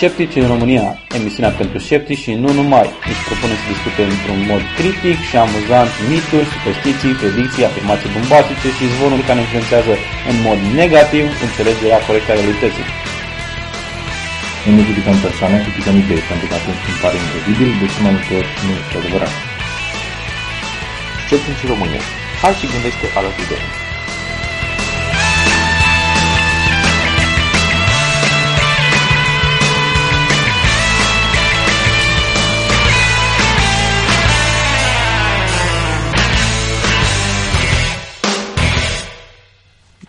[0.00, 0.86] Sceptici în România,
[1.18, 2.88] emisiunea pentru sceptici și nu numai.
[3.10, 8.92] Își propune să discute într-un mod critic și amuzant mituri, superstiții, predicții, afirmații bombastice și
[8.94, 9.94] zvonuri care influențează
[10.30, 12.86] în mod negativ înțelegerea corectă a realității.
[14.64, 18.12] Nu ne judicăm persoane, criticăm idei, pentru că atunci când pare incredibil, de ce mai
[18.16, 19.34] multe ori nu este adevărat.
[21.26, 22.02] Sceptici în România.
[22.42, 23.87] Hai și gândește alături de noi.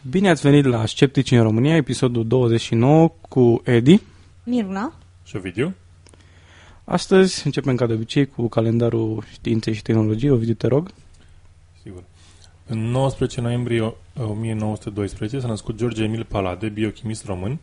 [0.09, 4.01] Bine ați venit la Sceptici în România, episodul 29 cu Edi.
[4.43, 4.93] Miruna.
[5.23, 5.75] Și Ovidiu?
[6.83, 10.31] Astăzi începem ca de obicei cu calendarul științei și tehnologiei.
[10.31, 10.91] Ovidiu, te rog.
[11.81, 12.03] Sigur.
[12.65, 17.59] În 19 noiembrie 1912 s-a născut George Emil Palade, biochimist român,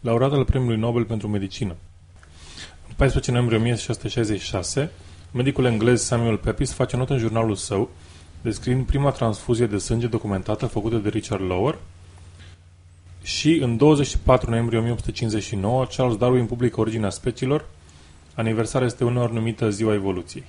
[0.00, 1.76] laureat al Premiului Nobel pentru Medicină.
[2.88, 4.90] În 14 noiembrie 1666,
[5.32, 7.90] medicul englez Samuel Pepys face notă în jurnalul său
[8.42, 11.78] descriind prima transfuzie de sânge documentată făcută de Richard Lower
[13.22, 17.68] și în 24 noiembrie 1859 Charles Darwin publică Originea speciilor.
[18.34, 20.44] Aniversarea este uneori numită Ziua Evoluției.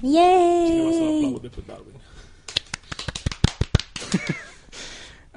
[0.00, 1.14] Cineva să Yay!
[1.16, 1.94] aplaude pe Darwin.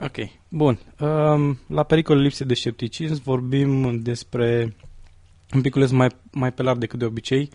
[0.02, 0.80] Ok, bun.
[1.00, 4.76] Um, la pericol lipse de scepticism vorbim despre
[5.54, 7.50] un piculeț mai, mai pe larg decât de obicei,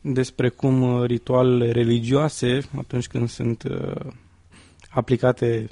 [0.00, 4.12] despre cum uh, ritualele religioase, atunci când sunt uh,
[4.90, 5.68] aplicate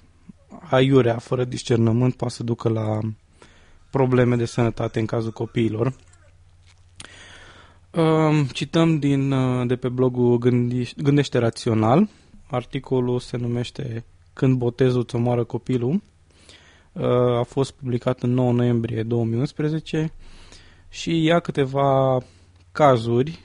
[0.71, 2.99] aiurea, fără discernământ, poate să ducă la
[3.91, 5.95] probleme de sănătate în cazul copiilor.
[7.91, 12.09] Um, cităm din, uh, de pe blogul Gândi- Gândește Rațional.
[12.51, 16.03] Articolul se numește Când botezul îți omoară copilul.
[16.93, 20.13] Uh, a fost publicat în 9 noiembrie 2011
[20.89, 22.19] și ia câteva
[22.73, 23.39] cazuri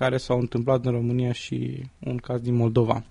[0.00, 3.02] care s-au întâmplat în România și un caz din Moldova.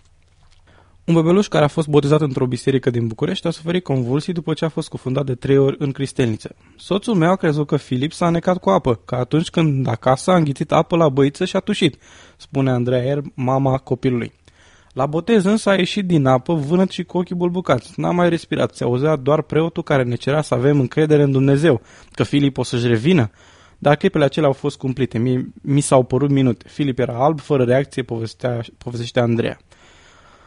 [1.05, 4.65] Un bebeluș care a fost botezat într-o biserică din București a suferit convulsii după ce
[4.65, 6.55] a fost cufundat de trei ori în cristelniță.
[6.77, 10.35] Soțul meu a crezut că Filip s-a necat cu apă, că atunci când acasă a
[10.35, 11.97] înghițit apă la băiță și a tușit,
[12.37, 14.33] spune Andreea Er, mama copilului.
[14.93, 17.99] La botez însă a ieșit din apă vânăt și cu ochii bulbucați.
[17.99, 21.81] N-a mai respirat, se auzea doar preotul care ne cerea să avem încredere în Dumnezeu,
[22.11, 23.31] că Filip o să-și revină.
[23.79, 25.17] Dar clipele acelea au fost cumplite.
[25.17, 26.67] Mi, mi s-au părut minute.
[26.69, 29.59] Filip era alb, fără reacție, povestea, povestește Andreea.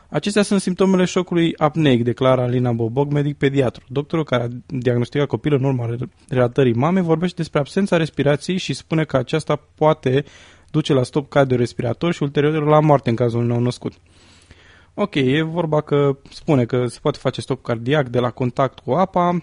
[0.09, 3.85] Acestea sunt simptomele șocului apneic, declară Alina Boboc, medic pediatru.
[3.89, 8.73] Doctorul care a diagnosticat copilul în urma re- relatării mamei vorbește despre absența respirației și
[8.73, 10.25] spune că aceasta poate
[10.71, 13.93] duce la stop cardiorespirator și ulterior la moarte în cazul unui nou născut.
[14.95, 18.93] Ok, e vorba că spune că se poate face stop cardiac de la contact cu
[18.93, 19.43] apa,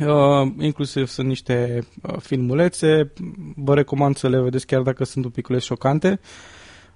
[0.00, 3.12] Uh, inclusiv sunt niște uh, filmulețe,
[3.56, 6.20] vă recomand să le vedeți chiar dacă sunt un piculeț șocante.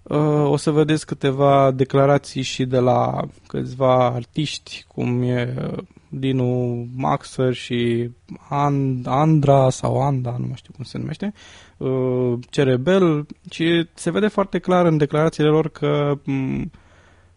[0.03, 6.87] Uh, o să vedeți câteva declarații și de la câțiva artiști, cum e uh, Dinu
[6.95, 8.11] Maxer și
[8.51, 11.33] And- Andra sau Anda, nu mai știu cum se numește,
[11.77, 16.71] uh, Cerebel și se vede foarte clar în declarațiile lor că m-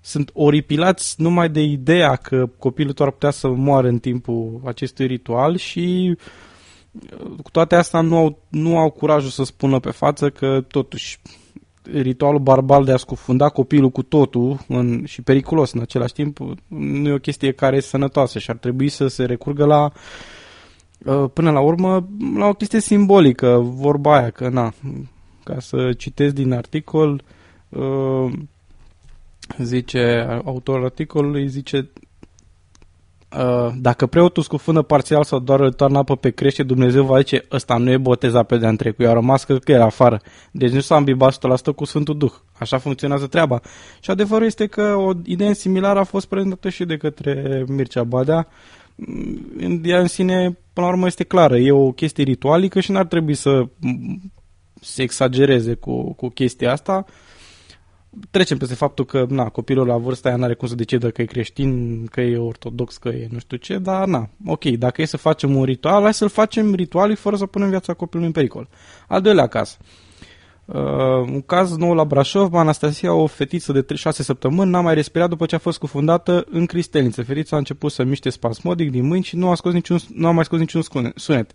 [0.01, 5.05] sunt oripilați numai de ideea că copilul tău ar putea să moară în timpul acestui
[5.05, 10.29] ritual și uh, cu toate astea nu au, nu au curajul să spună pe față
[10.29, 11.19] că totuși
[11.93, 16.37] ritualul barbal de a scufunda copilul cu totul în, și periculos în același timp
[16.67, 19.91] nu e o chestie care e sănătoasă și ar trebui să se recurgă la
[21.05, 24.73] uh, până la urmă la o chestie simbolică, vorba aia că na,
[25.43, 27.23] ca să citesc din articol
[27.69, 28.31] uh,
[29.57, 31.89] zice, autorul articolului zice
[33.37, 37.45] uh, dacă preotul scufundă parțial sau doar îl toarnă apă pe crește, Dumnezeu va zice,
[37.51, 40.21] ăsta nu e botezat pe de-a întrecut, i-a rămas că, că era afară.
[40.51, 41.37] Deci nu s-a îmbibat
[41.71, 42.33] 100% cu Sfântul Duh.
[42.59, 43.61] Așa funcționează treaba.
[44.01, 48.47] Și adevărul este că o idee similară a fost prezentată și de către Mircea Badea.
[48.95, 51.57] Mm, Ea în sine, până la urmă, este clară.
[51.57, 54.31] E o chestie ritualică și n-ar trebui să mm,
[54.81, 57.05] se exagereze cu, cu chestia asta
[58.31, 61.25] trecem peste faptul că na, copilul la vârsta aia n-are cum să decidă că e
[61.25, 65.17] creștin, că e ortodox, că e nu știu ce, dar na, ok, dacă e să
[65.17, 68.69] facem un ritual, hai să-l facem ritualic fără să punem viața copilului în pericol.
[69.07, 69.77] Al doilea caz.
[69.79, 70.08] Uh,
[71.21, 75.45] un caz nou la Brașov, Anastasia, o fetiță de 6 săptămâni, n-a mai respirat după
[75.45, 77.23] ce a fost scufundată în cristelniță.
[77.23, 80.31] Fetița a început să miște spasmodic din mâini și nu a, scos niciun, nu a
[80.31, 81.51] mai scos niciun scune- sunet.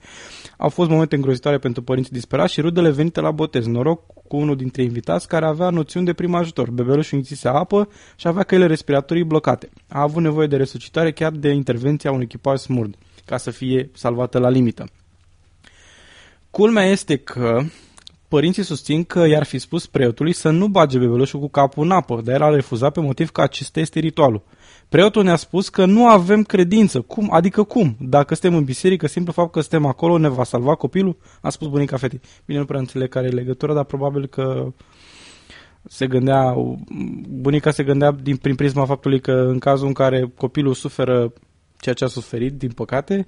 [0.56, 3.66] Au fost momente îngrozitoare pentru părinții disperați și rudele venite la botez.
[3.66, 6.70] Noroc cu unul dintre invitați care avea noțiuni de prim ajutor.
[6.70, 9.68] Bebelușul înghise apă și avea căile respiratorii blocate.
[9.88, 12.94] A avut nevoie de resuscitare chiar de intervenția unui echipaj smurd,
[13.24, 14.88] ca să fie salvată la limită.
[16.50, 17.62] Culmea este că
[18.34, 22.20] părinții susțin că i-ar fi spus preotului să nu bage bebelușul cu capul în apă,
[22.24, 24.42] dar el a refuzat pe motiv că acesta este ritualul.
[24.88, 27.00] Preotul ne-a spus că nu avem credință.
[27.00, 27.28] Cum?
[27.32, 27.96] Adică cum?
[28.00, 31.16] Dacă suntem în biserică, simplu fapt că suntem acolo ne va salva copilul?
[31.40, 32.20] A spus bunica fetei.
[32.44, 34.72] Bine, nu prea înțeleg care e legătura, dar probabil că
[35.88, 36.54] se gândea,
[37.28, 41.32] bunica se gândea din, prin prisma faptului că în cazul în care copilul suferă
[41.80, 43.26] ceea ce a suferit, din păcate,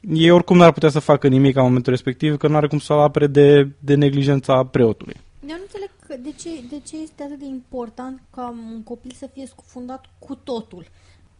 [0.00, 2.98] ei oricum n-ar putea să facă nimic în momentul respectiv, că nu are cum să-l
[2.98, 5.14] apere de, de neglijența preotului.
[5.48, 9.12] Eu nu înțeleg că de ce, de ce este atât de important ca un copil
[9.18, 10.84] să fie scufundat cu totul.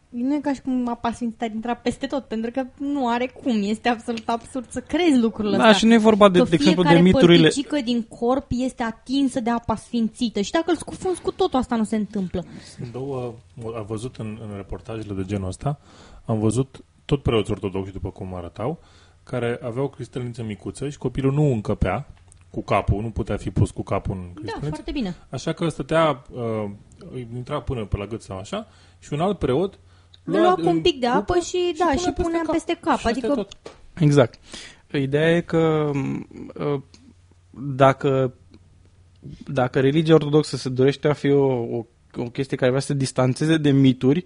[0.09, 3.27] Nu e ca și cum apa sfințită ar intra peste tot, pentru că nu are
[3.43, 3.63] cum.
[3.63, 5.79] Este absolut absurd să crezi lucrurile Da, astea.
[5.79, 7.43] și nu e vorba de, că de exemplu, de fiecare miturile...
[7.43, 10.41] părticică din corp este atinsă de apa sfințită.
[10.41, 12.45] Și dacă îl scufunzi cu totul, asta nu se întâmplă.
[12.77, 13.35] Sunt două,
[13.77, 15.81] am văzut în, în reportajele de genul ăsta,
[16.25, 18.81] am văzut tot preoți ortodoxi, după cum arătau,
[19.23, 22.13] care aveau cristalniță micuță și copilul nu încăpea
[22.51, 24.69] cu capul, nu putea fi pus cu capul în Da, cristalniță.
[24.69, 25.17] foarte bine.
[25.31, 26.71] Așa că stătea, uh,
[27.13, 28.67] îi intra până pe la gât sau așa,
[28.99, 29.79] și un alt preot
[30.25, 32.99] Le lua cu un în pic de apă rupă și, da, și punea peste cap.
[32.99, 33.57] Și este Adică tot.
[33.95, 34.39] Exact.
[34.93, 36.81] Ideea e că m, uh,
[37.51, 38.35] dacă,
[39.47, 41.85] dacă religia ortodoxă se dorește a fi o, o,
[42.17, 44.25] o chestie care vrea să se distanțeze de mituri,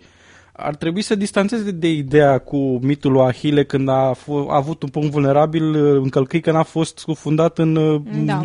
[0.57, 4.83] ar trebui să distanțeze de ideea cu mitul lui Ahile când a, f- a avut
[4.83, 7.77] un punct vulnerabil uh, încălcăi că n-a fost scufundat în...
[7.77, 8.43] uh, Da.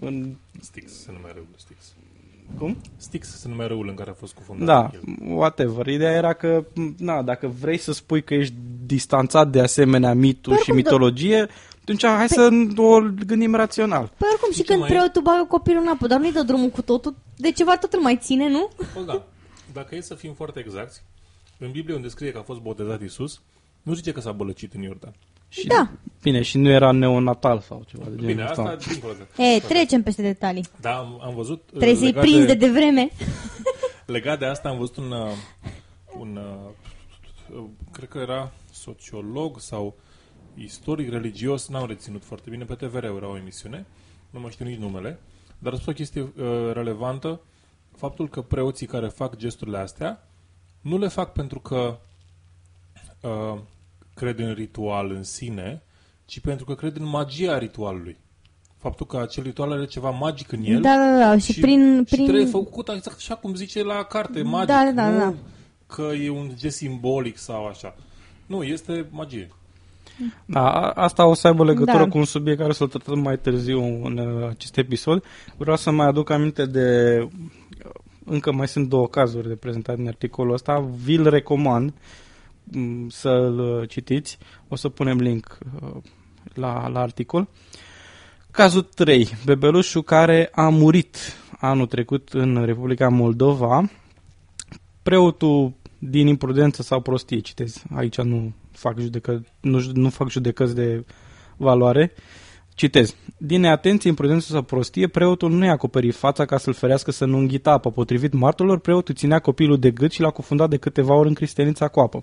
[0.00, 1.78] în Stix se numea râul, Stix.
[2.58, 2.76] cum?
[2.96, 4.66] Stix se numea râul în care a fost cufundat.
[4.66, 5.32] Da, el.
[5.36, 5.86] whatever.
[5.86, 6.64] Ideea era că,
[6.98, 8.54] na, dacă vrei să spui că ești
[8.86, 10.90] distanțat de asemenea mituri și Oricum, da.
[10.90, 11.46] mitologie,
[11.80, 14.12] atunci hai să o gândim rațional.
[14.16, 16.68] Păi oricum și ce când mai- preotul bagă copilul în apă, dar nu-i dă drumul
[16.68, 18.68] cu totul, de ceva tot îl mai ține, nu?
[18.94, 19.22] Păi da.
[19.72, 20.96] Dacă e să fim foarte exacti,
[21.58, 23.40] în Biblie unde scrie că a fost botezat Isus,
[23.82, 25.14] nu zice că s-a bălăcit în Iordan.
[25.48, 25.90] Și, Da.
[26.22, 28.62] Bine, și nu era neonatal sau ceva de genul Bine, ăsta.
[28.62, 29.42] asta dincolo de...
[29.42, 30.64] E, trecem peste detalii.
[30.80, 31.62] Da, am, am văzut...
[31.62, 33.08] uh, Trebuie să-i legat prinzi de devreme.
[34.06, 35.30] Legat de asta am văzut un, uh,
[36.18, 39.96] un uh, cred că era sociolog sau
[40.54, 43.86] istoric religios, n-am reținut foarte bine, pe TVR era o emisiune,
[44.30, 45.20] nu mai știu nici numele,
[45.58, 46.32] dar a spus o chestie uh,
[46.72, 47.40] relevantă,
[47.96, 50.28] faptul că preoții care fac gesturile astea
[50.84, 51.96] nu le fac pentru că
[53.20, 53.58] uh,
[54.14, 55.82] cred în ritual în sine,
[56.24, 58.16] ci pentru că cred în magia ritualului.
[58.78, 61.38] Faptul că acel ritual are ceva magic în el Da, da, da.
[61.38, 62.04] Și, prin...
[62.06, 62.26] și prin...
[62.26, 64.68] trebuie făcut exact așa cum zice la carte, magic.
[64.68, 65.34] Da, da, nu da.
[65.86, 67.94] că e un gest simbolic sau așa.
[68.46, 69.48] Nu, este magie.
[70.44, 72.08] Da, a- asta o să aibă legătură Da.
[72.08, 75.24] cu un subiect care o să-l tratăm mai târziu în uh, acest episod.
[75.56, 77.18] Vreau să mai aduc aminte de...
[78.24, 80.78] Încă mai sunt două cazuri de prezentat în articolul ăsta.
[81.04, 81.92] Vi-l recomand
[82.64, 84.38] m, să-l uh, citiți.
[84.68, 85.96] O să punem link uh,
[86.54, 87.48] la, la articol.
[88.50, 89.28] Cazul 3.
[89.44, 91.16] Bebelușul care a murit
[91.58, 93.90] anul trecut în Republica Moldova.
[95.02, 97.82] Preotul din imprudență sau prostie, citez.
[97.94, 101.04] Aici nu fac, judecă, nu, nu fac judecăți de
[101.56, 102.12] valoare.
[102.74, 103.16] Citez.
[103.38, 107.38] Din neatenție, imprudență sau prostie, preotul nu i-a acoperit fața ca să-l ferească să nu
[107.38, 107.90] înghită apă.
[107.90, 111.88] Potrivit martorilor, preotul ținea copilul de gât și l-a cufundat de câteva ori în cristenița
[111.88, 112.22] cu apă.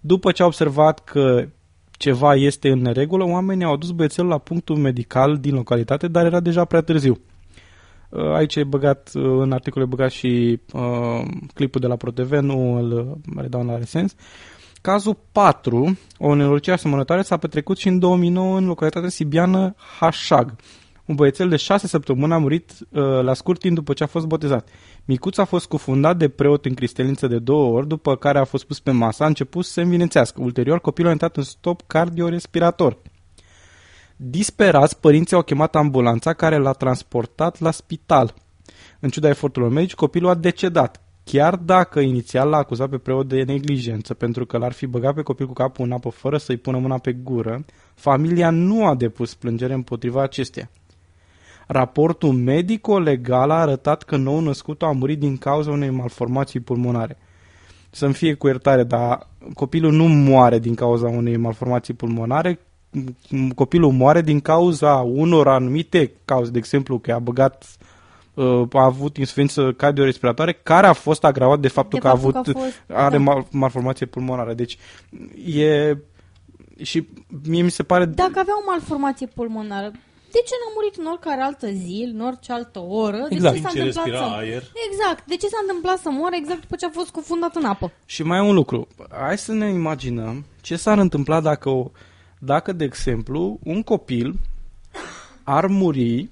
[0.00, 1.48] După ce a observat că
[1.90, 6.40] ceva este în neregulă, oamenii au adus băiețelul la punctul medical din localitate, dar era
[6.40, 7.20] deja prea târziu.
[8.08, 11.22] Uh, Aici e băgat, uh, în articol e băgat și uh,
[11.54, 14.14] clipul de la ProTV, nu îl uh, redau în are sens.
[14.86, 20.54] Cazul 4, o nenorocire asemănătoare s-a petrecut și în 2009 în localitatea sibiană Hașag.
[21.04, 24.26] Un băiețel de 6 săptămâni a murit uh, la scurt timp după ce a fost
[24.26, 24.68] botezat.
[25.04, 28.64] Micuț a fost cufundat de preot în cristelință de două ori, după care a fost
[28.64, 30.40] pus pe masă, a început să se învinețească.
[30.42, 32.98] Ulterior, copilul a intrat în stop cardiorespirator.
[34.16, 38.34] Disperați, părinții au chemat ambulanța care l-a transportat la spital.
[39.00, 41.00] În ciuda eforturilor medici, copilul a decedat.
[41.30, 45.22] Chiar dacă inițial l-a acuzat pe preot de neglijență pentru că l-ar fi băgat pe
[45.22, 47.64] copil cu capul în apă fără să-i pună mâna pe gură,
[47.94, 50.70] familia nu a depus plângere împotriva acesteia.
[51.66, 57.18] Raportul medico-legal a arătat că nou născutul a murit din cauza unei malformații pulmonare.
[57.90, 63.92] Să-mi fie cu iertare, dar copilul nu moare din cauza unei malformații pulmonare, m- copilul
[63.92, 67.94] moare din cauza unor anumite cauze, de exemplu că a băgat uh,
[68.72, 72.52] a avut insuficiență cardiorespiratoare care a fost agravat de faptul De că a faptul avut
[72.52, 73.22] că a fost- are da.
[73.22, 74.54] mal, malformație pulmonară.
[74.54, 74.78] Deci
[75.46, 75.96] e
[76.82, 77.08] și
[77.48, 79.90] mie mi se pare Dacă avea o malformație pulmonară,
[80.30, 83.26] de ce n-a murit în oricare altă zi, în orice altă oră?
[83.28, 83.54] Exact.
[83.54, 84.34] De ce s-a Timp ce întâmplat respira să...
[84.34, 84.62] aer.
[84.90, 85.26] Exact.
[85.26, 87.92] De ce s-a întâmplat să moară exact după ce a fost cufundat în apă?
[88.06, 88.86] Și mai e un lucru.
[89.10, 91.90] Hai să ne imaginăm ce s-ar întâmpla dacă, o,
[92.38, 94.34] dacă de exemplu, un copil
[95.42, 96.28] ar muri,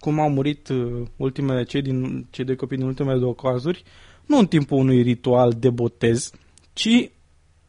[0.00, 3.82] cum au murit uh, ultimele, cei, din, cei doi copii din ultimele două cazuri,
[4.26, 6.32] nu în timpul unui ritual de botez,
[6.72, 7.10] ci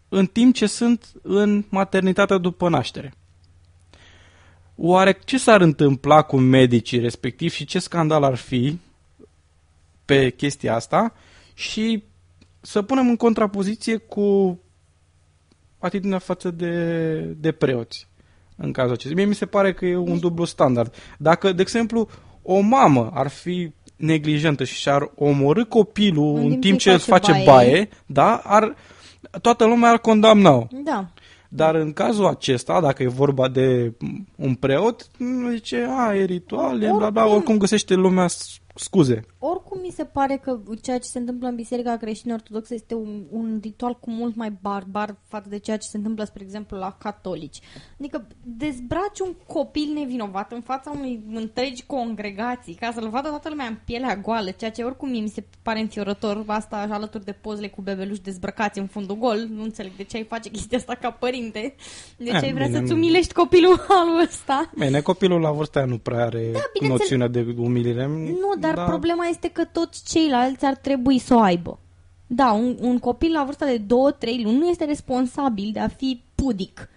[0.09, 3.13] în timp ce sunt în maternitatea după naștere.
[4.75, 8.79] Oare ce s-ar întâmpla cu medicii respectiv și ce scandal ar fi
[10.05, 11.13] pe chestia asta
[11.53, 12.03] și
[12.61, 14.59] să punem în contrapoziție cu
[15.79, 18.07] atitudinea față de, de preoți
[18.62, 19.15] în cazul acesta.
[19.15, 20.94] Mie mi se pare că e un dublu standard.
[21.18, 22.08] Dacă, de exemplu,
[22.41, 26.96] o mamă ar fi neglijentă și și-ar omorâ copilul în, În timp, timp ce ce
[26.96, 27.70] îți face face baie.
[27.72, 28.75] baie, da, ar,
[29.41, 30.68] toată lumea ar condamna-o.
[30.84, 31.08] Da.
[31.50, 33.94] Dar în cazul acesta, dacă e vorba de
[34.36, 35.08] un preot,
[35.51, 37.36] zice, a, e ritual, e bla bla, Oricum.
[37.38, 39.25] oricum găsește lumea s- scuze.
[39.74, 43.24] Oricum mi se pare că ceea ce se întâmplă în Biserica Creștină Ortodoxă este un,
[43.30, 46.96] un ritual cu mult mai barbar față de ceea ce se întâmplă, spre exemplu, la
[47.00, 47.60] catolici.
[48.00, 53.66] Adică dezbraci un copil nevinovat în fața unei întregi congregații ca să-l vadă toată lumea
[53.66, 57.32] în pielea goală, ceea ce oricum mie mi se pare înfiorător, asta așa alături de
[57.32, 59.48] pozele cu bebeluși dezbrăcați în fundul gol.
[59.50, 61.75] Nu înțeleg de ce ai face chestia asta ca părinte.
[62.18, 64.72] De ce Eh, ai vrea bine, să-ți nu- umilești copilul halul ăsta?
[64.78, 66.90] Bine, copilul la vârsta aia nu prea are Da, bineînțeles.
[67.12, 68.08] noțiunea de umilire.
[68.08, 68.84] Nu, dar da.
[68.84, 71.80] problema este că toți ceilalți ar trebui să o aibă.
[72.27, 73.86] Da, un, un copil la vârsta de 2-3
[74.44, 76.89] luni nu este responsabil de a fi pudic.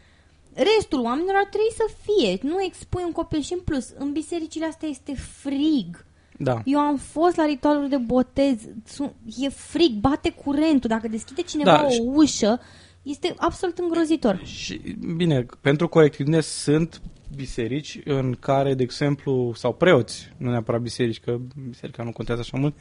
[0.55, 2.39] Restul oamenilor ar trebui să fie.
[2.43, 6.05] Nu expui un copil și în plus, în bisericile astea este frig.
[6.39, 6.61] Da.
[6.65, 8.57] Eu am fost la ritualuri de botez,
[8.87, 12.61] Sunt- e frig, bate curentul, dacă deschide cineva Da, o și- ușă,
[13.03, 14.41] este absolut îngrozitor.
[14.45, 14.81] Și,
[15.17, 17.01] bine, pentru corectitudine sunt
[17.35, 21.39] biserici în care, de exemplu, sau preoți, nu neapărat biserici, că
[21.69, 22.75] biserica nu contează așa mult,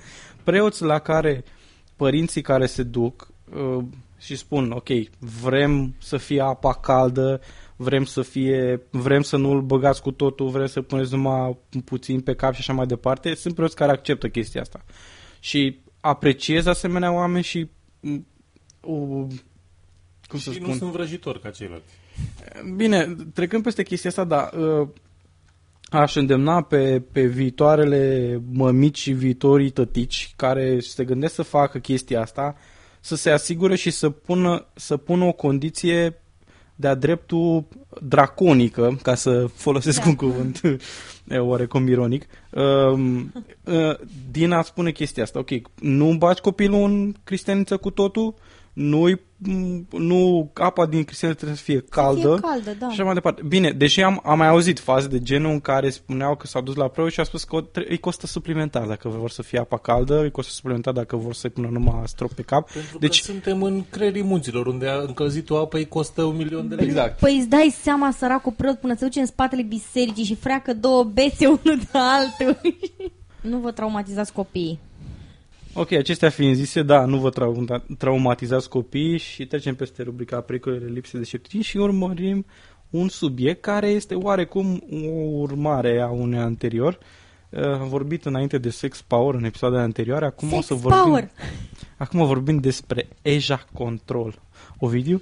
[0.43, 1.43] preoți la care
[1.95, 3.83] părinții care se duc uh,
[4.19, 7.41] și spun, ok, vrem să fie apa caldă,
[7.75, 12.35] vrem să fie, vrem să nu-l băgați cu totul, vrem să puneți numai puțin pe
[12.35, 14.85] cap și așa mai departe, sunt preoți care acceptă chestia asta.
[15.39, 17.69] Și apreciez asemenea oameni și
[17.99, 18.25] m,
[18.81, 18.95] o,
[20.27, 20.69] cum să și spun?
[20.69, 21.93] nu sunt vrăjitori ca ceilalți.
[22.75, 24.87] Bine, trecând peste chestia asta, da, uh,
[25.89, 32.21] aș îndemna pe, pe viitoarele mămici și viitorii tătici care se gândesc să facă chestia
[32.21, 32.55] asta,
[32.99, 36.17] să se asigure și să pună, să pună o condiție
[36.75, 37.65] de-a dreptul
[38.01, 40.07] draconică, ca să folosesc Da.
[40.07, 40.61] un cuvânt
[41.27, 43.99] e, oarecum ironic, um, uh,
[44.31, 45.39] din a spune chestia asta.
[45.39, 48.33] Ok, nu baci copilul în cristianiță cu totul,
[48.73, 49.07] nu
[49.89, 52.37] nu apa din cristianiță trebuie să fie caldă.
[52.39, 52.85] Fie caldă, da.
[52.85, 53.41] Și așa mai departe.
[53.47, 56.75] Bine, deși am, am mai auzit faze de genul în care spuneau că s-au dus
[56.75, 59.59] la preot și a spus că o tre- îi costă suplimentar dacă vor să fie
[59.59, 62.71] apa caldă, îi costă suplimentar dacă vor să-i pună numai strop pe cap.
[62.71, 66.85] Pentru Deci, că suntem în creierii munților, unde încălzitul apei costă un milion de lei.
[66.85, 67.19] exact.
[67.19, 71.03] Păi îți dai seama, săracul preot, până se duce în spatele bisericii și freacă două
[71.03, 72.61] bețe unul de altul.
[73.51, 74.79] nu vă traumatizați copiii.
[75.73, 77.65] Ok, acestea fiind zise, da, nu vă trau-
[77.97, 82.45] traumatizați copiii și trecem peste rubrica pericolele lipse de scepticism și urmărim
[82.89, 86.97] un subiect care este oarecum o urmare a unui anterior.
[87.49, 91.01] Uh, Am vorbit înainte de sex power în episoadele anterioare, acum Sex o să vorbim,
[91.03, 91.29] power.
[91.97, 94.41] acum vorbim despre EJA Control.
[94.79, 95.21] Ovidiu?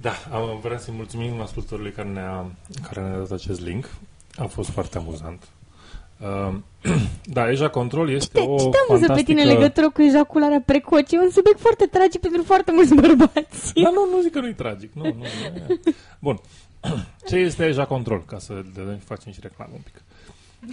[0.00, 2.50] Da, am, vreau să-i mulțumim ascultătorului care ne-a,
[2.88, 3.90] care ne-a dat acest link.
[4.36, 5.48] A fost foarte amuzant.
[6.24, 6.54] Uh,
[7.36, 9.52] da, Eja Control este Te, o ce te amuză pe tine în fantastică...
[9.52, 11.16] legătură cu ejacularea precoce?
[11.16, 13.72] E un subiect foarte tragic pentru foarte mulți bărbați.
[13.74, 14.92] Da, nu, nu zic că nu-i tragic.
[14.92, 15.80] Nu, nu, nu.
[16.18, 16.40] Bun.
[17.28, 18.24] Ce este Eja Control?
[18.26, 20.02] Ca să le facem și reclamă un pic.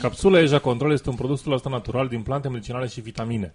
[0.01, 3.53] Capsula Eja Control este un produs 100% natural din plante medicinale și vitamine.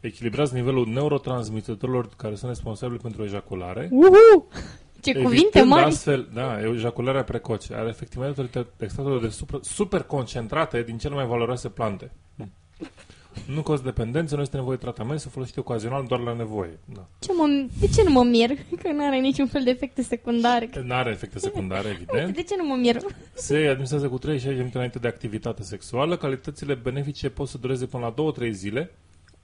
[0.00, 3.88] Echilibrează nivelul neurotransmitătorilor care sunt responsabili pentru ejaculare.
[3.90, 4.48] Uhu!
[5.04, 5.84] Ce cuvinte evitând mari!
[5.84, 11.68] astfel, da, ejacularea precoce are efectivamente extractele de super, super concentrate din cele mai valoroase
[11.68, 12.10] plante.
[13.46, 16.78] Nu costă dependență, nu este nevoie de tratament, se folosește ocazional doar la nevoie.
[16.94, 17.08] Da.
[17.18, 18.48] Ce mă, de ce nu mă mir
[18.82, 20.70] că nu are niciun fel de efecte secundare?
[20.84, 22.34] Nu are efecte secundare, evident.
[22.34, 22.96] De ce nu mă mir?
[23.32, 26.16] Se administrează cu 36 de minute înainte de activitate sexuală.
[26.16, 28.90] Calitățile benefice pot să dureze până la 2-3 zile.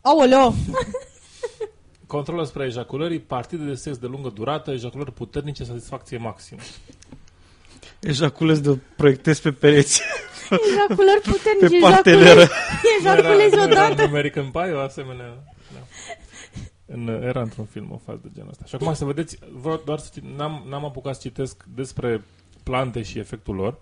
[0.00, 0.54] Aoleo!
[2.10, 6.60] Control asupra ejaculării, partide de sex de lungă durată, ejaculări puternice, satisfacție maximă.
[8.00, 10.02] Ejaculez de proiectez pe pereți.
[10.50, 12.46] Ejaculări Pe puternice, parteneră.
[13.00, 14.02] ejaculezi Nu era- nu era odată.
[14.02, 15.26] în American Pie, o asemenea...
[15.72, 15.78] Da.
[16.86, 18.64] În, era într-un film o fază de genul ăsta.
[18.64, 22.24] Și acum să vedeți, vreau doar să cit- n-am, n-am apucat să citesc despre
[22.62, 23.78] plante și efectul lor,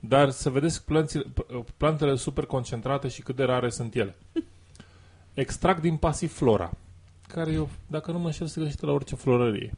[0.00, 1.24] dar să vedeți plantele,
[1.76, 4.16] plantele super concentrate și cât de rare sunt ele.
[5.34, 6.70] Extract din pasiflora,
[7.32, 9.72] care eu, dacă nu mă înșel, se găsește la orice florărie.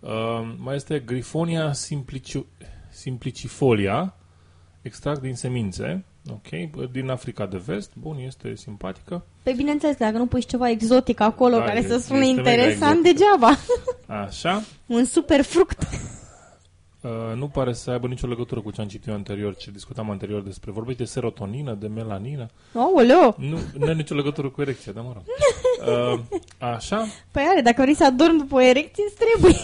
[0.00, 0.10] Uh,
[0.58, 2.46] mai este Grifonia simpliciu,
[2.90, 4.14] simplicifolia,
[4.82, 6.48] extract din semințe, ok,
[6.90, 9.24] din Africa de Vest, bun, este simpatică.
[9.42, 12.50] Pe bineînțeles, dacă nu pui ceva exotic acolo Da, care este- să sune este mega
[12.50, 13.18] interesant, exotic.
[13.18, 13.50] degeaba.
[14.06, 15.82] Așa, Un super fruct.
[17.02, 20.10] Uh, nu pare să aibă nicio legătură cu ce am citit eu anterior, ce discutam
[20.10, 23.34] anterior despre, vorbește de serotonină, de melanină, Aoleo!
[23.38, 25.22] nu, nu are nicio legătură cu erecția, dar mă rog.
[25.82, 26.20] Uh,
[26.58, 29.56] așa, Păi are, dacă vrei să adormi după o erecție, îți trebuie.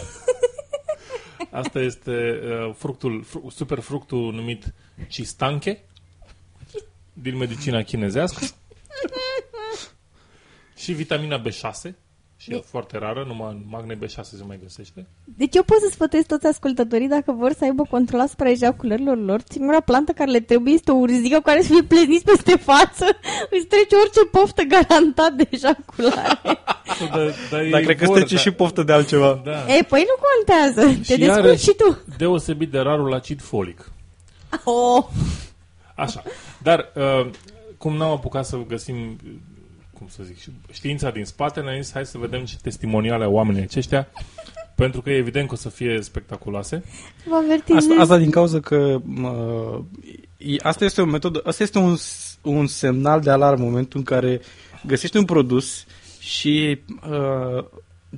[1.60, 4.74] Asta este uh, fructul, fru, super fructul numit
[5.08, 5.84] cistanche
[7.12, 8.44] din medicina chinezească
[10.82, 11.90] și vitamina B6
[12.40, 15.06] și e foarte rară, numai în magne B6 se mai găsește.
[15.24, 19.40] Deci eu pot să sfătuiesc toți ascultătorii dacă vor să aibă control asupra ejaculărilor lor.
[19.48, 23.04] Singura plantă care le trebuie este o urzică cu care să fie plezniți peste față.
[23.50, 26.38] Îți trece orice poftă garantat de ejaculare.
[27.10, 27.16] Da,
[27.50, 29.40] da, Dar cred că trece și poftă de altceva.
[29.44, 29.74] Da.
[29.74, 30.94] Ei, păi nu contează.
[30.96, 31.98] Te Și descurci are și tu.
[32.16, 33.90] deosebit de rarul acid folic.
[34.64, 35.04] Oh.
[35.96, 36.22] Așa.
[36.62, 37.30] Dar, uh,
[37.78, 39.30] cum n-am apucat să găsim, uh,
[39.98, 43.32] cum să zic, și- știința din spate, ne-am zis, hai să vedem ce testimoniale au
[43.32, 44.08] oamenii aceștia,
[44.74, 46.84] pentru că e evident că o să fie spectaculoase.
[47.28, 47.76] Vă avertizez.
[47.90, 49.34] Asta, asta din cauza că mă,
[50.36, 53.98] e- asta este o metodă, asta este un, s- un semnal de alarmă în momentul
[53.98, 54.40] în care
[54.86, 55.84] găsești un produs
[56.18, 56.78] și
[57.10, 57.64] uh,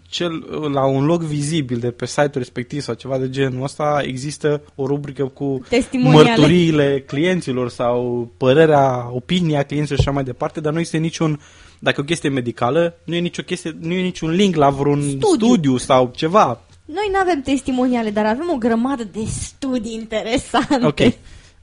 [0.09, 0.33] cel,
[0.73, 4.87] la un loc vizibil de pe site-ul respectiv sau ceva de genul ăsta există o
[4.87, 6.29] rubrică cu Testimoniale.
[6.29, 11.41] mărturiile clienților sau părerea, opinia clienților și așa mai departe, dar nu este niciun,
[11.83, 15.01] dacă e o chestie medicală, nu e, nicio chestie, nu e niciun link la vreun
[15.01, 15.19] Studiu.
[15.27, 16.61] studiu, studiu sau ceva.
[16.85, 20.87] Noi nu avem testimoniale, dar avem o grămadă de studii interesante.
[20.87, 21.01] Ok.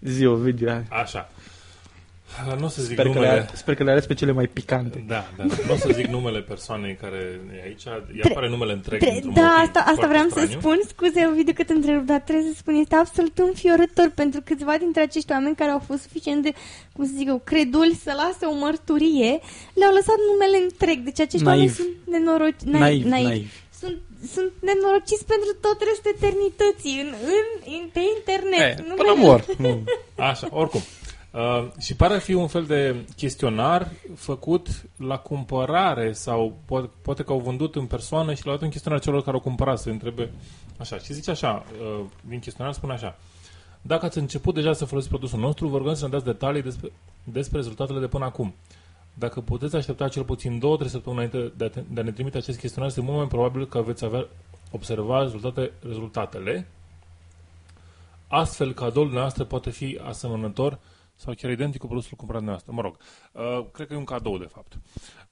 [0.01, 0.69] Zi o video.
[0.89, 1.29] Așa.
[2.59, 3.33] Nu o să zic Sper că, numele.
[3.33, 5.03] le, sper că le ales pe cele mai picante.
[5.07, 5.43] Da, da.
[5.43, 7.83] Nu o să zic numele persoanei care e aici.
[7.85, 8.99] Ea Tre- apare numele întreg.
[8.99, 10.49] Tre- într-un da, motiv asta, asta foarte vreau straniu.
[10.49, 10.79] să spun.
[10.87, 12.73] Scuze, Ovidiu, că te întrerup, dar trebuie să spun.
[12.75, 16.51] Este absolut înfiorător pentru câțiva dintre acești oameni care au fost suficient de,
[16.93, 19.39] cum să zic eu, creduli să lase o mărturie,
[19.79, 20.97] le-au lăsat numele întreg.
[21.09, 21.59] Deci acești Naiv.
[21.59, 22.61] oameni sunt nenoroci.
[22.65, 23.51] Naiv, naiv.
[23.81, 23.97] Sunt,
[24.33, 28.79] sunt nenorociți pentru tot restul eternității în, în, în, pe internet.
[28.79, 29.39] E, Nu până mai- mor.
[29.57, 29.83] Nu.
[30.31, 30.81] Așa, oricum.
[31.31, 37.23] Uh, și pare a fi un fel de chestionar făcut la cumpărare sau poate, poate
[37.23, 39.89] că au vândut în persoană și l-au dat un chestionar celor care au cumpărat să
[39.89, 40.31] întrebe
[40.77, 40.97] așa.
[40.97, 43.17] Și zice așa, uh, din chestionar spune așa.
[43.81, 46.91] Dacă ați început deja să folosiți produsul nostru, vă rugăm să ne dați detalii despre,
[47.23, 48.53] despre rezultatele de până acum.
[49.13, 52.37] Dacă puteți aștepta cel puțin 2-3 săptămâni înainte de a, te- de a ne trimite
[52.37, 54.27] acest chestionar, este mult mai probabil că veți avea
[54.71, 56.67] observa rezultate, rezultatele
[58.27, 60.79] Astfel, cadoul noastră poate fi asemănător
[61.17, 62.71] sau chiar identic cu produsul cumpărat de noastră.
[62.75, 62.97] Mă rog,
[63.31, 64.77] uh, cred că e un cadou, de fapt.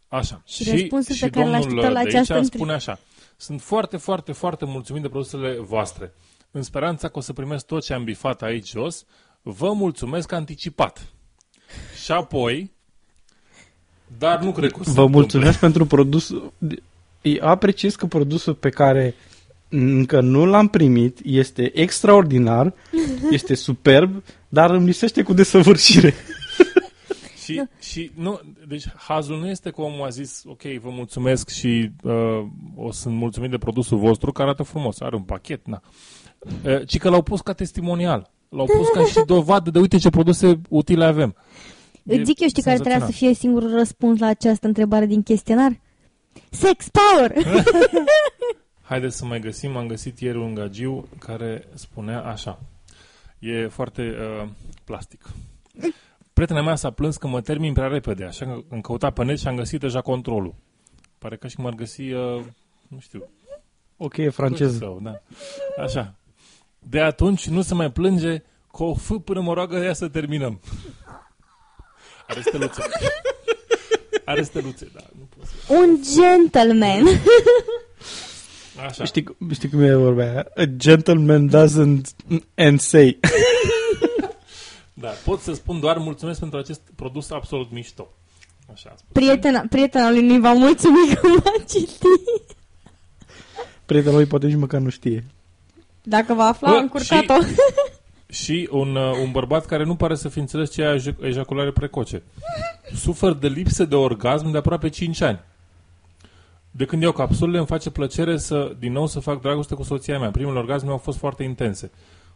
[0.07, 0.41] Așa.
[0.45, 2.99] Și răspunsul pe care l domnul așteptăm la de această aici între- spune așa.
[3.37, 6.13] Sunt foarte, foarte, foarte mulțumit de produsele voastre.
[6.51, 9.05] În speranța că o să primesc tot ce am bifat aici jos,
[9.41, 11.07] vă mulțumesc anticipat.
[12.03, 12.71] Și apoi,
[14.17, 15.19] dar nu cred că o să se Vă întâmple.
[15.21, 16.53] mulțumesc pentru produsul.
[17.21, 19.15] Eu apreciez că produsul pe care
[19.69, 22.73] încă nu l-am primit este extraordinar,
[23.31, 26.13] este superb, dar îmi lipsește cu desăvârșire.
[27.43, 31.91] Și, și nu, deci hazul nu este că omul a zis, ok, vă mulțumesc și
[32.03, 35.81] uh, o sunt mulțumit de produsul vostru, care arată frumos, are un pachet, na.
[36.65, 38.31] Uh, ci că l-au pus ca testimonial.
[38.49, 41.35] L-au pus ca și dovadă de uite ce produse utile avem.
[42.03, 43.33] E Îți zic eu, știi care trebuia să senzațional.
[43.33, 45.79] fie singurul răspuns la această întrebare din chestionar?
[46.49, 47.33] Sex power!
[48.85, 52.59] Haideți să mai găsim, am găsit ieri un gagiu care spunea așa.
[53.39, 54.47] E foarte uh,
[54.83, 55.25] plastic.
[56.33, 59.39] Prietena mea s-a plâns că mă termin prea repede, așa că am căutat pe net
[59.39, 60.55] și am găsit deja controlul.
[61.17, 62.43] Pare că și cum ar găsi, uh,
[62.87, 63.29] nu știu,
[63.97, 64.77] Ok, e francez.
[64.77, 65.21] Sau, da.
[65.83, 66.15] Așa.
[66.79, 70.59] De atunci nu se mai plânge cu o fă până mă roagă ea să terminăm.
[72.27, 72.81] Are steluțe.
[74.25, 75.01] Are steluțe, da.
[75.17, 75.73] Nu pot să...
[75.73, 77.03] Un gentleman!
[78.87, 79.03] Așa.
[79.03, 80.45] Știi, știi cum e vorba aia?
[80.55, 82.05] A gentleman doesn't
[82.55, 83.19] and say.
[84.97, 88.07] Da, pot să spun doar mulțumesc pentru acest produs absolut mișto.
[88.73, 89.11] Așa a spus.
[89.11, 92.55] Prietena, prietena lui nu va mulțumi că m-a citit.
[93.85, 95.23] Prietenul lui poate nici măcar nu știe.
[96.03, 97.33] Dacă va afla, Bă, am încurcat-o.
[98.29, 101.71] Și un, uh, un bărbat care nu pare să fi înțeles ce e ejac- ejaculare
[101.71, 102.23] precoce.
[103.03, 105.39] Sufer de lipsă de orgasm de aproape 5 ani.
[106.77, 110.19] De când iau capsulele, îmi face plăcere să, din nou, să fac dragoste cu soția
[110.19, 110.31] mea.
[110.31, 111.91] Primele orgasme au fost foarte intense.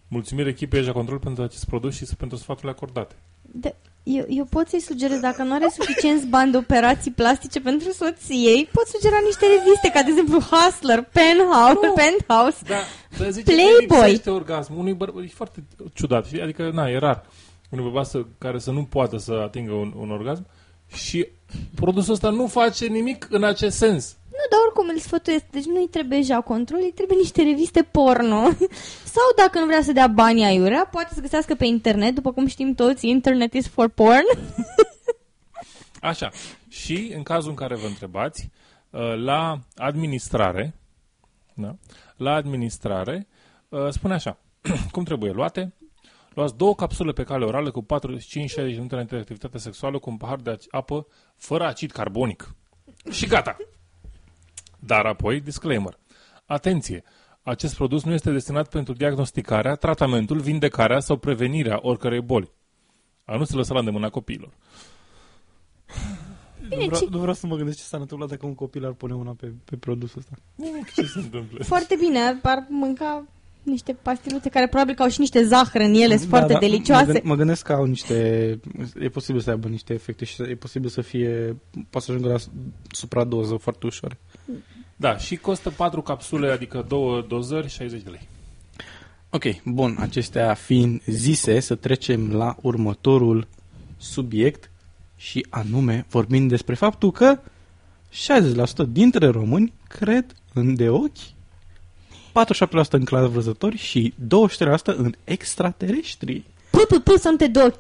[0.08, 3.16] Mulțumiri echipei Eja Control pentru acest produs și pentru sfaturile acordate.
[3.42, 7.92] De, eu, eu pot să-i sugerez, dacă nu are suficienți bani de operații plastice pentru
[7.92, 11.94] soției, pot sugera niște reviste, ca de exemplu Hustler, Penthouse, Nu.
[11.94, 12.58] Penthouse.
[12.68, 12.76] Da,
[13.18, 13.88] dar zice Playboy.
[13.88, 14.78] că lipsește orgasm.
[14.78, 16.42] Unui bărbat, e foarte ciudat, știi?
[16.42, 17.26] adică, na, e rar.
[17.70, 20.46] unui bărbat să, care să nu poată să atingă un, un orgasm
[20.94, 21.28] și
[21.76, 24.18] produsul ăsta nu face nimic în acest sens.
[24.40, 25.46] Nu, dar oricum îl sfătuiesc.
[25.52, 28.42] Deci nu-i trebuie ja control, îi trebuie niște reviste porno.
[29.16, 32.16] Sau dacă nu vrea să dea bani aiurea, poate să găsească pe internet.
[32.16, 34.26] După cum știm toți, internet is for porn.
[36.12, 36.30] Așa.
[36.68, 38.50] Și în cazul în care vă întrebați,
[38.90, 40.76] uh, la administrare,
[41.54, 41.76] da?
[42.16, 43.28] la administrare,
[43.70, 44.38] uh, spune așa,
[44.92, 45.74] cum trebuie luate?
[46.34, 47.86] Luați două capsule pe cale orală cu 45-60
[48.56, 52.56] de minute de activitate sexuală cu un pahar de apă fără acid carbonic.
[53.12, 53.58] Și gata!
[54.80, 55.98] Dar apoi, disclaimer.
[56.46, 57.04] Atenție!
[57.44, 62.52] Acest produs nu este destinat pentru diagnosticarea, tratamentul, vindecarea sau prevenirea oricărei boli.
[63.26, 64.50] A nu se lăsa la îndemâna copiilor.
[66.70, 68.86] Bine, nu, vreau, ce- nu vreau să mă gândesc ce s-ar întâmpla dacă un copil
[68.86, 70.36] ar pune una pe, pe produsul ăsta.
[70.96, 71.64] Ce se întâmplă?
[71.64, 73.28] Foarte bine, ar mânca
[73.64, 77.12] niște pastiluțe care probabil că au și niște zahăr în ele, sunt foarte Mă, delicioase.
[77.12, 78.16] gând- mă gândesc că au niște...
[79.00, 81.56] E posibil să aibă niște efecte și e posibil să fie...
[81.90, 82.38] Poate să ajungă la
[82.92, 84.18] supradoză foarte ușor.
[84.96, 88.28] Da, și costă 4 capsule, adică două dozări, 60 de lei.
[89.30, 93.48] Ok, bun, acestea fiind zise, să trecem la următorul
[93.98, 94.72] subiect
[95.16, 97.40] și anume vorbim despre faptul că
[98.86, 101.18] 60% dintre români cred în de ochi,
[102.30, 104.18] 47% în clas văzători și 23%
[104.84, 106.44] în extraterestri.
[106.70, 107.80] Pu, pu, pu, sunt de ochi.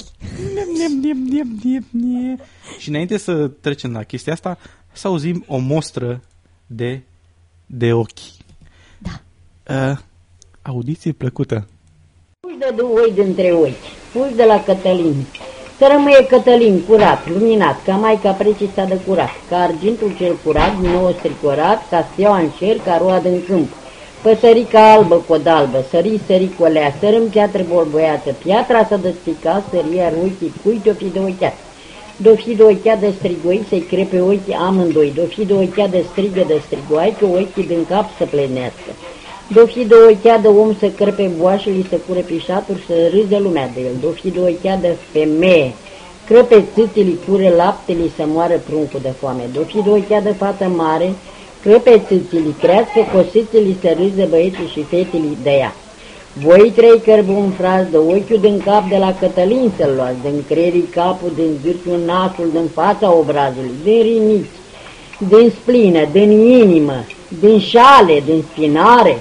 [0.53, 2.39] Niem, niem, niem, niem, niem.
[2.77, 4.57] Și înainte să trecem la chestia asta,
[4.91, 6.21] să auzim o mostră
[6.69, 7.01] de,
[7.65, 8.27] de ochi.
[8.97, 9.21] Da.
[9.75, 9.97] Uh,
[10.61, 11.67] audiție plăcută.
[12.39, 15.25] Puși de două oi dintre ochi, puși de la Cătălin.
[15.77, 21.11] Să rămâie Cătălin curat, luminat, ca Maica Precisa de curat, ca argintul cel curat, nou
[21.17, 23.69] stricorat, ca steaua în cer, ca roadă în câmp.
[24.21, 30.13] Păsărica albă cod albă, sări, sări colea, sărâm piatră bolboiată, piatra să despica, sări iar
[30.13, 31.53] ochii cui de-o fi de ochiat.
[32.21, 36.05] Do fi de ochia de strigoi să-i crepe ochii amândoi, do fi de ochia de
[36.11, 38.91] strigă de strigoai, că ochii din cap să plenească.
[39.53, 43.69] Do fi de ochia de om să crăpe boașele, să cure pișaturi, să râze lumea
[43.73, 43.91] de el.
[44.01, 45.73] Do fi de ochia de femeie,
[46.25, 49.49] crăpe țâțile, cure laptele, să moară pruncul de foame.
[49.53, 51.13] Do fi de ochia de fată mare,
[51.61, 55.75] crăpe țâțile, crească cosițele, să râze băieții și fetele de ea.
[56.33, 60.89] Voi trei cărbuni frați de ochiul din cap de la Cătălin să-l luați, din creierii
[60.95, 64.59] capul, din zârchiul nasul, din fața obrazului, din rinichi,
[65.29, 67.03] din splină, din inimă,
[67.39, 69.17] din șale, din spinare.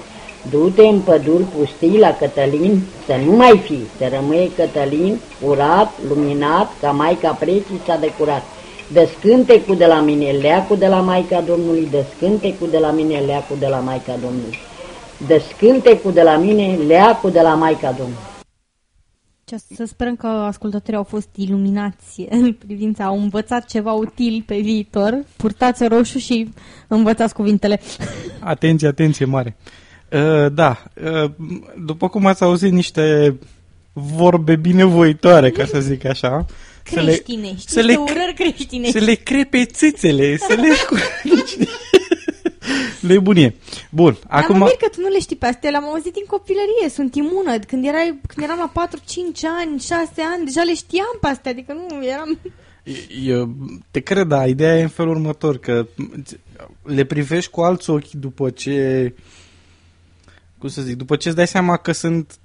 [0.51, 6.73] Du-te în păduri pustii la Cătălin, să nu mai fi, să rămâie Cătălin curat, luminat,
[6.81, 8.42] ca Maica Precii s-a decurat.
[8.92, 13.66] Descânte-cu de la mine, leacu de la Maica Domnului, descânte-cu de la mine, leacu de
[13.66, 14.67] la Maica Domnului.
[15.26, 18.22] Descânte-cu de la mine, leacu de la Maica Domnului.
[19.44, 24.59] Ce să sperăm că ascultătorii au fost iluminați în privința, au învățat ceva util pe
[24.61, 25.24] viitor.
[25.37, 26.48] Purtați roșu și
[26.88, 27.81] învățați cuvintele.
[28.40, 29.57] Atenție, atenție mare.
[30.12, 30.83] Uh, da,
[31.22, 31.31] uh,
[31.85, 33.38] după cum ați auzit niște
[33.92, 36.44] vorbe binevoitoare, ca să zic așa,
[36.85, 38.98] să le, Creștinești, să niște le- urări creștinești.
[38.98, 40.68] să le crepe țâțele, să le...
[43.01, 43.55] le bunie.
[43.91, 44.59] Bun, Dar acum...
[44.59, 47.59] mă mir că tu nu le știi pe astea, le-am auzit din copilărie, sunt imună.
[47.59, 51.51] Când, erai, când eram la 4, 5 ani, 6 ani, deja le știam pe astea,
[51.51, 52.39] adică nu eram...
[53.25, 53.57] Eu
[53.91, 55.87] te cred, da, ideea e în felul următor, că
[56.83, 59.15] le privești cu alți ochi după ce,
[60.59, 62.39] cum să zic, după ce îți dai seama că sunt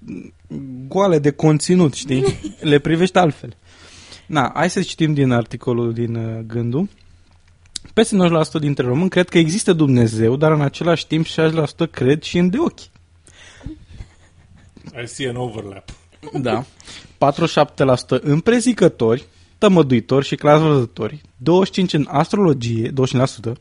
[0.87, 2.23] goale de conținut, știi?
[2.71, 3.55] Le privești altfel.
[4.25, 6.89] Na, hai să citim din articolul din uh, Gându.
[7.93, 8.17] Peste
[8.57, 11.29] 90% dintre români cred că există Dumnezeu, dar în același timp 60%
[11.91, 12.79] cred și în de ochi.
[15.03, 15.89] I see an overlap.
[16.41, 16.65] Da.
[18.19, 19.25] 47% în prezicători,
[19.57, 23.51] tămăduitori și clasvăzători, 25% în astrologie, 25%,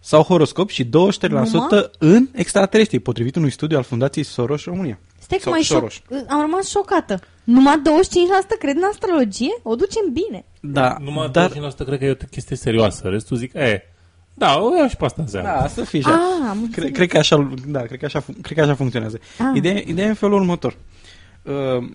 [0.00, 0.88] sau horoscop și 23%
[1.28, 1.90] Numai?
[1.98, 4.98] în extraterestri, potrivit unui studiu al Fundației Soros România.
[5.38, 5.92] Stai că Sau mai Soros.
[5.92, 6.30] șoc...
[6.30, 7.20] Am rămas șocată.
[7.44, 7.74] Numai
[8.54, 9.54] 25% cred în astrologie?
[9.62, 10.44] O ducem bine.
[10.60, 11.50] Da, Numai dar...
[11.50, 13.08] 25% cred că e o chestie serioasă.
[13.08, 13.82] Restul zic, e,
[14.34, 15.60] da, o iau și pe asta în seara.
[15.60, 16.14] Da, să fie așa.
[16.14, 16.90] Ah, am Cre- înțeles.
[16.92, 19.18] cred că așa, da, cred că așa, fun- cred că așa funcționează.
[19.38, 19.46] Ah.
[19.54, 20.76] Ideea, ideea e în felul următor.
[21.42, 21.88] Uh,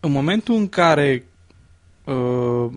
[0.00, 1.24] în momentul în care
[2.04, 2.70] uh,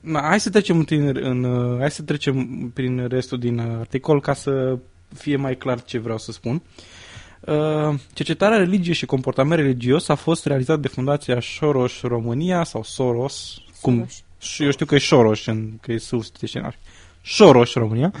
[0.00, 4.20] na, hai să trecem prin, în, uh, hai să trecem prin restul din uh, articol
[4.20, 4.78] ca să
[5.14, 6.54] fie mai clar ce vreau să spun.
[6.54, 6.60] Uh,
[8.12, 13.94] cercetarea religie și comportament religios a fost realizat de Fundația Soros România sau Soros, cum
[13.94, 14.22] Soros.
[14.38, 16.78] și eu știu că e Soros, în, că e substituționar.
[17.24, 18.12] Soros România.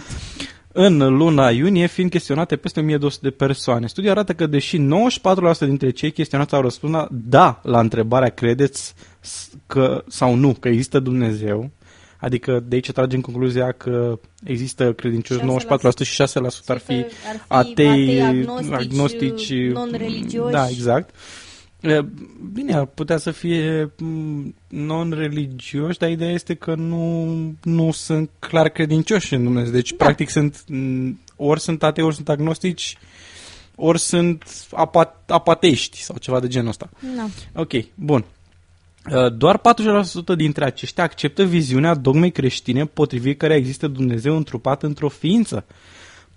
[0.72, 3.86] în luna iunie, fiind chestionate peste 1200 de persoane.
[3.86, 8.94] Studiul arată că deși 94% dintre cei chestionați au răspuns la da la întrebarea credeți
[9.20, 11.70] s- că sau nu că există Dumnezeu,
[12.20, 15.44] adică de aici tragem concluzia că există credincioși 94%
[16.02, 17.04] și 6% ar fi ar fi
[17.48, 20.52] atei, agnostici, agnostici non-religioși.
[20.52, 21.14] Da, exact.
[21.80, 22.04] E,
[22.52, 28.68] Bine, ar putea să fie m, non-religioși, dar ideea este că nu, nu sunt clar
[28.68, 29.72] credincioși în Dumnezeu.
[29.72, 30.04] Deci, da.
[30.04, 32.96] practic, sunt m, ori sunt atei, ori sunt agnostici,
[33.74, 36.90] ori sunt apa, apatești sau ceva de genul ăsta.
[37.16, 37.26] Da.
[37.60, 38.24] Ok, bun.
[39.12, 45.08] Uh, Doar 40% dintre aceștia acceptă viziunea dogmei creștine potrivit care există Dumnezeu întrupat într-o
[45.08, 45.64] ființă.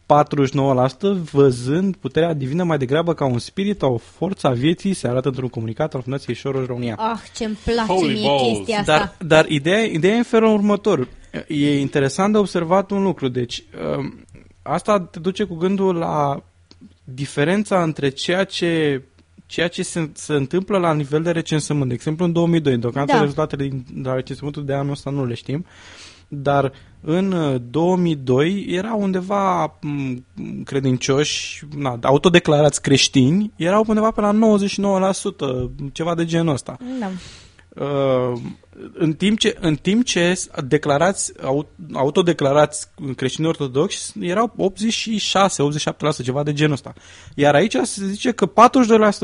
[0.09, 5.07] 49% văzând puterea divină mai degrabă ca un spirit sau o forță a vieții se
[5.07, 6.95] arată într-un comunicat al Fundației Soros România.
[6.97, 8.41] Ah, ce-mi place Holy mie balls.
[8.41, 8.97] chestia asta.
[8.97, 11.07] Dar, dar ideea, ideea e în felul următor.
[11.47, 13.27] E interesant de observat un lucru.
[13.27, 13.63] Deci,
[13.97, 14.25] um,
[14.61, 16.43] asta te duce cu gândul la
[17.03, 19.01] diferența între ceea ce
[19.49, 21.87] ceea ce se, se întâmplă la nivel de recensământ.
[21.87, 23.23] De exemplu, în 2002, deocamdată Da.
[23.23, 25.65] rezultatele din, de la recensământul de anul ăsta nu le știm,
[26.27, 30.25] dar în uh, 2002 era undeva m,
[30.63, 34.39] credincioși, na, autodeclarați creștini, erau undeva pe la
[35.87, 36.77] 99%, ceva de genul ăsta.
[36.99, 37.09] Da.
[37.79, 38.39] Uh,
[38.93, 46.43] în timp ce, în timp ce declarați, au- autodeclarați creștini ortodoxi erau 86, 87%, ceva
[46.43, 46.93] de genul ăsta.
[47.35, 48.51] Iar aici se zice că 42%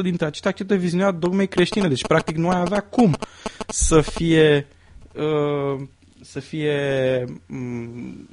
[0.02, 3.18] dintre aceștia acceptă viziunea dogmei creștine, deci practic nu ai avea cum
[3.68, 4.68] să fie
[5.16, 5.82] uh,
[6.22, 6.80] să fie
[7.46, 8.28] m,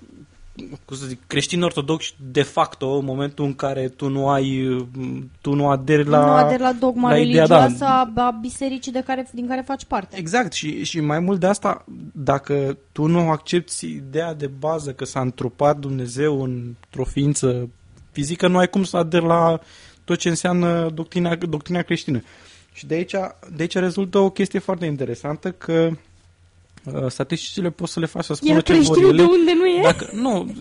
[0.85, 5.31] cum să zic, creștini ortodoxi de facto în momentul în care tu nu ai m,
[5.41, 8.13] tu nu aderi la nu ader la dogma la ideea, religioasă da.
[8.15, 10.17] a, a bisericii de care, din care faci parte.
[10.19, 15.05] Exact, și, și mai mult de asta, dacă tu nu accepti ideea de bază că
[15.05, 17.69] s-a întrupat Dumnezeu într-o ființă
[18.11, 19.61] fizică, nu ai cum să aderi la
[20.05, 22.23] tot ce înseamnă doctrina, doctrina creștină.
[22.73, 23.15] Și de aici,
[23.55, 25.97] de aici rezultă o chestie foarte interesantă, că uh,
[27.09, 29.23] statisticile poți să le faci să spună Iar ce vor creștinul ele.
[29.23, 29.83] de unde nu e?
[29.83, 30.55] Dacă, nu,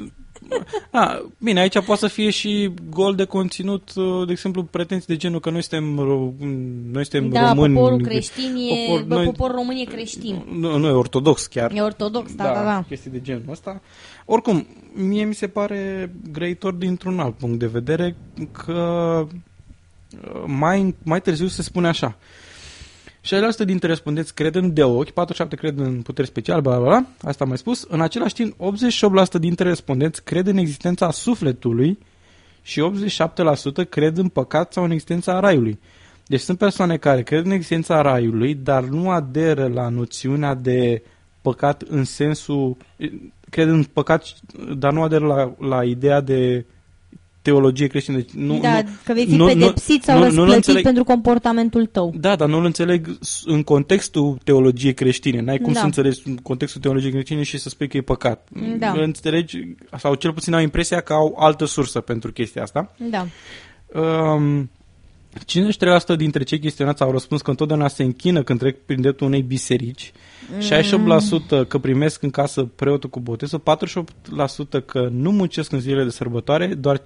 [0.92, 5.16] a, bine, aici poate să fie și gol de conținut, uh, de exemplu, pretenții de
[5.16, 6.40] genul că noi suntem, ro-
[6.92, 7.74] noi suntem da, români.
[7.74, 10.46] poporul creștin e, popor- popor, bă, noi- poporul român e creștin.
[10.52, 11.72] Nu, nu e ortodox chiar.
[11.76, 12.84] E ortodox, da, da, da.
[12.88, 13.82] chestii de genul ăsta.
[14.26, 18.16] Oricum, mie mi se pare grăitor dintr-un alt punct de vedere
[18.52, 22.16] că uh, mai, mai târziu se spune așa.
[23.22, 25.14] 60% dintre respondenți cred în de ochi, 47%
[25.58, 27.86] cred în puteri speciale, bla, bla, bla, asta am mai spus.
[27.90, 28.56] În același timp,
[29.38, 32.00] 88% dintre respondenți cred în existența sufletului
[32.62, 32.92] și
[33.84, 35.80] 87% cred în păcat sau în existența raiului.
[36.26, 41.04] Deci sunt persoane care cred în existența raiului, dar nu aderă la noțiunea de
[41.42, 42.78] păcat în sensul...
[43.50, 44.26] Cred în păcat,
[44.78, 46.66] dar nu aderă la, la ideea de
[47.42, 48.18] teologie creștină.
[48.18, 50.84] Deci nu, da, nu, că vei fi nu- nu- pedepsit sau nu- nu-l răsplătit înțeleg.
[50.84, 52.14] pentru comportamentul tău.
[52.16, 55.42] Da, dar nu-l înțeleg s- în contextul teologiei creștine.
[55.42, 55.80] N-ai cum Da.
[55.80, 58.48] să înțelegi în contextul teologiei creștine și să spui că e păcat.
[58.80, 58.92] Da.
[58.92, 59.58] Îl Înțelegi,
[59.98, 62.96] sau cel puțin au impresia că au altă sursă pentru chestia asta.
[63.10, 63.26] Da.
[64.02, 64.70] Um,
[65.40, 69.42] 53% dintre cei chestionați au răspuns că întotdeauna se închină când trec prin dreptul unei
[69.42, 70.12] biserici,
[71.64, 73.62] 68% că primesc în casă preotul cu botezul,
[74.80, 77.04] 48% că nu muncesc în zilele de sărbătoare, doar 15%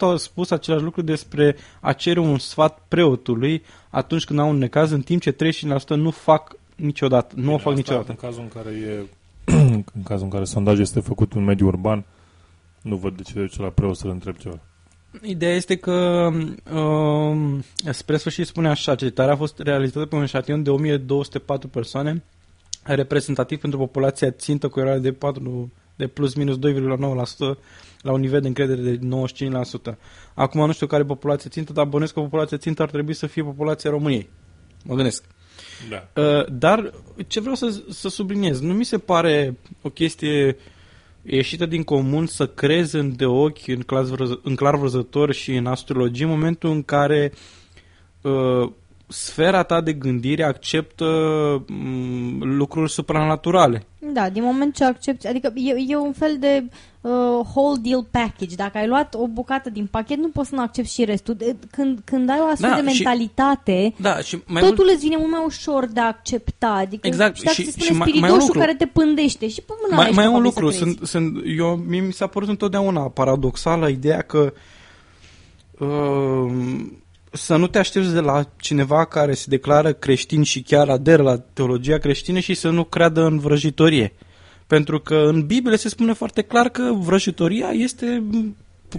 [0.00, 4.90] au spus același lucru despre a cere un sfat preotului atunci când au un necaz,
[4.90, 8.10] în timp ce 35% nu fac niciodată, nu o fac Asta, niciodată.
[8.10, 9.06] În cazul în care e
[9.94, 12.04] în cazul în care sondajul este făcut în mediul urban,
[12.82, 14.58] nu văd de ce duce la preot să-l întreb ceva.
[15.22, 16.28] Ideea este că
[16.74, 22.22] um, spre sfârșit spune așa, cercetarea a fost realizată pe un eșantion de 1204 persoane,
[22.82, 27.58] reprezentativ pentru populația țintă cu eroare de, 4, de plus minus 2,9%
[28.00, 28.98] la un nivel de încredere de
[29.92, 29.94] 95%.
[30.34, 33.26] Acum nu știu care e populația țintă, dar bănuiesc că populația țintă ar trebui să
[33.26, 34.30] fie populația României.
[34.84, 35.24] Mă gândesc.
[35.88, 36.22] Da.
[36.22, 36.92] Uh, dar
[37.26, 40.56] ce vreau să, să subliniez, nu mi se pare o chestie
[41.26, 45.54] ieșită din comun să crezi în de ochi, în, clas vrăză, în clar văzător și
[45.54, 47.32] în astrologie în momentul în care
[48.22, 48.70] uh,
[49.08, 53.86] sfera ta de gândire acceptă um, lucruri supranaturale.
[54.12, 56.64] Da, din moment ce accepti, adică e, e un fel de
[57.00, 57.10] uh,
[57.54, 58.54] whole deal package.
[58.54, 61.34] Dacă ai luat o bucată din pachet, nu poți să nu accepti și restul.
[61.34, 64.90] De, când, când ai o astfel Da, de și- mentalitate, Da, și mai totul mult,
[64.96, 66.68] îți vine mult mai ușor de a accepta.
[66.68, 68.58] Adică, Exact, și dacă și- se spune și mai- mai e un spiritoșul lucru.
[68.58, 70.96] care te pândește și până mai, ești mai e un capabil lucru, să crezi.
[70.96, 74.52] sunt, sunt, eu, mie mi s-a părut întotdeauna paradoxală ideea că
[75.78, 76.52] uh,
[77.34, 81.38] să nu te aștepți de la cineva care se declară creștin și chiar aderă la
[81.38, 84.12] teologia creștină și să nu creadă în vrăjitorie.
[84.66, 88.22] Pentru că în Biblie se spune foarte clar că vrăjitoria este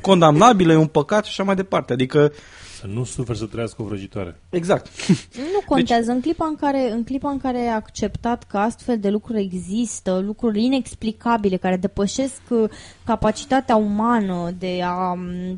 [0.01, 1.93] condamnabilă, e un păcat și așa mai departe.
[1.93, 2.33] Adică
[2.79, 4.39] Să nu suferi să trăiască o vrăjitoare.
[4.49, 4.87] Exact.
[5.53, 6.11] Nu contează.
[6.11, 10.17] În, clipa în, care, în clipa în care ai acceptat că astfel de lucruri există,
[10.25, 12.69] lucruri inexplicabile care depășesc uh,
[13.05, 15.57] capacitatea umană de a um,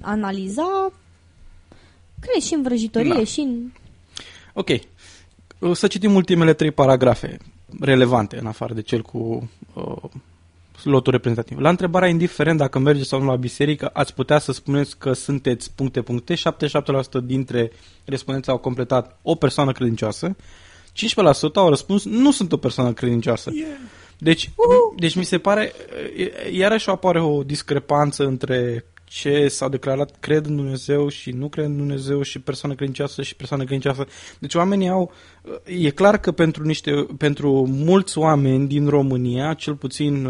[0.00, 0.92] analiza,
[2.26, 3.24] crezi și în vrăjitorie Da.
[3.24, 3.70] și în...
[4.52, 4.68] Ok.
[5.58, 7.36] O să citim ultimele trei paragrafe
[7.80, 10.10] relevante, în afară de cel cu uh,
[10.82, 11.58] lotul reprezentativ.
[11.58, 15.72] La întrebarea indiferent dacă mergeți sau nu la biserică, ați putea să spuneți că sunteți
[15.74, 16.34] puncte puncte.
[16.34, 16.38] 77%
[17.22, 17.70] dintre
[18.04, 20.36] respondenți au completat o persoană credincioasă.
[20.92, 23.52] 15% au răspuns nu sunt o persoană credincioasă.
[24.18, 24.50] Deci,
[24.96, 25.72] deci mi se pare,
[26.16, 31.64] e- iarăși apare o discrepanță între ce s-au declarat cred în Dumnezeu și nu cred
[31.64, 34.06] în Dumnezeu și persoană credincioasă și persoană credincioasă.
[34.38, 35.12] Deci oamenii au,
[35.64, 40.24] e clar că pentru, niște, pentru mulți oameni din România, cel puțin,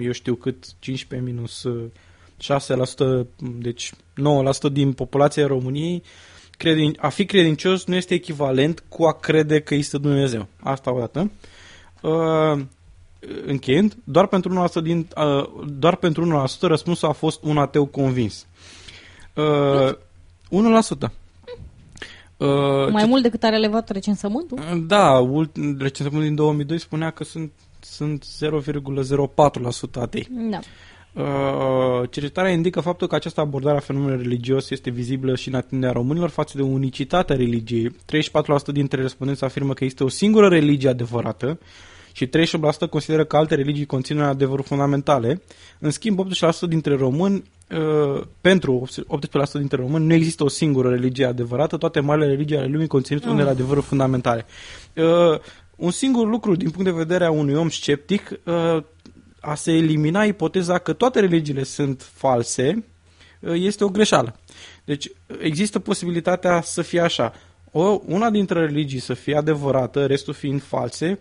[0.00, 1.90] eu știu cât, 15 minus uh,
[3.24, 3.26] 6%,
[3.58, 6.02] deci 9% din populația României,
[6.50, 10.46] credin, a fi credincios nu este echivalent cu a crede că este Dumnezeu.
[10.62, 11.30] Asta o dată.
[13.22, 17.86] Uh, încheiând, doar pentru 1% din uh, doar pentru 1% răspunsul a fost un ateu
[17.86, 18.46] convins.
[19.34, 21.12] Uh, 1%.
[22.36, 22.46] Uh,
[22.90, 24.58] Mai ce- mult decât a relevat recensământul?
[24.86, 30.28] Da, ult- recensământul din 2002 spunea că sunt sunt 0,04% atei.
[30.50, 30.58] Da.
[31.14, 35.94] Uh, cercetarea indică faptul că această abordare a fenomenului religios este vizibilă și în atinderea
[35.94, 37.90] românilor față de unicitatea religiei.
[37.90, 41.58] 34% dintre respondenți afirmă că este o singură religie adevărată
[42.20, 42.28] și
[42.86, 45.42] 38% consideră că alte religii conțin adevăruri fundamentale.
[45.78, 51.24] În schimb, 80% dintre români, uh, pentru 18% dintre români, nu există o singură religie
[51.24, 54.46] adevărată, toate marile religii ale lumii conțin unele adevăruri fundamentale.
[54.96, 55.38] Uh,
[55.76, 58.82] un singur lucru din punct de vedere a unui om sceptic uh,
[59.40, 62.84] a se elimina ipoteza că toate religiile sunt false
[63.40, 64.36] uh, este o greșeală.
[64.84, 67.32] Deci există posibilitatea să fie așa.
[67.72, 71.18] O, una dintre religii să fie adevărată, restul fiind false,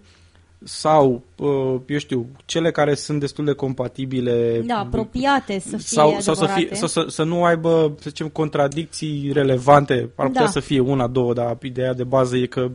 [0.63, 6.19] sau, uh, eu știu, cele care sunt destul de compatibile Da, apropiate să fie sau,
[6.19, 6.65] sau să, adevărate.
[6.65, 10.09] fie, sau să, să nu aibă, să zicem, contradicții relevante.
[10.15, 10.49] Ar putea Da.
[10.49, 12.71] să fie una, două, dar ideea de bază e că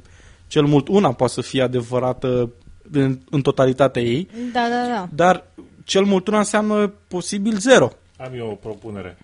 [0.46, 2.50] cel mult una poate să fie adevărată
[2.92, 5.08] în, în totalitatea ei, Da, da, da.
[5.14, 5.46] dar
[5.84, 7.90] cel mult una înseamnă posibil zero.
[8.16, 9.18] Am eu o propunere.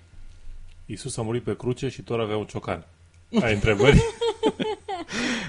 [0.87, 2.85] Iisus a murit pe cruce și tot avea un ciocan.
[3.43, 4.03] Ai întrebări?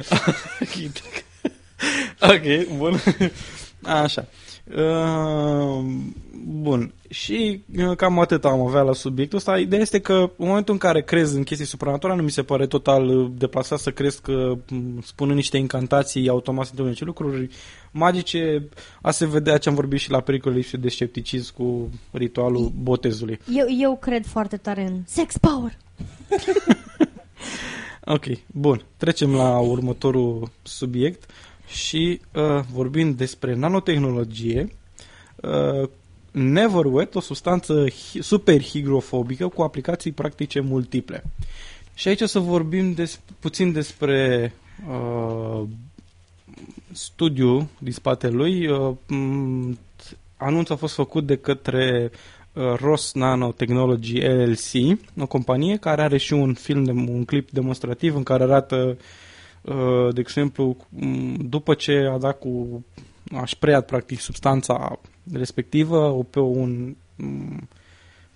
[2.22, 3.00] ok, bun.
[4.04, 4.28] Așa.
[4.76, 5.86] Uh,
[6.46, 6.94] bun.
[7.10, 9.58] Și uh, cam atât am avea la subiectul ăsta.
[9.58, 12.68] Ideea este că în momentul în care crezi în chestii supranaturale, nu mi se pare
[12.68, 17.50] total uh, deplasat să crezi că m, spunând niște incantații automat se întâmplă niște lucruri
[17.92, 18.70] magice.
[19.02, 23.40] A se vedea ce am vorbit și la pericolul lipsii de scepticism cu ritualul botezului.
[23.54, 25.78] Eu, eu cred foarte tare în sex power.
[28.06, 28.86] Ok, bun.
[28.98, 31.32] Trecem la următorul subiect
[31.72, 34.70] și uh, vorbim despre nanotehnologie.
[35.36, 35.90] Uh,
[36.32, 41.24] Neverwet, o substanță hi- super higrofobică cu aplicații practice multiple.
[41.94, 44.54] Și aici o să vorbim des, puțin despre
[44.90, 45.64] uh,
[46.92, 48.68] studiu din spatele lui.
[48.68, 49.78] Uh, m,
[50.38, 52.12] anunțul a fost făcut de către
[52.54, 58.16] uh, Ross Nanotechnology LLC, o companie care are și un film, de, un clip demonstrativ
[58.16, 58.96] în care arată, uh,
[60.14, 62.84] de exemplu, m, după ce a dat cu
[63.36, 65.00] aș spreat practic substanța
[65.34, 67.68] respectivă o- pe un m,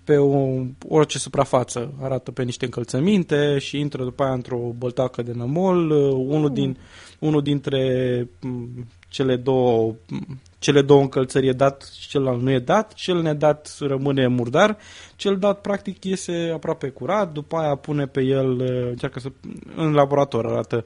[0.04, 5.32] pe o, orice suprafață arată pe niște încălțăminte și intră după aia într-o băltacă de
[5.32, 5.90] nămol.
[5.90, 6.76] Uh, Unul, din,
[7.18, 12.58] unul dintre m, cele două, m, cele două încălțări e dat și celălalt nu e
[12.58, 12.92] dat.
[12.92, 14.76] Cel nedat rămâne murdar.
[15.16, 17.32] Cel dat practic iese aproape curat.
[17.32, 19.28] După aia pune pe el, uh, încearcă să,
[19.76, 20.84] în laborator arată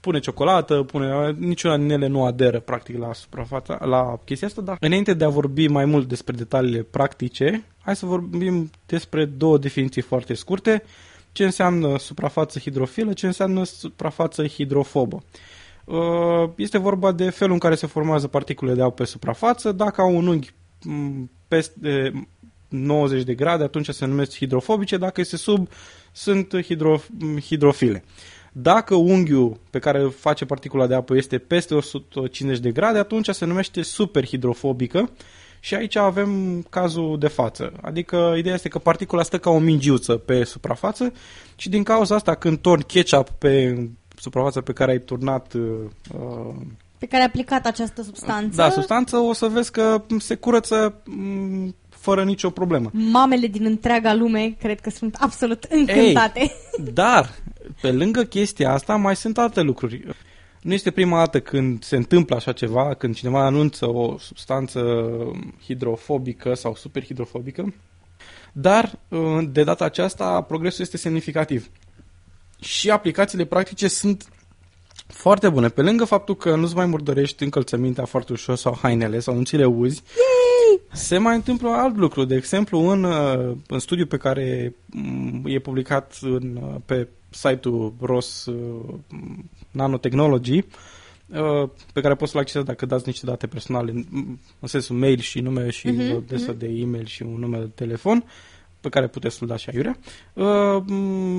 [0.00, 4.76] pune ciocolată, pune, niciuna din ele nu aderă practic la suprafața, la chestia asta, dar
[4.80, 10.02] înainte de a vorbi mai mult despre detaliile practice, hai să vorbim despre două definiții
[10.02, 10.82] foarte scurte,
[11.32, 15.22] ce înseamnă suprafață hidrofilă, ce înseamnă suprafață hidrofobă.
[15.86, 19.72] Uh, Este vorba de felul în care se formează particulele de apă pe suprafață.
[19.72, 20.50] Dacă au un unghi
[20.84, 22.12] m, peste
[22.68, 24.96] 90 de grade, atunci se numesc hidrofobice.
[24.96, 25.68] Dacă este sub,
[26.12, 27.00] sunt hidro,
[27.40, 28.04] hidrofile.
[28.52, 33.44] Dacă unghiul pe care face particula de apă este peste 150 de grade, atunci se
[33.44, 35.10] numește superhidrofobică
[35.60, 37.72] și aici avem cazul de față.
[37.80, 41.12] Adică ideea este că particula stă ca o mingiuță pe suprafață
[41.56, 43.86] și din cauza asta când torni ketchup pe
[44.16, 45.62] suprafața pe care ai turnat uh,
[46.18, 46.54] uh,
[46.98, 48.56] pe care a aplicat această substanță.
[48.56, 52.90] Da, substanță o să vezi că se curăță m, fără nicio problemă.
[52.92, 56.40] Mamele din întreaga lume cred că sunt absolut încântate.
[56.40, 56.52] Ei,
[56.92, 57.30] dar,
[57.80, 60.04] pe lângă chestia asta, mai sunt alte lucruri.
[60.62, 64.80] Nu este prima dată când se întâmplă așa ceva, când cineva anunță o substanță
[65.64, 67.74] hidrofobică sau superhidrofobică,
[68.52, 68.98] dar
[69.50, 71.70] de data aceasta progresul este semnificativ.
[72.60, 74.28] Și aplicațiile practice sunt
[75.06, 75.68] foarte bune.
[75.68, 79.56] Pe lângă faptul că nu-ți mai murdărești încălțămintea foarte ușor sau hainele sau nu ți
[79.56, 80.80] le uzi, Yay!
[80.92, 82.24] se mai întâmplă alt lucru.
[82.24, 83.04] De exemplu, în,
[83.66, 84.74] în studiul pe care
[85.44, 88.48] e publicat în, pe site-ul ROS
[89.70, 90.64] Nanotechnology,
[91.92, 93.92] pe care poți să-l accesezi dacă dați niște date personale,
[94.60, 96.58] în sensul mail și nume și uh-huh, adresa uh-huh.
[96.58, 98.24] de e-mail și un nume de telefon,
[98.86, 99.98] pe care puteți să-l dați și aiurea,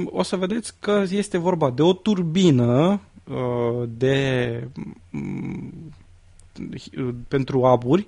[0.06, 3.02] o să vedeți că este vorba de o turbină
[3.88, 4.68] de
[7.28, 8.08] pentru aburi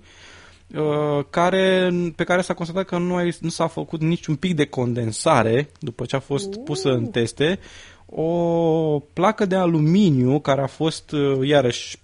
[1.30, 5.70] care, pe care s-a constatat că nu, a, nu s-a făcut niciun pic de condensare
[5.80, 7.60] după ce a fost pusă în teste.
[8.06, 12.00] O placă de aluminiu care a fost, uh, iarăși,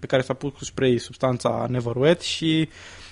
[0.00, 3.03] pe care s-a pus cu spray substanța Neverwet și uh,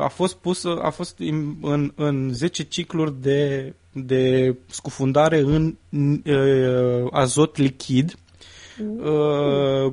[0.00, 1.18] a fost pus a fost
[1.60, 5.76] în, în 10 cicluri de, de scufundare în
[6.24, 8.14] uh, azot lichid
[8.98, 9.92] uh,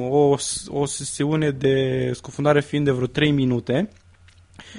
[0.00, 0.36] o,
[0.68, 3.88] o sesiune de scufundare fiind de vreo 3 minute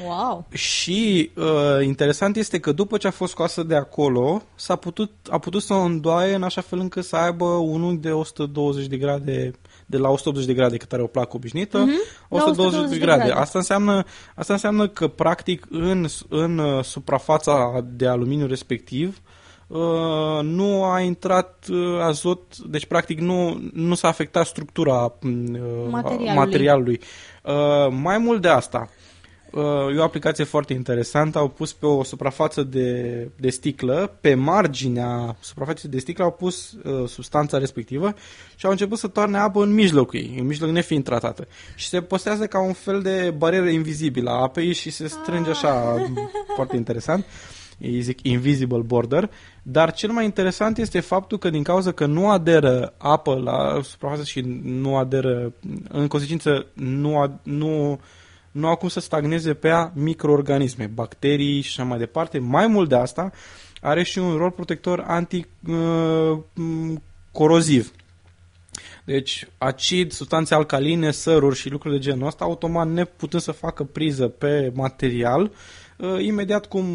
[0.06, 0.48] Wow.
[0.52, 5.38] Și uh, interesant este că după ce a fost scoasă de acolo, s-a putut, a
[5.38, 8.98] putut să o îndoaie în așa fel încât să aibă un unghi de 120 de
[8.98, 9.52] grade
[9.90, 12.28] de la 180 de grade cât are o placă obișnuită, mm-hmm.
[12.30, 13.24] 120, 120 de grade.
[13.24, 13.40] grade.
[13.40, 14.04] Asta înseamnă,
[14.36, 19.22] asta înseamnă că practic în, în uh, suprafața de aluminiu respectiv
[19.68, 19.80] uh,
[20.42, 25.32] nu a intrat uh, azot, deci practic nu, nu s-a afectat structura uh,
[25.90, 26.34] materialului.
[26.36, 27.00] materialului.
[27.44, 28.97] Uh, mai mult de asta, Uh,
[29.96, 31.38] e o aplicație foarte interesantă.
[31.38, 36.72] Au pus pe o suprafață de, de sticlă, pe marginea suprafeței de sticlă au pus
[36.72, 38.14] uh, substanța respectivă
[38.56, 41.48] și au început să toarne apă în mijlocul ei, în mijloc nefiind tratată.
[41.76, 45.92] Și se postează ca un fel de barieră invizibilă a apei și se strânge așa,
[45.92, 46.02] ah.
[46.56, 47.26] foarte interesant.
[47.78, 49.30] Ei zic invisible border,
[49.64, 54.24] dar cel mai interesant este faptul că din cauza că nu aderă apă la suprafață
[54.24, 55.54] și nu aderă,
[55.90, 58.00] în consecință nu, a, nu
[58.58, 62.40] nu au cum să stagneze pe a microorganisme, bacterii și așa mai departe.
[62.40, 63.32] Mai mult de asta,
[63.82, 67.92] are și un rol protector anticoroziv.
[69.06, 74.28] Deci, acid, substanțe alcaline, săruri și lucruri de genul ăsta, automat neputând să facă priză
[74.28, 75.52] pe material,
[75.98, 76.86] uh, imediat cum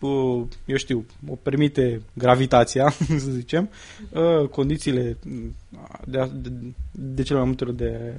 [0.00, 2.90] uh, eu știu, o permite gravitația,
[3.24, 3.70] să zicem,
[4.10, 5.16] uh, condițiile
[6.04, 6.50] de, de,
[6.90, 8.14] de cele mai multe ori de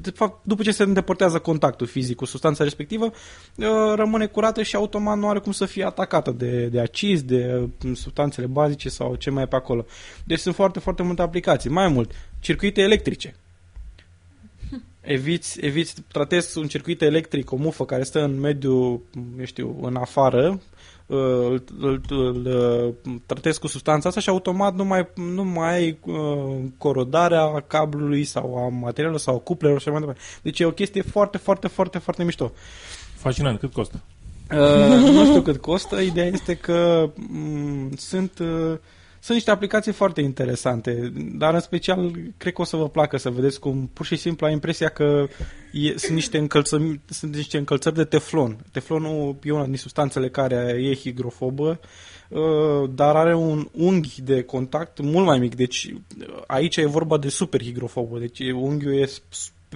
[0.00, 4.76] de fapt, după ce se îndepărtează contactul fizic cu substanța respectivă, uh, rămâne curată și
[4.76, 9.14] automat nu are cum să fie atacată de, de acizi, de uh, substanțele bazice sau
[9.14, 9.84] ce mai e pe acolo.
[10.24, 11.70] Deci sunt foarte, foarte multe aplicații.
[11.70, 13.34] Mai mult, circuite electrice.
[15.00, 19.02] Eviți, eviți, tratezi un circuit electric, o mufă care stă în mediu,
[19.38, 20.60] eu știu, în afară,
[21.06, 22.46] îl, îl, îl,
[23.04, 28.24] îl tratezi cu substanța asta și automat nu mai, nu mai ai uh, corodarea cablului
[28.24, 30.20] sau a materialului sau a cuplelor și mai departe.
[30.42, 32.52] Deci e o chestie foarte, foarte, foarte, foarte mișto.
[33.14, 33.58] Fascinant.
[33.58, 34.00] Cât costă?
[34.50, 36.00] Uh, nu știu cât costă.
[36.00, 38.38] Ideea este că m- sunt...
[38.38, 38.78] Uh,
[39.26, 43.30] sunt niște aplicații foarte interesante, dar în special cred că o să vă placă să
[43.30, 45.26] vedeți cum pur și simplu ai impresia că
[45.72, 48.56] e, sunt, niște încălțări, sunt niște încălțări de teflon.
[48.72, 51.80] Teflonul e una din substanțele care e higrofobă,
[52.28, 55.54] uh, dar are un unghi de contact mult mai mic.
[55.54, 55.94] Deci
[56.46, 58.18] aici e vorba de super higrofobă.
[58.18, 59.08] Deci unghiul e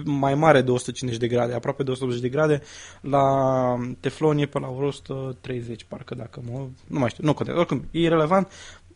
[0.05, 2.61] mai mare de 150 de grade, aproape de 180 de grade,
[3.01, 3.25] la
[3.99, 6.67] teflon e pe la 130, parcă dacă mă...
[6.87, 7.59] Nu mai știu, nu contează.
[7.59, 8.51] Oricum, e irrelevant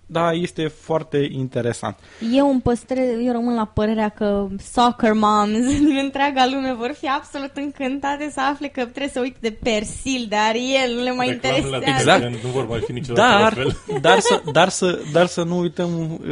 [0.05, 1.97] da, este foarte interesant.
[2.33, 7.07] Eu îmi păstrez, eu rămân la părerea că soccer moms din întreaga lume vor fi
[7.07, 11.27] absolut încântate să afle că trebuie să uite de Persil, de Ariel, nu le mai
[11.27, 11.83] interesează.
[11.85, 12.43] Exact.
[12.43, 13.99] Nu vor mai fi niciodată dar, la fel.
[14.01, 16.29] Dar să, dar, să, dar să nu uităm uh,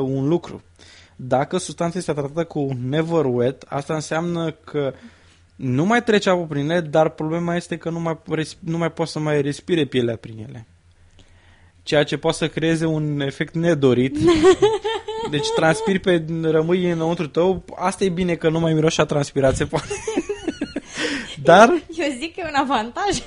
[0.00, 0.62] un lucru.
[1.16, 4.92] Dacă substanța este tratată cu never wet, asta înseamnă că
[5.56, 8.18] nu mai trece apă prin ele, dar problema este că nu mai,
[8.58, 10.66] nu mai poți să mai respire pielea prin ele
[11.82, 14.16] ceea ce poate să creeze un efect nedorit.
[15.30, 19.94] Deci transpiri pe, rămâi înăuntru tău, asta e bine că nu mai miroșea transpirație, poate.
[21.42, 21.68] Dar...
[21.68, 23.18] Eu zic că e un avantaj.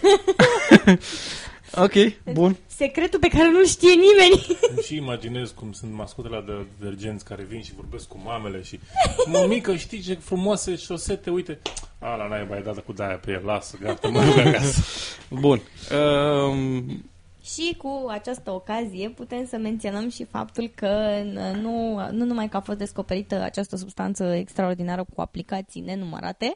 [1.78, 1.91] Ok,
[2.34, 2.58] bun.
[2.68, 4.58] Secretul pe care nu-l știe nimeni.
[4.70, 8.80] Îmi și imaginez cum sunt mascotele de detergenți care vin și vorbesc cu mamele și
[9.26, 11.60] Mămică, știi ce frumoase șosete, uite
[11.99, 14.82] A, la naiba, ai dat cu daia pe el, lasă, gata, mă duc acasă
[15.30, 15.62] Bun.
[15.91, 17.03] Um,
[17.54, 21.24] Și cu această ocazie putem să menționăm și faptul că
[21.62, 26.56] nu, nu numai că a fost descoperită această substanță extraordinară cu aplicații nenumărate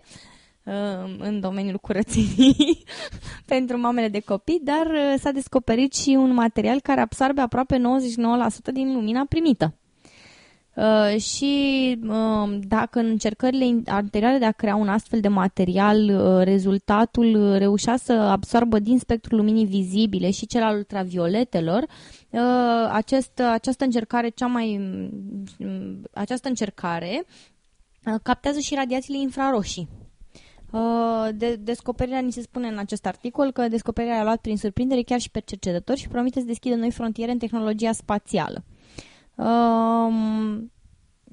[0.63, 0.73] uh,
[1.19, 2.83] în domeniul curățenii
[3.53, 7.81] pentru mamele de copii, dar uh, s-a descoperit și un material care absorbe aproape 99%
[8.73, 9.73] din lumina primită.
[10.79, 16.09] Uh, și uh, dacă în încercările in- anterioare de a crea un astfel de material,
[16.09, 21.81] uh, rezultatul uh, reușea să absorbă din spectrul luminii vizibile și cel al ultravioletelor,
[22.29, 22.41] uh,
[22.91, 24.77] acest, această încercare cea mai
[25.57, 27.23] mm, această încercare
[28.05, 29.87] uh, captează și radiațiile infraroșii.
[30.71, 35.01] Uh, De, descoperirea, ni se spune în acest articol, că descoperirea a luat prin surprindere
[35.01, 38.63] chiar și pe cercetători și promite să deschidă noi frontiere în tehnologia spațială.
[39.39, 40.71] Um,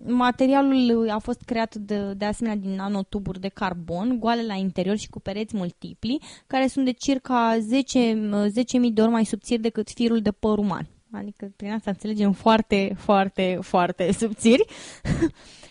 [0.07, 5.09] materialul a fost creat de, de asemenea din nanotuburi de carbon, goale la interior și
[5.09, 10.21] cu pereți multipli, care sunt de circa 10, 10.000 de ori mai subțiri decât firul
[10.21, 10.89] de păr uman.
[11.13, 14.65] Adică prin asta înțelegem foarte, foarte, foarte subțiri.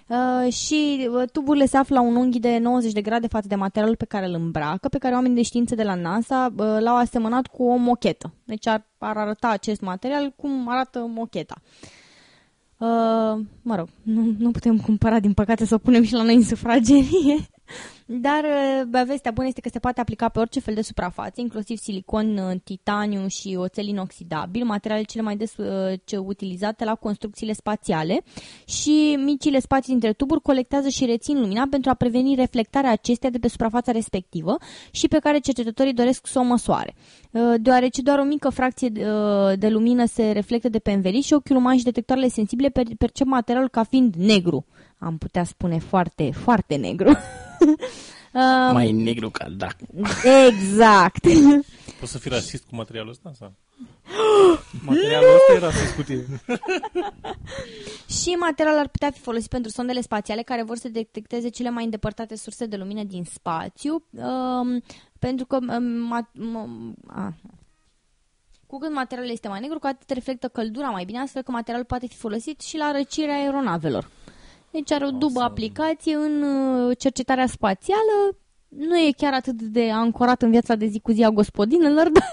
[0.07, 3.55] Uh, și uh, tuburile se află la un unghi de 90 de grade față de
[3.55, 6.95] materialul pe care îl îmbracă, pe care oamenii de știință de la NASA uh, l-au
[6.95, 8.33] asemănat cu o mochetă.
[8.43, 11.55] Deci ar, ar arăta acest material cum arată mocheta.
[11.61, 12.04] Uh,
[13.61, 16.43] mă rog, nu, nu putem cumpăra, din păcate, să o punem și la noi în
[16.43, 17.37] sufragerie.
[18.05, 21.77] Dar uh, vestea bună este că se poate aplica pe orice fel de suprafață, inclusiv
[21.77, 27.53] silicon, uh, titaniu și oțel inoxidabil, materiale cele mai des uh, ce utilizate la construcțiile
[27.53, 28.21] spațiale
[28.65, 33.39] și micile spații dintre tuburi colectează și rețin lumina pentru a preveni reflectarea acesteia de
[33.39, 34.57] pe suprafața respectivă
[34.91, 36.95] și pe care cercetătorii doresc să o măsoare.
[37.31, 41.25] Uh, Deoarece doar o mică fracție de, uh, de lumină se reflectă de pe înveliș
[41.25, 44.65] și ochiul uman și detectoarele sensibile per- percep materialul ca fiind negru.
[44.97, 47.17] Am putea spune foarte, foarte negru.
[48.35, 48.41] Uh,
[48.73, 49.67] mai negru ca da.
[50.47, 51.25] Exact.
[51.99, 53.31] Poți să fii rasist cu materialul ăsta?
[53.39, 53.53] Sau?
[54.85, 56.25] Materialul ăsta era să scutie.
[58.21, 61.83] Și materialul ar putea fi folosit pentru sondele spațiale care vor să detecteze cele mai
[61.83, 64.83] îndepărtate surse de lumină din spațiu, um,
[65.19, 67.33] pentru că um, ma- m- a.
[68.67, 71.85] cu cât materialul este mai negru, cu atât reflectă căldura mai bine, astfel că materialul
[71.85, 74.09] poate fi folosit și la răcirea aeronavelor.
[74.75, 80.41] Deci are o dubă aplicație în uh, cercetarea spațială, nu e chiar atât de ancorat
[80.41, 82.29] în viața de zi cu zi a gospodinelor, dar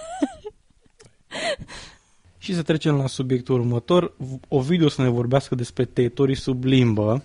[2.38, 4.16] Și să trecem la subiectul următor.
[4.48, 7.22] Ovidiu o să ne vorbească despre tăietorii sub limbă,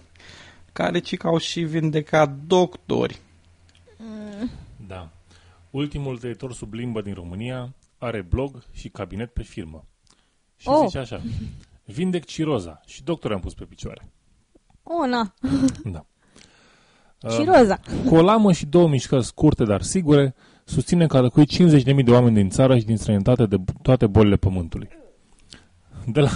[0.73, 3.19] care ci că au și vindecat doctori.
[4.87, 5.09] Da.
[5.69, 9.85] Ultimul tăietor sub limbă din România are blog și cabinet pe firmă.
[10.55, 10.85] Și Oh.
[10.85, 11.21] zice așa.
[11.85, 14.11] Vindec ciroza și doctor am pus pe picioare.
[14.87, 15.33] O, na,
[15.93, 16.05] Da.
[17.33, 17.79] și roza.
[18.05, 22.11] Cu o lamă și două mișcări scurte, dar sigure, susține că a lăcuit 50.000 de
[22.11, 24.89] oameni din țară și din străinătate de toate bolile pământului.
[26.05, 26.29] De la,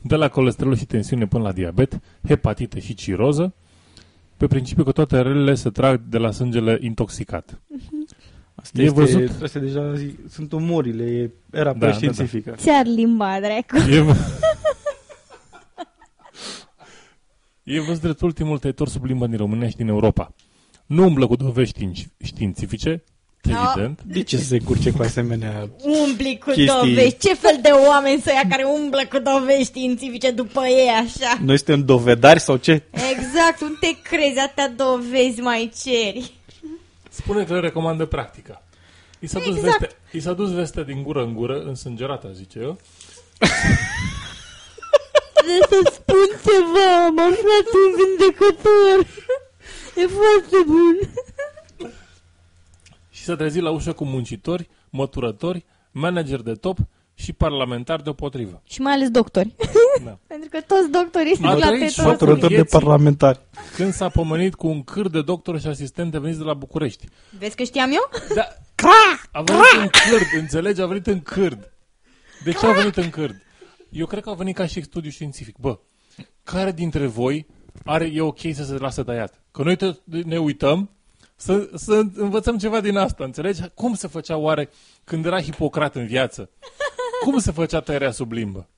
[0.00, 3.54] de la colesterol și tensiune până la diabet, hepatită și ciroză,
[4.36, 7.60] pe principiu că toate relele se trag de la sângele intoxicat.
[8.54, 9.42] Asta E este, văzut?
[9.42, 12.54] Astea deja zi, sunt umorile, e era Da, da, da, științifică.
[12.56, 13.90] Ți-ar limba, dracu.
[13.90, 14.04] E,
[17.62, 20.34] e văzut drept ultimul tăietor sub limbă din România și din Europa.
[20.86, 23.02] Nu umblă cu dovești știinci- științifice,
[23.42, 25.68] evident, De ce să se curce cu asemenea...
[25.84, 27.18] Umbli cu Chestii- dovești.
[27.28, 31.38] Ce fel de oameni să ia care umblă cu dovești științifice după ei așa?
[31.42, 32.82] Noi suntem dovedari sau ce?
[32.90, 36.32] Exact, unde te crezi atâtea dovezi mai ceri?
[37.10, 38.62] Spune că le recomandă practica.
[39.18, 39.78] I s-a, dus Exact.
[39.80, 42.78] veste, i s-a dus vestea din gură în gură, însângerată, zice eu.
[45.58, 48.98] Trebuie să spun ceva, am aflat un vindecător.
[49.96, 50.96] E foarte bun.
[53.10, 56.78] Și s-a trezit la ușă cu muncitori, măturători, manageri de top
[57.14, 58.62] și parlamentari deopotrivă.
[58.64, 59.54] Și mai ales doctori.
[60.04, 60.18] Da.
[60.26, 62.04] Pentru că toți doctorii sunt A la trăit și tetor.
[62.10, 62.78] faptul- Măturători de vieții.
[62.78, 63.40] parlamentari.
[63.76, 67.08] Când s-a pomenit cu un câr de doctori și asistente veniți de la București.
[67.38, 68.10] Vezi că știam eu?
[68.34, 68.48] Da,
[69.32, 70.80] a venit în cârd, înțelegi?
[70.80, 71.72] A venit în cârd.
[72.44, 73.34] De ce a venit în cârd?
[73.90, 75.56] Eu cred că a venit ca și studiu științific.
[75.58, 75.78] Bă,
[76.42, 77.46] care dintre voi
[77.84, 79.42] are, e ok să se lasă tăiat?
[79.50, 80.90] Că noi te, ne uităm
[81.36, 83.60] să, să învățăm ceva din asta, înțelegi?
[83.74, 84.70] Cum se făcea oare
[85.04, 86.50] când era Hipocrat în viață?
[87.24, 88.68] Cum se făcea tăierea sub limbă?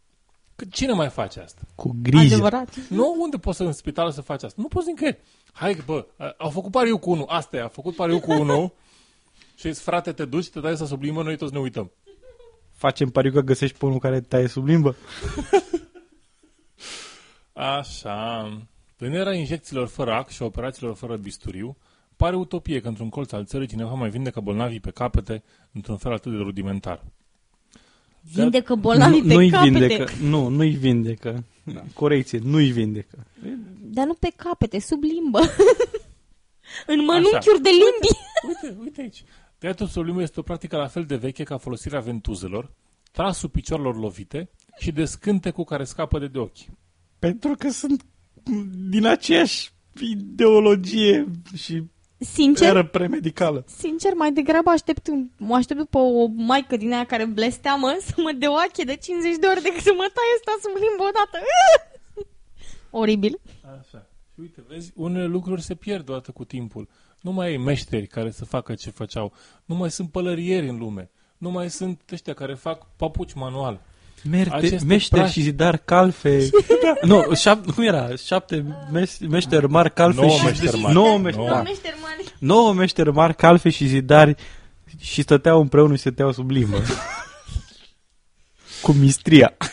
[0.57, 1.61] Că cine mai face asta?
[1.75, 2.35] Cu grijă.
[2.35, 2.75] Adevărat.
[2.89, 4.63] Nu, unde poți să în spital să faci asta?
[4.63, 5.19] Nu poți nicăieri.
[5.53, 7.25] Hai, bă, a- au făcut pariu cu unul.
[7.29, 8.73] Asta e, a făcut pariu cu unul.
[9.55, 11.91] și zis, frate, te duci, te dai să sublimbă, noi toți ne uităm.
[12.83, 14.97] Facem pariu că găsești pe unul care taie sub limbă?
[17.78, 18.49] Așa.
[18.99, 21.76] În era injecțiilor fără ac și a operațiilor fără bisturiu,
[22.16, 26.12] pare utopie că într-un colț al țării cineva mai vindecă bolnavii pe capete într-un fel
[26.12, 27.05] atât de rudimentar.
[28.20, 29.70] Vindecă bolnavii nu, pe nu-i capete.
[29.70, 30.12] vindecă.
[30.22, 31.45] Nu, nu-i vindecă.
[31.64, 31.83] Da.
[31.95, 33.26] Corecție, nu-i vindecă.
[33.80, 35.39] Dar nu pe capete, sub limbă.
[36.93, 38.18] în mănunchiuri de limbi.
[38.47, 39.24] Uite, uite aici.
[39.63, 42.71] Tăiatul sub limbă este o practică la fel de veche ca folosirea ventuzelor,
[43.13, 46.59] trasul picioarelor lovite și de scântecul care scapă de, de ochi.
[47.19, 48.05] Pentru că sunt
[48.89, 51.83] din aceeași ideologie și
[52.19, 53.65] Sincer, eră premedicală.
[53.67, 58.13] sincer, mai degrabă aștept, un- mă aștept după o maică din aia care blesteamă să
[58.17, 61.39] mă dea oache de 50 de ori decât să mă taie asta sub limbă odată.
[63.03, 63.41] Oribil.
[63.81, 64.07] Așa.
[64.35, 66.89] Și uite, vezi, unele lucruri se pierd odată cu timpul.
[67.23, 69.33] Nu mai ai meșteri care să facă ce făceau.
[69.64, 71.11] Nu mai sunt pălărieri în lume.
[71.39, 73.81] Nu mai sunt ăștia care fac papuci manual.
[74.31, 76.49] Merte, Aceste meșter prași- și zidar calfe.
[77.03, 78.16] nu, șap, cum era?
[78.16, 80.45] Șapte mes, meșteri mari calfe Nouă și...
[80.45, 80.95] meșteri mari.
[80.95, 81.49] Nouă meșteri, Nouă.
[81.57, 81.62] da.
[81.62, 82.35] Meșteri mari.
[82.39, 84.35] Nouă meșteri mari calfe și zidari
[85.01, 86.77] și stăteau împreună și stăteau sub limbă.
[88.83, 89.57] Cu mistria.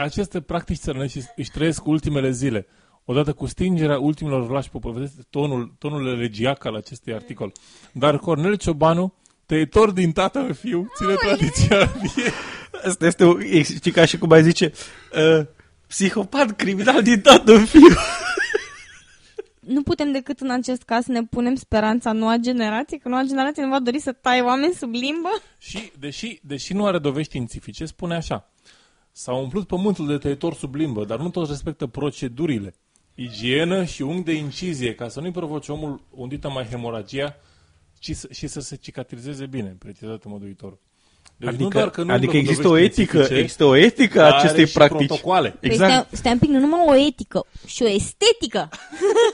[0.00, 2.66] Aceste practici țărănești își trăiesc ultimele zile.
[3.04, 7.52] Odată cu stingerea ultimilor vlași popă, vedeți tonul, tonul elegiac al acestui articol.
[7.92, 9.14] Dar Cornel Ciobanu,
[9.46, 12.30] tăietor din tată în fiu, ține tradiția vie.
[12.84, 14.72] Asta este, o, e, știi, ca și cum ai zice,
[15.14, 15.46] uh,
[15.86, 17.88] psihopat criminal din tată în fiu.
[19.60, 23.22] Nu putem decât în acest caz să ne punem speranța în noua generație, că noua
[23.22, 25.28] generație nu va dori să taie oameni sub limbă.
[25.58, 28.49] Și, deși, deși nu are dovezi științifice, spune așa.
[29.20, 32.74] S-a umplut pământul de tăietor sub limbă, dar nu toți respectă procedurile.
[33.14, 37.36] Igienă și unghi de incizie, ca să nu-i provoce omul undită mai hemoragia
[37.98, 40.78] ci să, și să se cicatrizeze bine, precizează măduitorul.
[41.36, 43.76] Deci Adică, nu doar că nu adică dă există o dovezi etică, științifice, există o
[43.76, 45.06] etică a dar are acestei și practici.
[45.06, 45.50] protocoale.
[45.50, 45.92] Păi Exact.
[45.92, 48.68] stai, stai un pic, nu numai o etică, și o estetică.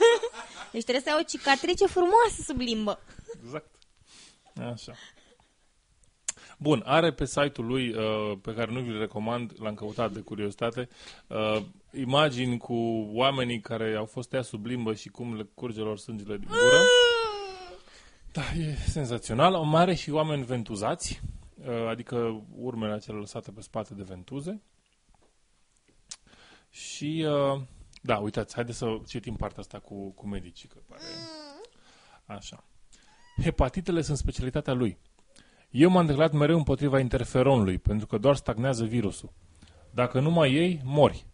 [0.73, 2.99] deci trebuie să ai o cicatrice frumoasă sub limbă.
[3.43, 3.69] Exact.
[4.73, 4.93] Așa.
[6.57, 10.89] Bun, are pe site-ul lui, uh, pe care nu vi-l recomand, l-am căutat de curiozitate,
[11.27, 11.61] uh,
[11.93, 12.73] imagini cu
[13.13, 16.81] oamenii care au fost tăiați sub limbă și cum le curge lor sângele din gură.
[18.31, 19.63] Da, e senzațional.
[19.63, 21.21] Mai are și oameni ventuzați,
[21.55, 24.61] uh, adică urmele acelea lăsate pe spate de ventuze.
[26.69, 27.61] Și, uh,
[28.01, 31.01] da, uitați, haideți să citim partea asta cu, cu medicii, că pare...
[32.25, 32.63] Așa.
[33.43, 34.97] Hepatitele sunt specialitatea lui.
[35.69, 39.33] Eu m-am declarat mereu împotriva interferonului, pentru că doar stagnează virusul.
[39.91, 41.25] Dacă nu mai iei, mori.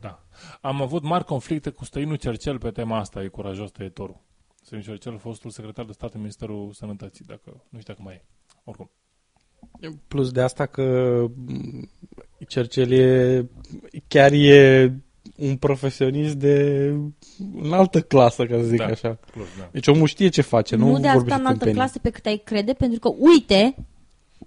[0.00, 0.26] Da.
[0.60, 4.20] Am avut mari conflicte cu Stăinu Cercel pe tema asta, e curajos tăietorul.
[4.62, 8.24] Stăinu Cercel, fostul secretar de stat în Ministerul Sănătății, dacă nu știu dacă mai e.
[8.64, 8.90] Oricum.
[10.08, 10.82] Plus de asta că
[11.34, 11.90] m,
[12.48, 13.48] Cercel e,
[14.08, 14.92] chiar e
[15.36, 16.86] un profesionist de
[17.62, 18.84] în altă clasă, ca să zic Da.
[18.84, 19.18] așa.
[19.32, 19.68] Plus, da.
[19.72, 21.74] Deci omul știe ce face, nu, Nu, de vorbește asta în altă tâmpenii.
[21.74, 23.74] clasă pe cât ai crede, pentru că, uite,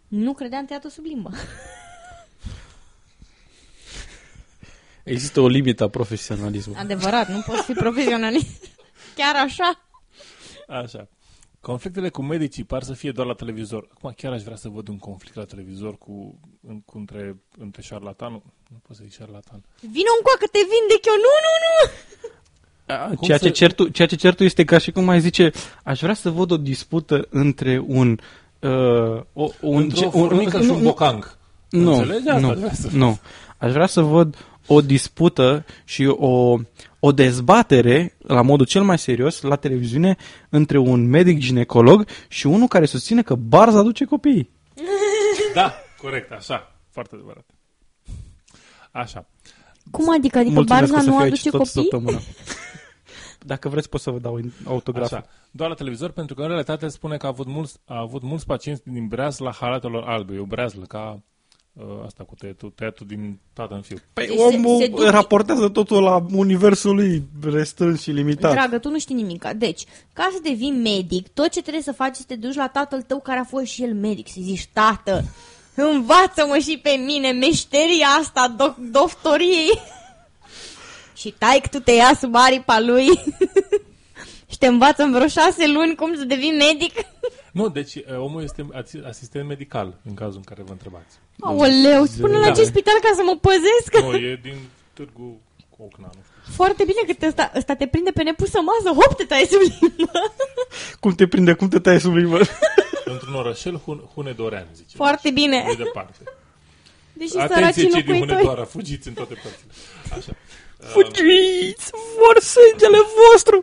[0.08, 1.30] nu credeam tăiatul sub limbă.
[5.04, 6.82] Există o limită a profesionalismului.
[6.82, 8.66] Adevărat, nu poți fi profesionalist.
[9.18, 9.86] Chiar așa?
[10.68, 11.08] Așa.
[11.72, 13.88] Conflictele cu medicii par să fie doar la televizor.
[13.94, 17.82] Acum chiar aș vrea să văd un conflict la televizor cu, în, cu între, între
[17.82, 18.42] șarlatanul.
[18.72, 19.64] Nu pot să zic șarlatan.
[19.80, 21.14] Vino încoa că te vindec eu.
[21.26, 21.74] Nu, nu, nu!
[22.96, 25.04] A, Cum Ceea, să- ce cer tu, ceea ce cer tu este ca și cum
[25.04, 25.52] mai zice,
[25.84, 28.20] aș vrea să văd o dispută între un...
[28.60, 31.38] Uh, o, un Între o un- furnică și un bocang.
[31.70, 32.28] Nu, Înțelegi?
[32.30, 33.18] Asta nu, aș vrea să- nu.
[33.58, 34.36] Aș vrea să văd
[34.68, 36.58] o dispută și o,
[37.00, 40.16] o dezbatere, la modul cel mai serios, la televiziune,
[40.50, 44.50] între un medic ginecolog și unul care susține că barza aduce copiii.
[45.54, 46.76] Da, corect, așa.
[46.90, 47.46] Foarte adevărat.
[48.92, 49.28] Așa.
[49.92, 50.38] Cum adică?
[50.38, 51.82] Adică Mulțumesc Barza că o să nu fiu aici aduce tot copii?
[51.82, 52.20] săptămâna.
[53.52, 55.12] Dacă vreți pot să vă dau autograf.
[55.12, 55.26] Așa.
[55.52, 58.46] Doar la televizor, pentru că în realitate spune că a avut mulți, a avut mulți
[58.46, 60.34] pacienți din breazlă halatelor albe.
[60.34, 61.20] E o breazlă, ca uh,
[62.06, 63.96] asta cu tăiatul, tăiatul din tată în fiu.
[64.14, 68.52] Păi Deci se- omul se duc- raportează totul la universul lui restrâns și limitat.
[68.52, 69.48] Dragă, tu nu știi nimic.
[69.56, 72.68] Deci, ca să devii medic, tot ce trebuie să faci este să te duci la
[72.68, 75.24] tatăl tău care a fost și el medic, să zici, tată,
[75.76, 79.80] învață-mă și pe mine meșteria asta, doc- doctoriei.
[81.20, 83.08] și tai tu te ia sub aripa lui
[84.52, 86.94] și te învață în vreo șase luni cum să devii medic.
[87.60, 91.16] Nu, deci uh, omul este asi- asistent medical, în cazul în care vă întrebați.
[91.40, 92.52] Aoleu, spune la Da.
[92.52, 93.92] ce spital ca să mă păzesc.
[94.12, 94.58] Nu, e din
[94.94, 95.42] Târgu
[95.78, 96.54] Ocna, nu știu.
[96.54, 100.12] Foarte bine că ăsta, ăsta te prinde pe nepusă masă, hop, te taie sub limbă.
[101.00, 102.40] Cum te prinde, cum te taie sub limbă?
[103.06, 104.96] Într-un orășel hun, hunedorean, zice.
[104.96, 105.62] Foarte bine.
[105.66, 106.18] Mai departe.
[107.14, 108.30] Deși Atenție săracii cei din locuitori.
[108.38, 109.72] Hunedoara, fugiți în toate părțile.
[110.18, 110.34] Așa.
[110.94, 111.92] Fugiți!
[112.20, 113.62] Vor sângele vostru!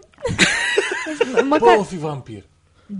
[1.48, 2.42] Măcar Bă, o fi vampir.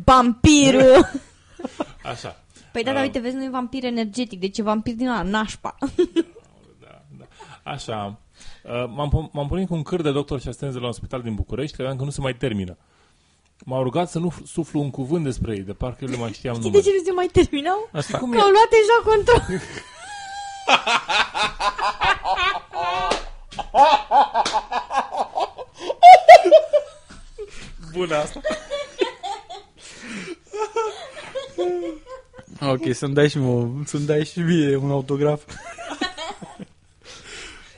[0.05, 1.11] Vampirul.
[2.13, 2.37] Așa.
[2.73, 3.07] Păi da, dar Ah.
[3.07, 5.77] uite, vezi, nu e vampir energetic, deci e vampir din ăla, nașpa.
[6.81, 7.25] Da, da.
[7.71, 8.19] Așa.
[8.65, 10.93] Uh, M-am, pom- m-am pornit cu un câr de doctor și asistenți de la un
[10.93, 12.77] spital din București, credeam că nu se mai termină.
[13.65, 16.33] M-au rugat să nu f- suflu un cuvânt despre ei, de parcă eu le mai
[16.39, 16.93] știam Știi de numele.
[16.93, 17.89] ce nu se mai terminau?
[17.93, 18.19] Asta.
[18.19, 18.41] Cum Că e?
[18.41, 19.61] au luat deja control.
[27.93, 28.41] Bună asta.
[32.73, 35.45] Ok, să-mi dai și, mă, să-mi dai și mie un autograf.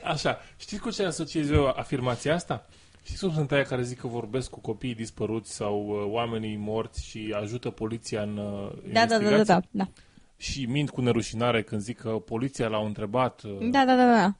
[0.03, 0.39] Așa.
[0.57, 2.67] Știți cu ce asociez eu afirmația asta?
[3.03, 7.05] Știți cum sunt aia care zic că vorbesc cu copiii dispăruți sau uh, oamenii morți
[7.05, 9.69] și ajută poliția în uh, Da, da, da, da, investigații?
[9.71, 9.89] da, da.
[10.37, 14.35] Și mint cu nerușinare când zic că poliția l-au întrebat uh, Da, da, da, da.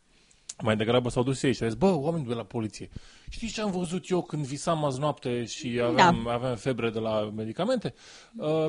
[0.62, 2.90] Mai degrabă s-au dus ei și au zis, bă, oameni de la poliție,
[3.30, 6.34] știți ce am văzut eu când visam azi noapte și aveam, da.
[6.34, 7.94] aveam febre de la medicamente?
[8.36, 8.66] Uh,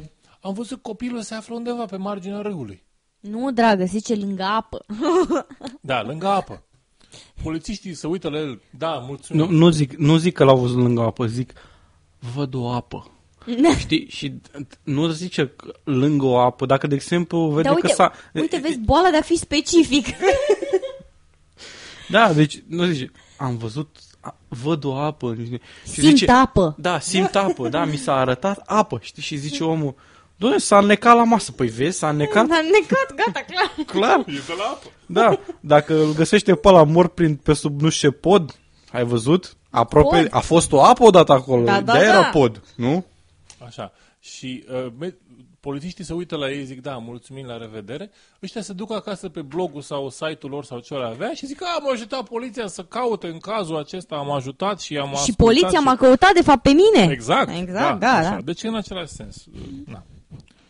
[0.46, 2.84] am văzut copilul se află undeva pe marginea râului.
[3.20, 4.84] Nu, dragă, se zice lângă apă.
[5.80, 6.62] Da, lângă apă.
[7.42, 9.44] Polițiștii se uită la el, da, mulțumim.
[9.44, 11.52] Nu, nu, zic, nu zic că l-au văzut lângă apă, zic
[12.34, 13.10] văd o apă.
[13.78, 14.06] Știi?
[14.08, 14.40] Și
[14.82, 18.12] nu zice că lângă o apă, dacă de exemplu vede Dar uite, că s-a...
[18.34, 20.06] uite, vezi, boala de a fi specific.
[22.08, 25.34] Da, deci nu zice, am văzut, a, văd o apă.
[25.34, 26.74] Și Simt zice, apă.
[26.78, 29.22] Da, simt apă, da, mi s-a arătat apă, știi?
[29.22, 29.94] Și zice omul,
[30.36, 31.52] doamne, s-a înnecat la masă.
[31.52, 32.48] Păi vezi, s-a înnecat?
[32.48, 33.86] S-a necat, gata, clar.
[33.86, 34.18] Clar.
[34.18, 34.86] E de la apă.
[35.06, 38.54] Da, dacă îl găsește pe ăla mort prin, pe sub nu știu ce pod,
[38.92, 39.56] ai văzut?
[39.70, 40.28] Aproape, Pod.
[40.30, 42.28] a fost o apă odată acolo, Da, da, de era da.
[42.32, 43.04] pod, nu?
[43.66, 43.92] Așa.
[44.20, 45.16] Și uh, me-
[45.60, 48.10] polițiștii se uită la ei, zic, da, mulțumim, la revedere.
[48.42, 51.62] Ăștia se duc acasă pe blogul sau site-ul lor sau ce ori avea și zic,
[51.62, 55.36] a, am ajutat poliția să caute în cazul acesta, am ajutat și am Și ascultat
[55.46, 57.12] poliția m-a căutat, de fapt, pe mine.
[57.12, 58.30] Exact, Exact, da, da, așa.
[58.30, 58.40] da.
[58.40, 59.44] De ce în același sens?
[59.86, 60.02] Na.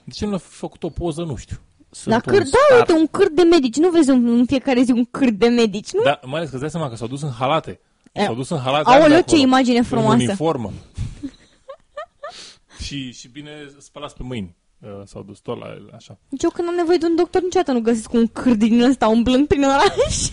[0.07, 1.57] De ce nu a făcut o poză, nu știu.
[1.91, 2.79] Sunt La un câr, da, star.
[2.79, 3.77] uite, un câr de medici.
[3.77, 6.03] Nu vezi în, în fiecare zi un câr de medici, nu?
[6.03, 7.81] Da, mai ales că îți dai seama că s-au dus în halate.
[8.13, 8.89] E, S-au dus în halate.
[8.91, 10.23] aoleu, albe ce acolo, imagine În frumoasă.
[10.23, 10.73] uniformă.
[12.85, 14.57] și, și bine spălați pe mâini.
[14.81, 16.19] Uh, S-au dus tot la el, așa.
[16.29, 19.09] Deci eu când am nevoie de un doctor, niciodată nu găsesc un câr din ăsta
[19.09, 20.17] umblând prin oraș.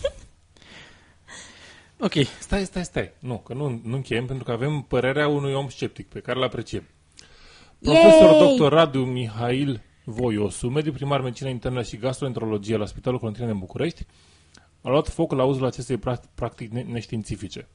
[2.00, 3.12] Ok, Stai, stai, stai.
[3.20, 6.44] Nu, că nu, nu încheiem pentru că avem părerea unui om sceptic pe care îl
[6.44, 6.84] apreciem.
[7.84, 8.56] Profesor Yay!
[8.58, 8.68] dr.
[8.74, 14.06] Radu Mihail Voiosu, mediu primar medicină internă și gastroenterologie la Spitalul Contin în București,
[14.82, 17.68] a luat focul la uzul acestei pra- practic ne- neștiințifice.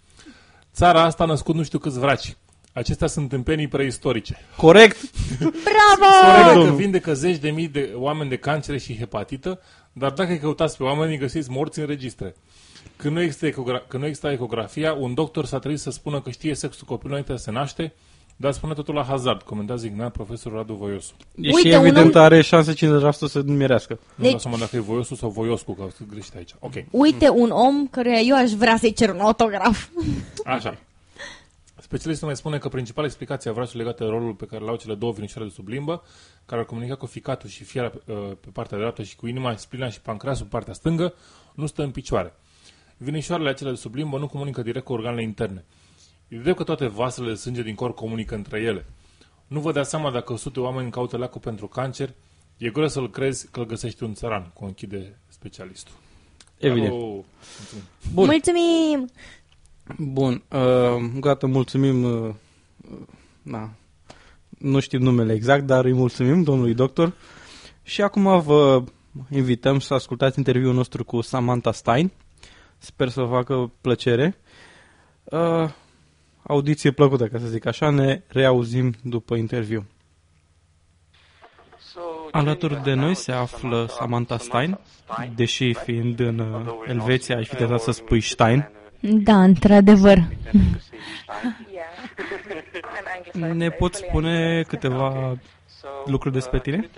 [0.75, 2.37] Țara asta a născut nu știu câți vraci.
[2.73, 4.37] Acestea sunt tâmpenii preistorice.
[4.57, 4.97] corect.
[5.39, 6.13] Bravo!
[6.23, 6.75] Pare că domnul.
[6.77, 9.61] vindecă zeci de mii de oameni de cancere și hepatită,
[9.93, 12.35] dar dacă îi căutați pe oameni, îi găsiți morți în registre.
[12.97, 16.31] Când nu, există ecogra- când nu exista ecografia, un doctor s-a trebuit să spună că
[16.31, 17.93] știe sexul copilului înainte să se naște,
[18.41, 21.13] dar spune totul la hazard, comentează ignat profesorul Radu Voiosu.
[21.35, 23.99] E și Uite, un evident om- are șanse 50% să nu mirească.
[24.15, 26.55] Nu Deci- dau seama dacă e Voiosu sau Voioscu, că au scris greșit aici.
[26.59, 29.89] Ok, Uite, un om căruia eu aș vrea să-i cer un autograf.
[30.45, 30.79] așa.
[31.81, 34.95] Specialistul mai spune că principala explicație a vraciului legată de rolul pe care l-au cele
[34.95, 36.03] două vinișoare de sub limbă,
[36.47, 39.57] care ar comunica cu ficatul și fiera pe, uh, pe partea dreaptă și cu inima,
[39.57, 41.15] splina și pancreasul pe partea stângă,
[41.55, 42.35] nu stă în picioare.
[42.97, 45.65] Vinișoarele acelea de sub limbă nu comunică direct cu organele interne.
[46.29, 48.87] E drept că toate vasele de sânge din corp comunică între ele.
[49.47, 52.15] Nu vă dați seama dacă 100 oameni caută lacul pentru cancer,
[52.57, 55.95] e greu să-l crezi că îl găsești un țăran, conchide specialistul.
[56.59, 56.89] Evident.
[56.89, 57.05] Bravo!
[57.05, 57.85] Mulțumim.
[58.15, 58.27] Bun.
[58.27, 59.11] Mulțumim!
[59.97, 62.03] Bun, uh, gata, mulțumim.
[62.03, 62.35] Uh,
[62.91, 62.99] uh,
[63.43, 63.71] na,
[64.49, 67.13] nu știm numele exact, dar îi mulțumim domnului doctor.
[67.83, 68.85] Și acum vă
[69.31, 72.11] invităm să ascultați interviul nostru cu Samantha Stein.
[72.79, 74.39] Sper să vă facă plăcere.
[75.25, 75.71] Uh,
[76.49, 77.91] audiție plăcută, ca să zic așa.
[77.91, 79.87] Ne reauzim după interviu.
[82.31, 84.79] Alături de noi se află Samantha Stein,
[85.35, 88.71] deși fiind în uh, Elveția, aș fi tentat să spui Stein.
[89.01, 90.19] Da, într-adevăr.
[93.33, 95.37] Ne poți spune câteva
[96.05, 96.91] lucruri despre tine?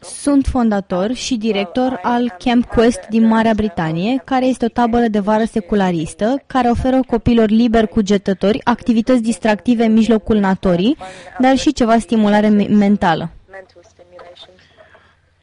[0.00, 5.18] Sunt fondator și director al Camp Quest din Marea Britanie, care este o tabără de
[5.18, 10.96] vară secularistă care oferă copilor liberi cugetători activități distractive în mijlocul naturii,
[11.38, 13.30] dar și ceva stimulare me- mentală.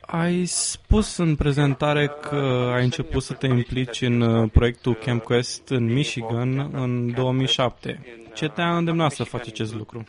[0.01, 5.69] Ai spus în prezentare că ai început să te implici în uh, proiectul Camp Quest
[5.69, 8.05] în Michigan în 2007.
[8.33, 10.03] Ce te-a îndemnat să faci acest lucru?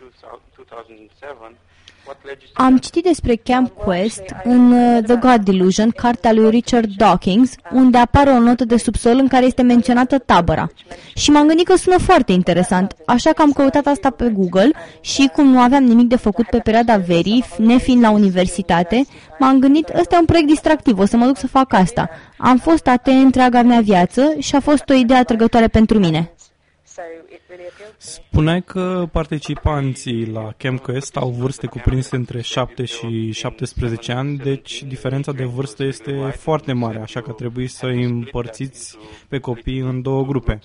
[2.53, 7.99] Am citit despre Camp Quest în uh, The God Delusion, cartea lui Richard Dawkins, unde
[7.99, 10.71] apare o notă de subsol în care este menționată tabăra.
[11.15, 15.31] Și m-am gândit că sună foarte interesant, așa că am căutat asta pe Google și
[15.33, 19.05] cum nu aveam nimic de făcut pe perioada verii, nefiind la universitate,
[19.39, 22.09] m-am gândit, ăsta e un proiect distractiv, o să mă duc să fac asta.
[22.39, 26.33] Am fost atent întreaga mea viață și a fost o idee atrăgătoare pentru mine.
[27.97, 35.33] Spuneai că participanții la CampQuest au vârste cuprinse între 7 și 17 ani, deci diferența
[35.33, 38.97] de vârstă este foarte mare, așa că trebuie să îi împărțiți
[39.29, 40.61] pe copii în două grupe.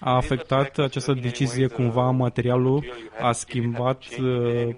[0.00, 2.84] A afectat această decizie cumva materialul?
[3.20, 4.74] A schimbat, uh,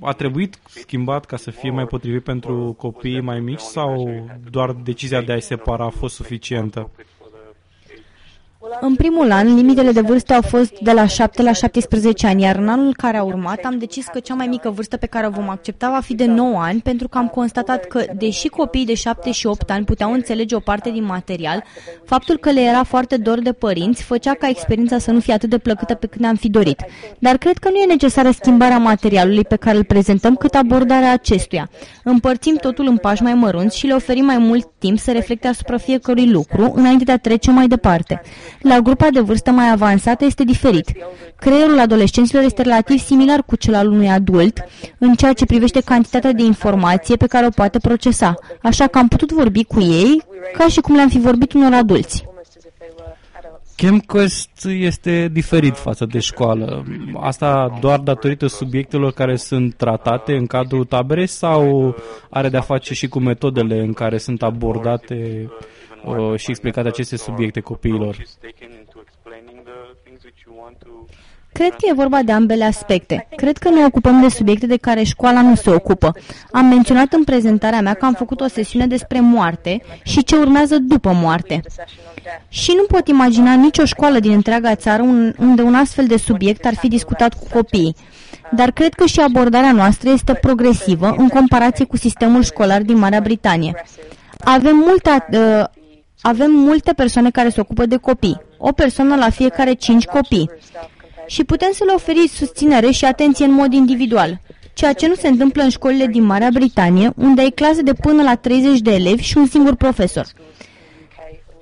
[0.00, 5.20] a trebuit schimbat ca să fie mai potrivit pentru copii mai mici sau doar decizia
[5.22, 6.90] de a-i separa a fost suficientă?
[8.80, 12.56] În primul an, limitele de vârstă au fost de la 7 la 17 ani, iar
[12.56, 15.30] în anul care a urmat am decis că cea mai mică vârstă pe care o
[15.30, 18.94] vom accepta va fi de 9 ani, pentru că am constatat că, deși copiii de
[18.94, 21.64] 7 și 8 ani puteau înțelege o parte din material,
[22.04, 25.50] faptul că le era foarte dor de părinți făcea ca experiența să nu fie atât
[25.50, 26.80] de plăcută pe cât ne-am fi dorit.
[27.18, 31.70] Dar cred că nu e necesară schimbarea materialului pe care îl prezentăm, cât abordarea acestuia.
[32.04, 35.76] Împărțim totul în pași mai mărunți și le oferim mai mult timp să reflecte asupra
[35.76, 38.22] fiecărui lucru, înainte de a trece mai departe.
[38.62, 40.92] La grupa de vârstă mai avansată este diferit.
[41.36, 44.64] Creierul adolescenților este relativ similar cu cel al unui adult
[44.98, 49.08] în ceea ce privește cantitatea de informație pe care o poate procesa, așa că am
[49.08, 50.22] putut vorbi cu ei
[50.58, 52.28] ca și cum le-am fi vorbit unor adulți.
[53.76, 56.84] ChemQuest este diferit față de școală.
[57.20, 61.94] Asta doar datorită subiectelor care sunt tratate în cadrul taberei sau
[62.30, 65.48] are de-a face și cu metodele în care sunt abordate
[66.04, 68.16] uh, și explicate aceste subiecte copiilor.
[71.52, 73.26] Cred că e vorba de ambele aspecte.
[73.36, 76.12] Cred că ne ocupăm de subiecte de care școala nu se ocupă.
[76.52, 80.78] Am menționat în prezentarea mea că am făcut o sesiune despre moarte și ce urmează
[80.78, 81.60] după moarte.
[82.48, 85.02] Și nu pot imagina nicio școală din întreaga țară
[85.38, 87.96] unde un astfel de subiect ar fi discutat cu copiii.
[88.52, 93.20] Dar cred că și abordarea noastră este progresivă în comparație cu sistemul școlar din Marea
[93.20, 93.84] Britanie.
[94.44, 95.64] Avem multe, uh,
[96.22, 100.50] avem multe persoane care se ocupă de copii, o persoană la fiecare cinci copii.
[101.26, 104.40] Și putem să le oferi susținere și atenție în mod individual,
[104.74, 108.22] ceea ce nu se întâmplă în școlile din Marea Britanie, unde ai clase de până
[108.22, 110.26] la 30 de elevi și un singur profesor.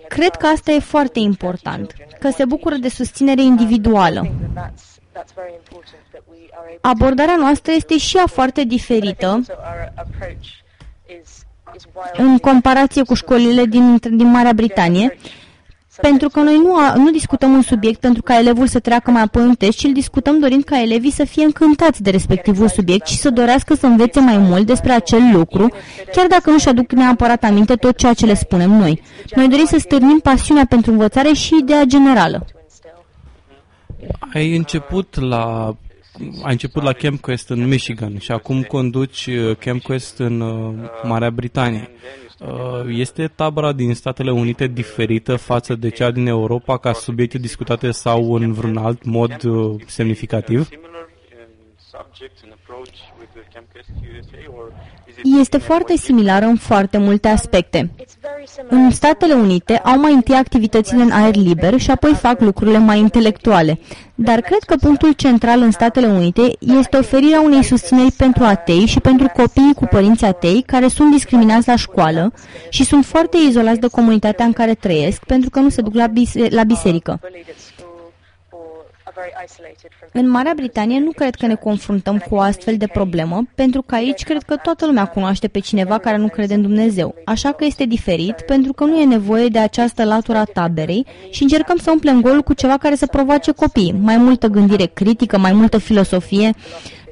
[0.09, 4.31] Cred că asta e foarte important, că se bucură de susținere individuală.
[6.81, 9.41] Abordarea noastră este și ea foarte diferită
[12.17, 15.19] în comparație cu școlile din, din Marea Britanie,
[16.01, 19.43] pentru că noi nu, nu discutăm un subiect pentru ca elevul să treacă mai apoi
[19.43, 23.17] un test, ci îl discutăm dorind ca elevii să fie încântați de respectivul subiect și
[23.17, 25.69] să dorească să învețe mai mult despre acel lucru,
[26.13, 29.03] chiar dacă nu-și aduc neapărat aminte tot ceea ce le spunem noi.
[29.35, 32.47] Noi dorim să stârnim pasiunea pentru învățare și ideea generală.
[34.35, 35.77] Ai început la
[36.21, 41.91] ai început la CampQuest în Michigan și acum conduci uh, CampQuest în uh, Marea Britanie.
[42.39, 42.49] Uh,
[42.89, 48.35] este tabăra din Statele Unite diferită față de cea din Europa ca subiecte discutate sau
[48.35, 49.43] în vreun alt mod
[49.87, 50.69] semnificativ?
[55.41, 57.91] Este foarte similară în foarte multe aspecte.
[58.69, 62.99] În Statele Unite au mai întâi activitățile în aer liber și apoi fac lucrurile mai
[62.99, 63.79] intelectuale.
[64.15, 69.01] Dar cred că punctul central în Statele Unite este oferirea unei susțineri pentru atei și
[69.01, 72.33] pentru copiii cu părinți atei care sunt discriminați la școală
[72.71, 76.07] și sunt foarte izolați de comunitatea în care trăiesc pentru că nu se duc la,
[76.07, 77.21] bise- la biserică.
[80.13, 83.95] În Marea Britanie nu cred că ne confruntăm cu o astfel de problemă, pentru că
[83.95, 87.15] aici cred că toată lumea cunoaște pe cineva care nu crede în Dumnezeu.
[87.25, 91.77] Așa că este diferit, pentru că nu e nevoie de această latura taberei și încercăm
[91.77, 93.95] să umplem golul cu ceva care să provoace copii.
[94.01, 96.55] Mai multă gândire critică, mai multă filosofie.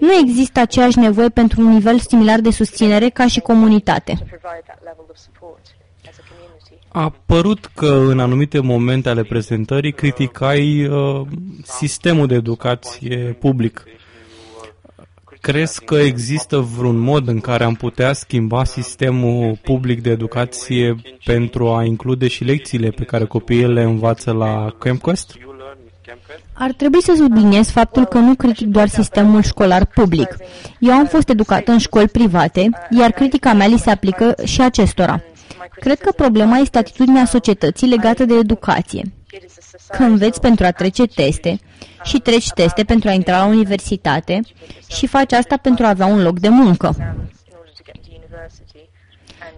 [0.01, 4.19] Nu există aceeași nevoie pentru un nivel similar de susținere ca și comunitate.
[6.89, 11.27] A părut că în anumite momente ale prezentării criticai uh,
[11.63, 13.85] sistemul de educație public.
[15.41, 21.69] Crezi că există vreun mod în care am putea schimba sistemul public de educație pentru
[21.69, 25.35] a include și lecțiile pe care copiii le învață la CampQuest?
[26.53, 30.37] Ar trebui să subliniez faptul că nu critic doar sistemul școlar public.
[30.81, 35.21] Eu am fost educată în școli private, iar critica mea li se aplică și acestora.
[35.71, 39.03] Cred că problema este atitudinea societății legată de educație.
[39.97, 41.59] Că înveți pentru a trece teste
[42.05, 44.41] și treci teste pentru a intra la universitate
[44.89, 46.95] și faci asta pentru a avea un loc de muncă.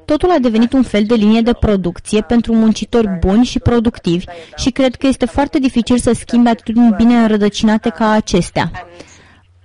[0.05, 4.25] Totul a devenit un fel de linie de producție pentru muncitori buni și productivi
[4.57, 8.71] și cred că este foarte dificil să schimbi atitudini bine înrădăcinate ca acestea.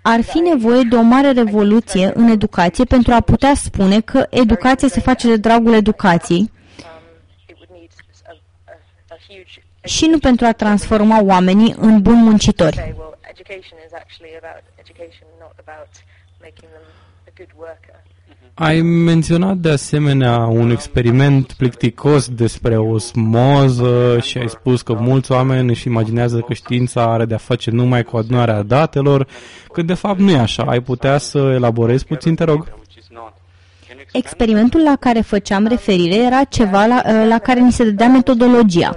[0.06, 4.88] Ar fi nevoie de o mare revoluție în educație pentru a putea spune că educația
[4.88, 6.52] se face de dragul educației
[9.84, 12.96] și nu pentru a transforma oamenii în buni muncitori.
[18.56, 25.70] Ai menționat de asemenea un experiment plicticos despre osmoză și ai spus că mulți oameni
[25.70, 29.28] își imaginează că știința are de-a face numai cu adunarea datelor,
[29.72, 30.64] când de fapt nu e așa.
[30.64, 32.68] Ai putea să elaborezi puțin, te rog?
[34.12, 38.96] Experimentul la care făceam referire era ceva la, la care ni se dădea metodologia.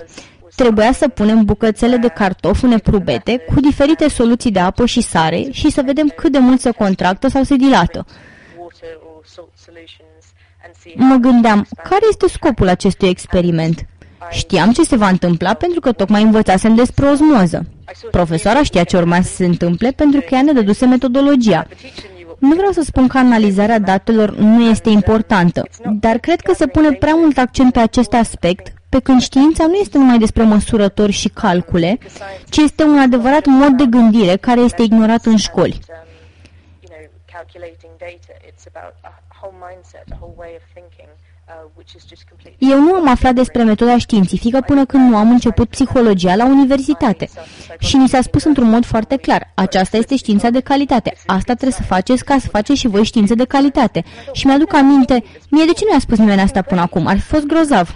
[0.55, 5.47] Trebuia să punem bucățele de cartof în eprubete cu diferite soluții de apă și sare
[5.51, 8.07] și să vedem cât de mult se contractă sau se dilată.
[10.95, 13.87] Mă gândeam, care este scopul acestui experiment?
[14.31, 17.67] Știam ce se va întâmpla pentru că tocmai învățasem despre osmoză.
[18.11, 21.67] Profesoara știa ce urma să se întâmple pentru că ea ne dăduse metodologia.
[22.39, 25.63] Nu vreau să spun că analizarea datelor nu este importantă,
[26.01, 29.75] dar cred că se pune prea mult accent pe acest aspect, pe când știința nu
[29.75, 31.99] este numai despre măsurători și calcule,
[32.49, 35.81] ci este un adevărat mod de gândire care este ignorat în școli.
[42.59, 47.29] Eu nu am aflat despre metoda științifică până când nu am început psihologia la universitate.
[47.79, 51.17] Și ni s-a spus într-un mod foarte clar, aceasta este știința de calitate.
[51.27, 54.05] Asta trebuie să faceți ca să faceți și voi știință de calitate.
[54.33, 57.07] Și mi-aduc aminte, mie de ce nu i-a spus nimeni asta până acum?
[57.07, 57.95] Ar fi fost grozav.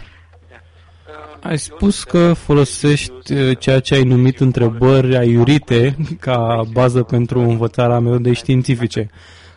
[1.43, 7.99] Ai spus că folosești uh, ceea ce ai numit întrebări aiurite ca bază pentru învățarea
[7.99, 9.11] metodei științifice.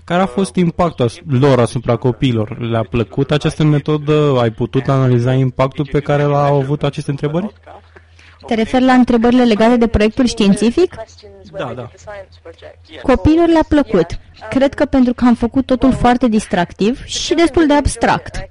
[0.03, 2.59] Care a fost impactul lor asupra copiilor?
[2.59, 4.37] Le-a plăcut această metodă?
[4.41, 7.53] Ai putut analiza impactul pe care l-au avut aceste întrebări?
[8.47, 10.95] Te referi la întrebările legate de proiectul științific?
[11.57, 11.89] Da, da.
[13.01, 14.05] Copiilor le-a plăcut.
[14.49, 18.49] Cred că pentru că am făcut totul foarte distractiv și destul de abstract.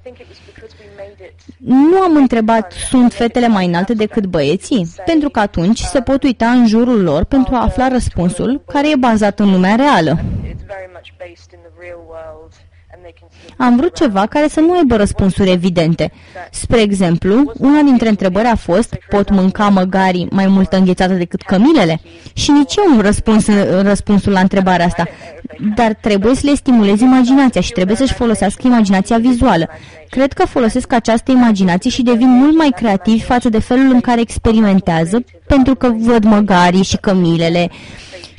[1.57, 4.93] Nu am întrebat, sunt fetele mai înalte decât băieții?
[5.05, 8.95] Pentru că atunci se pot uita în jurul lor pentru a afla răspunsul, care e
[8.95, 10.19] bazat în lumea reală.
[13.57, 16.11] Am vrut ceva care să nu aibă răspunsuri evidente.
[16.51, 21.99] Spre exemplu, una dintre întrebări a fost, pot mânca măgarii mai multă înghețată decât cămilele?
[22.33, 23.45] Și nici eu nu răspuns
[23.81, 25.07] răspunsul la întrebarea asta.
[25.75, 29.69] Dar trebuie să le stimulezi imaginația și trebuie să-și folosească imaginația vizuală.
[30.09, 34.21] Cred că folosesc această imaginație și devin mult mai creativi față de felul în care
[34.21, 37.69] experimentează, pentru că văd măgarii și cămilele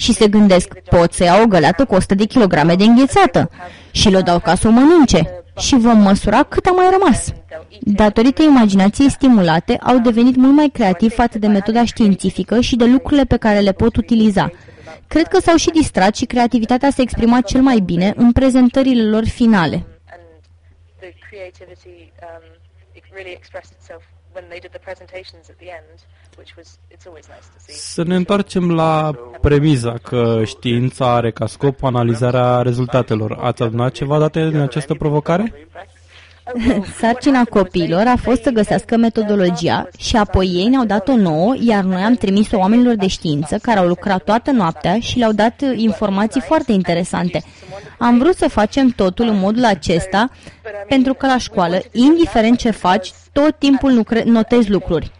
[0.05, 3.51] și se gândesc, pot să iau o găleată cu 100 de kilograme de înghețată
[3.91, 7.33] și le dau ca să o mănânce și vom măsura cât a mai rămas.
[7.81, 13.25] Datorită imaginației stimulate, au devenit mult mai creativi față de metoda științifică și de lucrurile
[13.25, 14.51] pe care le pot utiliza.
[15.07, 19.29] Cred că s-au și distrat și creativitatea s-a exprimat cel mai bine în prezentările lor
[19.29, 19.87] finale.
[27.67, 33.39] Să ne întoarcem la premiza că știința are ca scop analizarea rezultatelor.
[33.41, 35.69] Ați adunat ceva date din această provocare?
[36.99, 42.03] Sarcina copiilor a fost să găsească metodologia și apoi ei ne-au dat-o nouă, iar noi
[42.03, 46.73] am trimis-o oamenilor de știință care au lucrat toată noaptea și le-au dat informații foarte
[46.73, 47.43] interesante.
[47.99, 50.31] Am vrut să facem totul în modul acesta
[50.89, 55.13] pentru că la școală, indiferent ce faci, tot timpul notezi lucruri.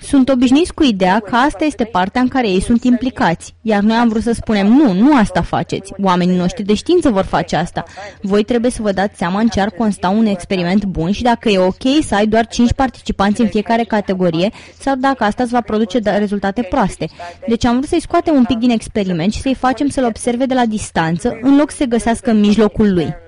[0.00, 3.96] Sunt obișnuiți cu ideea că asta este partea în care ei sunt implicați, iar noi
[3.96, 5.92] am vrut să spunem nu, nu asta faceți.
[6.02, 7.84] Oamenii noștri de știință vor face asta.
[8.20, 11.48] Voi trebuie să vă dați seama în ce ar consta un experiment bun și dacă
[11.48, 15.60] e ok să ai doar 5 participanți în fiecare categorie sau dacă asta îți va
[15.60, 17.08] produce da, rezultate proaste.
[17.48, 20.54] Deci am vrut să-i scoatem un pic din experiment și să-i facem să-l observe de
[20.54, 23.24] la distanță în loc să se găsească în mijlocul lui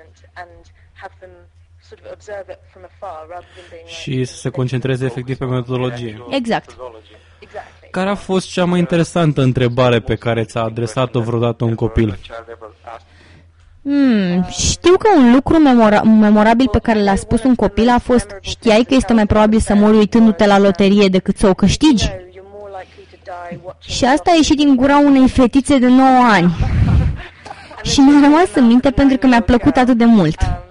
[3.87, 6.23] și să se concentreze efectiv pe metodologie.
[6.31, 6.77] Exact.
[7.91, 12.19] Care a fost cea mai interesantă întrebare pe care ți-a adresat-o vreodată un copil?
[13.83, 18.37] Hmm, știu că un lucru memora- memorabil pe care l-a spus un copil a fost
[18.41, 22.11] Știai că este mai probabil să mori uitându-te la loterie decât să o câștigi?
[23.81, 26.57] Și asta a ieșit din gura unei fetițe de 9 ani.
[27.91, 30.68] Și mi-a rămas în minte pentru că mi-a plăcut atât de mult.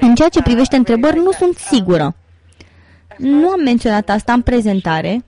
[0.00, 2.14] În ceea ce privește întrebări, nu sunt sigură.
[3.16, 5.24] Nu am menționat asta în prezentare,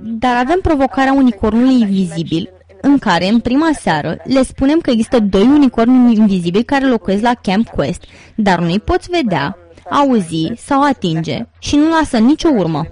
[0.00, 2.50] dar avem provocarea unicornului invizibil,
[2.80, 7.34] în care, în prima seară, le spunem că există doi unicorni invizibili care locuiesc la
[7.42, 9.58] Camp Quest, dar nu-i poți vedea,
[9.90, 12.86] auzi sau atinge și nu lasă nicio urmă.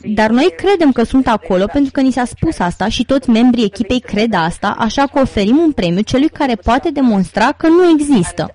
[0.00, 3.64] Dar noi credem că sunt acolo pentru că ni s-a spus asta și toți membrii
[3.64, 8.52] echipei cred asta, așa că oferim un premiu celui care poate demonstra că nu există.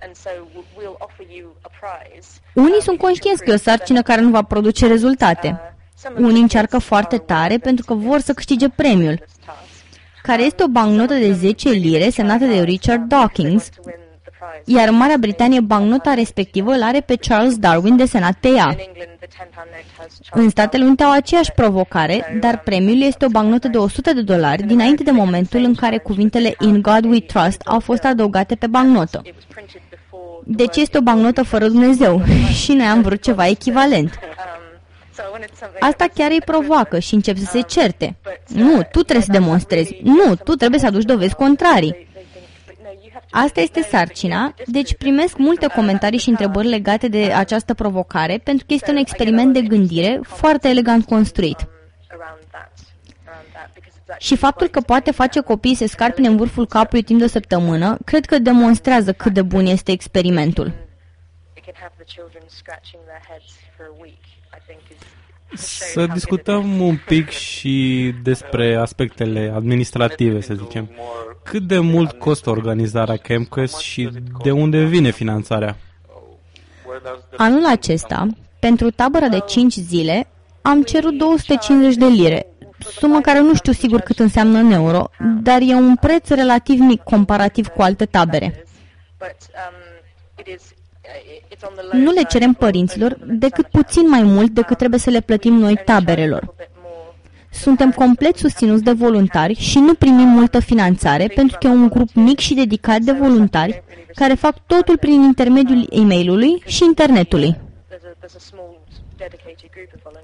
[2.54, 5.60] Unii sunt conștienți că e o sarcină care nu va produce rezultate.
[6.16, 9.24] Unii încearcă foarte tare pentru că vor să câștige premiul,
[10.22, 13.68] care este o bancnotă de 10 lire semnată de Richard Dawkins,
[14.64, 18.76] iar în Marea Britanie bancnota respectivă îl are pe Charles Darwin desenat pe ea.
[20.32, 24.62] În Statele Unite au aceeași provocare, dar premiul este o bancnotă de 100 de dolari
[24.62, 29.22] dinainte de momentul în care cuvintele In God We Trust au fost adăugate pe bancnotă.
[30.44, 32.22] Deci este o bancnotă fără Dumnezeu
[32.62, 34.18] și noi am vrut ceva echivalent.
[35.80, 38.16] Asta chiar îi provoacă și încep să se certe.
[38.46, 39.96] Nu, tu trebuie să demonstrezi.
[40.02, 42.08] Nu, tu trebuie să aduci dovezi contrarii.
[43.30, 48.74] Asta este sarcina, deci primesc multe comentarii și întrebări legate de această provocare, pentru că
[48.74, 51.68] este un experiment de gândire foarte elegant construit.
[54.18, 57.98] Și faptul că poate face copiii să scarpine în vârful capului timp de o săptămână,
[58.04, 60.72] cred că demonstrează cât de bun este experimentul.
[65.54, 70.90] Să discutăm un pic și despre aspectele administrative, să zicem.
[71.44, 74.10] Cât de mult costă organizarea CampQuest și
[74.42, 75.76] de unde vine finanțarea?
[77.36, 78.26] Anul acesta,
[78.60, 80.28] pentru tabăra de 5 zile,
[80.62, 82.46] am cerut 250 de lire,
[82.98, 85.10] sumă care nu știu sigur cât înseamnă în euro,
[85.42, 88.64] dar e un preț relativ mic comparativ cu alte tabere.
[91.92, 96.54] Nu le cerem părinților decât puțin mai mult decât trebuie să le plătim noi taberelor.
[97.52, 102.14] Suntem complet susținuți de voluntari și nu primim multă finanțare pentru că e un grup
[102.14, 103.82] mic și dedicat de voluntari
[104.14, 107.56] care fac totul prin intermediul e mail și internetului.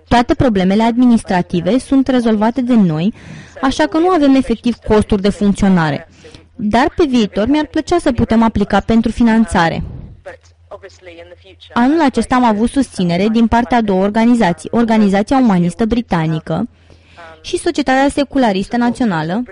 [0.09, 3.15] Toate problemele administrative sunt rezolvate de noi,
[3.63, 6.09] așa că nu avem efectiv costuri de funcționare.
[6.55, 9.83] Dar pe viitor mi-ar plăcea să putem aplica pentru finanțare.
[11.73, 16.69] Anul acesta am avut susținere din partea a două organizații, Organizația Umanistă Britanică
[17.43, 19.43] și Societatea Secularistă Națională,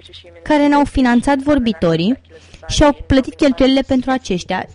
[0.43, 2.21] care ne-au finanțat vorbitorii
[2.69, 4.67] și au plătit cheltuielile pentru aceștia,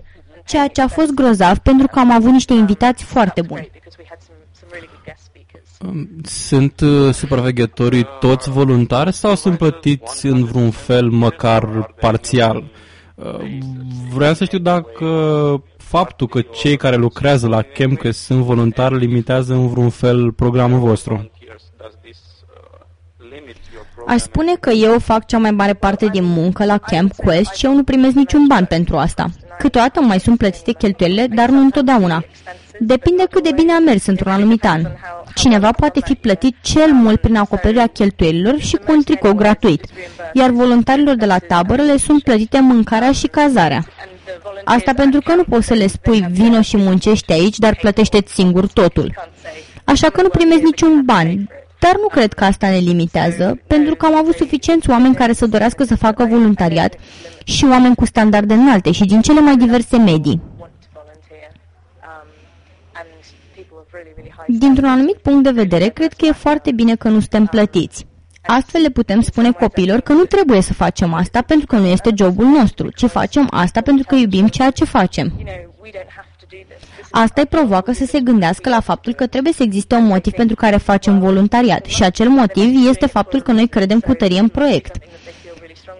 [0.46, 3.70] ceea ce a fost grozav pentru că am avut niște invitați foarte buni.
[6.24, 12.64] Sunt uh, supraveghetorii toți voluntari sau sunt plătiți în vreun fel, măcar parțial?
[13.16, 13.58] Uh,
[14.14, 15.06] vreau să știu dacă
[15.90, 21.32] faptul că cei care lucrează la ChemCast sunt voluntari limitează în vreun fel programul vostru.
[24.08, 27.66] Aș spune că eu fac cea mai mare parte din muncă la Camp Quest și
[27.66, 29.26] eu nu primesc niciun ban pentru asta.
[29.58, 32.24] Câteodată mai sunt plătite cheltuielile, dar nu întotdeauna.
[32.80, 34.82] Depinde cât de bine a mers într-un anumit an.
[35.36, 39.86] Cineva poate fi plătit cel mult prin acoperirea cheltuielilor și cu un tricou gratuit,
[40.34, 43.86] iar voluntarilor de la tabără le sunt plătite mâncarea și cazarea.
[44.64, 48.68] Asta pentru că nu poți să le spui vino și muncești aici, dar plătește-ți singur
[48.68, 49.14] totul.
[49.84, 51.50] Așa că nu primești niciun ban,
[51.80, 55.46] dar nu cred că asta ne limitează, pentru că am avut suficienți oameni care să
[55.48, 56.94] dorească să facă voluntariat
[57.44, 60.42] și oameni cu standarde înalte și din cele mai diverse medii.
[64.48, 68.06] Dintr-un anumit punct de vedere, cred că e foarte bine că nu suntem plătiți.
[68.42, 72.10] Astfel le putem spune copilor că nu trebuie să facem asta pentru că nu este
[72.16, 75.34] jobul nostru, ci facem asta pentru că iubim ceea ce facem.
[77.12, 80.56] Asta îi provoacă să se gândească la faptul că trebuie să existe un motiv pentru
[80.56, 84.96] care facem voluntariat și acel motiv este faptul că noi credem cu tărie în proiect.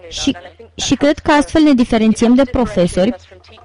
[0.08, 0.36] Și,
[0.74, 3.14] și cred că astfel ne diferențiem de profesori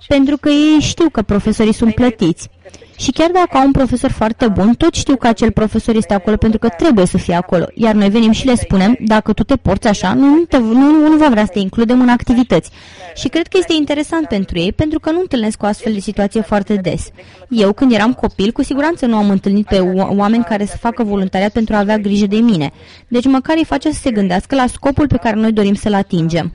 [0.07, 2.49] pentru că ei știu că profesorii sunt plătiți.
[2.97, 6.37] Și chiar dacă au un profesor foarte bun, tot știu că acel profesor este acolo
[6.37, 7.65] pentru că trebuie să fie acolo.
[7.73, 11.17] Iar noi venim și le spunem, dacă tu te porți așa, nu, te, nu, nu
[11.17, 12.69] va vrea să te includem în activități.
[13.15, 16.41] Și cred că este interesant pentru ei, pentru că nu întâlnesc o astfel de situație
[16.41, 17.09] foarte des.
[17.49, 19.79] Eu, când eram copil, cu siguranță nu am întâlnit pe
[20.17, 22.71] oameni care să facă voluntariat pentru a avea grijă de mine.
[23.07, 26.53] Deci măcar îi face să se gândească la scopul pe care noi dorim să-l atingem.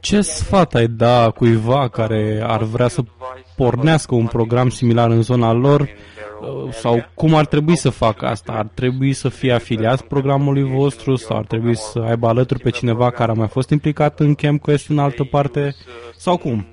[0.00, 3.02] Ce sfat ai da cuiva care ar vrea să
[3.56, 8.52] pornească un program similar în zona lor uh, sau cum ar trebui să facă asta?
[8.52, 13.10] Ar trebui să fie afiliați programului vostru sau ar trebui să aibă alături pe cineva
[13.10, 15.74] care a mai fost implicat în Camp Quest în altă parte
[16.16, 16.66] sau cum?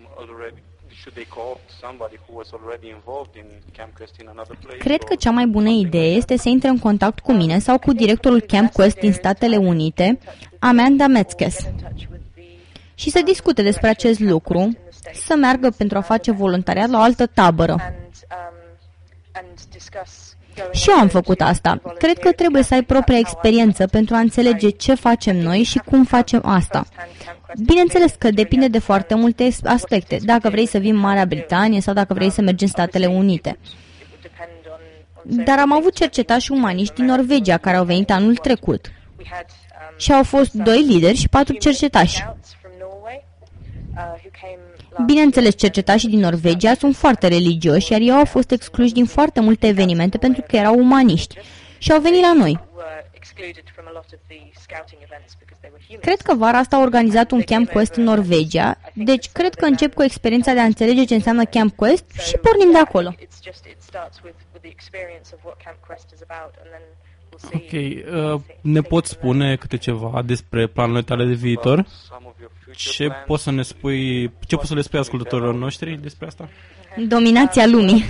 [4.80, 7.94] Cred că cea mai bună idee este să intre în contact cu mine sau cu
[7.94, 10.20] directorul Camp Quest din Statele Unite,
[10.60, 11.68] Amanda Metzkes,
[12.96, 14.78] și să discute despre acest lucru,
[15.14, 17.94] să meargă pentru a face voluntariat la o altă tabără.
[20.72, 21.82] Și eu am făcut asta.
[21.98, 26.04] Cred că trebuie să ai propria experiență pentru a înțelege ce facem noi și cum
[26.04, 26.86] facem asta.
[27.66, 31.94] Bineînțeles că depinde de foarte multe aspecte, dacă vrei să vii în Marea Britanie sau
[31.94, 33.58] dacă vrei să mergi în Statele Unite.
[35.24, 38.92] Dar am avut cercetași umaniști din Norvegia care au venit anul trecut.
[39.98, 42.26] Și au fost doi lideri și patru cercetași.
[45.06, 49.68] Bineînțeles, cercetașii din Norvegia sunt foarte religioși, iar ei au fost excluși din foarte multe
[49.68, 51.38] evenimente pentru că erau umaniști
[51.78, 52.60] și au venit la noi.
[56.02, 59.94] Cred că vara asta a organizat un Camp Quest în Norvegia, deci cred că încep
[59.94, 63.16] cu experiența de a înțelege ce înseamnă Camp Quest și pornim de acolo.
[67.54, 71.86] Ok, uh, ne poți spune câte ceva despre planurile tale de viitor?
[72.76, 76.50] Ce poți să ne spui, ce poți să le spui ascultătorilor noștri despre asta?
[77.08, 78.06] Dominația lumii.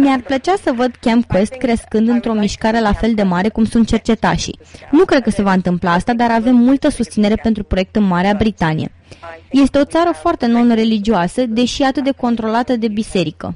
[0.00, 3.86] Mi-ar plăcea să văd Camp Quest crescând într-o mișcare la fel de mare cum sunt
[3.86, 4.58] cercetașii.
[4.90, 8.34] Nu cred că se va întâmpla asta, dar avem multă susținere pentru proiect în Marea
[8.34, 8.92] Britanie.
[9.50, 13.54] Este o țară foarte non-religioasă, deși atât de controlată de biserică.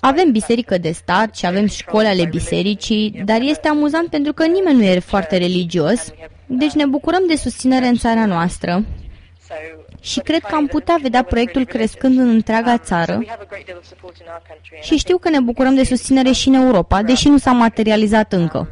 [0.00, 4.76] Avem biserică de stat și avem școli ale bisericii, dar este amuzant pentru că nimeni
[4.76, 6.12] nu e foarte religios,
[6.46, 8.84] deci ne bucurăm de susținere în țara noastră.
[10.00, 13.20] Și cred că am putea vedea proiectul crescând în întreaga țară.
[14.80, 18.68] și știu că ne bucurăm de susținere și în Europa, deși nu s-a materializat încă.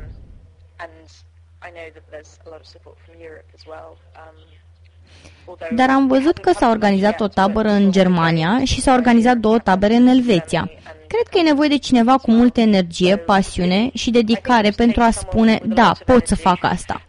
[5.70, 9.94] Dar am văzut că s-a organizat o tabără în Germania și s-au organizat două tabere
[9.94, 10.70] în Elveția.
[11.06, 15.60] Cred că e nevoie de cineva cu multă energie, pasiune și dedicare pentru a spune,
[15.64, 17.02] da, pot să fac asta.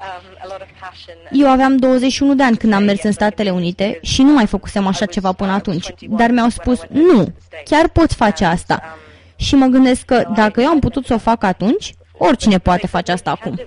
[1.31, 4.87] Eu aveam 21 de ani când am mers în Statele Unite și nu mai făcusem
[4.87, 7.33] așa ceva până atunci, dar mi-au spus, nu,
[7.63, 8.97] chiar poți face asta.
[9.35, 13.11] Și mă gândesc că dacă eu am putut să o fac atunci, oricine poate face
[13.11, 13.59] asta acum.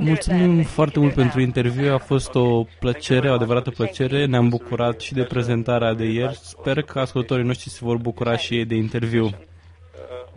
[0.00, 4.24] Mulțumim foarte mult pentru interviu, a fost o plăcere, o adevărată plăcere.
[4.26, 6.36] Ne-am bucurat și de prezentarea de ieri.
[6.36, 9.30] Sper că ascultătorii noștri se vor bucura și ei de interviu.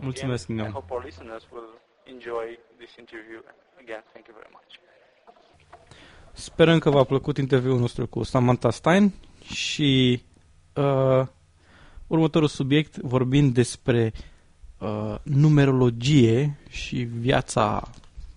[0.00, 0.84] Mulțumesc, Neon.
[6.32, 9.12] Sperăm că v-a plăcut interviul nostru cu Samantha Stein
[9.52, 10.22] și
[10.74, 11.26] uh,
[12.06, 14.12] următorul subiect vorbind despre
[14.78, 17.90] uh, numerologie și viața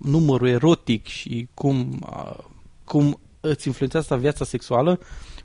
[0.04, 2.00] numărul erotic și cum,
[2.84, 5.00] cum îți influențează viața sexuală,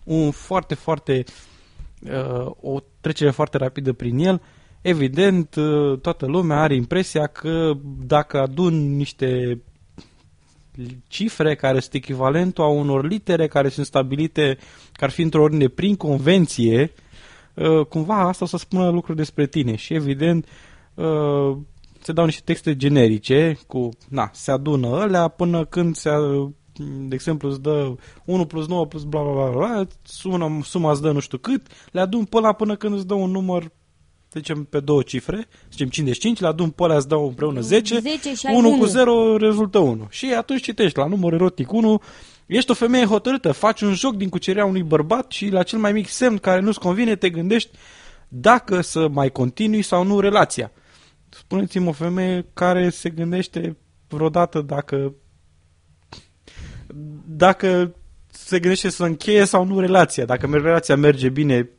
[0.04, 1.24] un foarte, foarte
[2.60, 4.42] o trecere foarte rapidă prin el.
[4.80, 5.54] Evident,
[6.00, 7.72] toată lumea are impresia că
[8.06, 9.60] dacă adun niște
[11.08, 14.58] cifre care sunt echivalentul a unor litere care sunt stabilite,
[14.92, 16.92] că ar fi într-o ordine prin convenție,
[17.88, 20.46] cumva asta o să spună lucruri despre tine și evident
[22.06, 26.10] se dau niște texte generice cu, na, se adună alea până când se,
[27.08, 31.02] de exemplu, îți dă 1 plus 9 plus bla bla bla, bla suma, suma îți
[31.02, 33.70] dă nu știu cât, le adun până, până când îți dă un număr
[34.32, 38.34] zicem pe două cifre, zicem 55, le adun pe alea îți dau împreună 10, 10
[38.34, 40.06] și 1 cu 0 rezultă 1.
[40.10, 42.02] Și atunci citești la număr erotic 1,
[42.46, 45.92] ești o femeie hotărâtă, faci un joc din cucerea unui bărbat și la cel mai
[45.92, 47.70] mic semn care nu-ți convine te gândești
[48.28, 50.72] dacă să mai continui sau nu relația.
[51.38, 53.76] Spuneți-mi o femeie care se gândește
[54.08, 55.14] vreodată dacă
[57.26, 57.94] dacă
[58.30, 60.24] se gândește să încheie sau nu relația.
[60.24, 61.70] Dacă relația merge bine,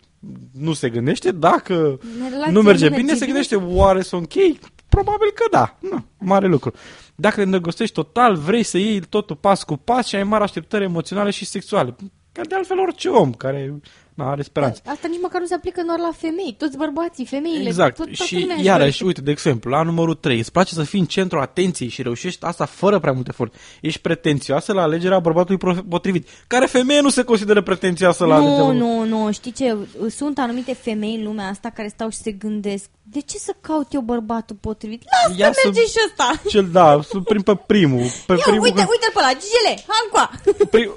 [0.52, 1.32] nu se gândește.
[1.32, 4.60] Dacă relația nu merge bine, se gândește oare să o închei?
[4.90, 5.78] Probabil că da.
[5.80, 6.74] Nu, mare lucru.
[7.16, 10.84] Dacă te îndrăgostești total, vrei să iei totul pas cu pas și ai mari așteptări
[10.84, 11.96] emoționale și sexuale.
[12.32, 13.80] Ca de altfel orice om care
[14.26, 14.82] are speranță.
[14.86, 16.56] Asta nici măcar nu se aplică doar la femei.
[16.58, 17.96] Toți bărbații, femeile, Exact.
[17.96, 19.04] tot, toată și lumea își iarăși, dorește.
[19.06, 22.46] uite, de exemplu, la numărul 3, îți place să fii în centrul atenției și reușești
[22.46, 23.54] asta fără prea mult efort.
[23.82, 26.28] Ești pretențioasă la alegerea bărbatului pro- potrivit.
[26.48, 29.08] Care femeie nu se consideră pretențioasă la alegerea Nu, bărbatului?
[29.10, 29.76] nu, nu, știi ce?
[30.10, 33.94] Sunt anumite femei în lumea asta care stau și se gândesc de ce să caut
[33.94, 35.04] eu bărbatul potrivit?
[35.28, 36.42] Lasă, Ia să- merge și ăsta!
[36.50, 38.04] Cel, da, sunt prim pe primul.
[38.26, 40.32] Pe Ia, primul uite, uite-l pe ăla, Gigele, Hancoa!
[40.70, 40.92] Prim,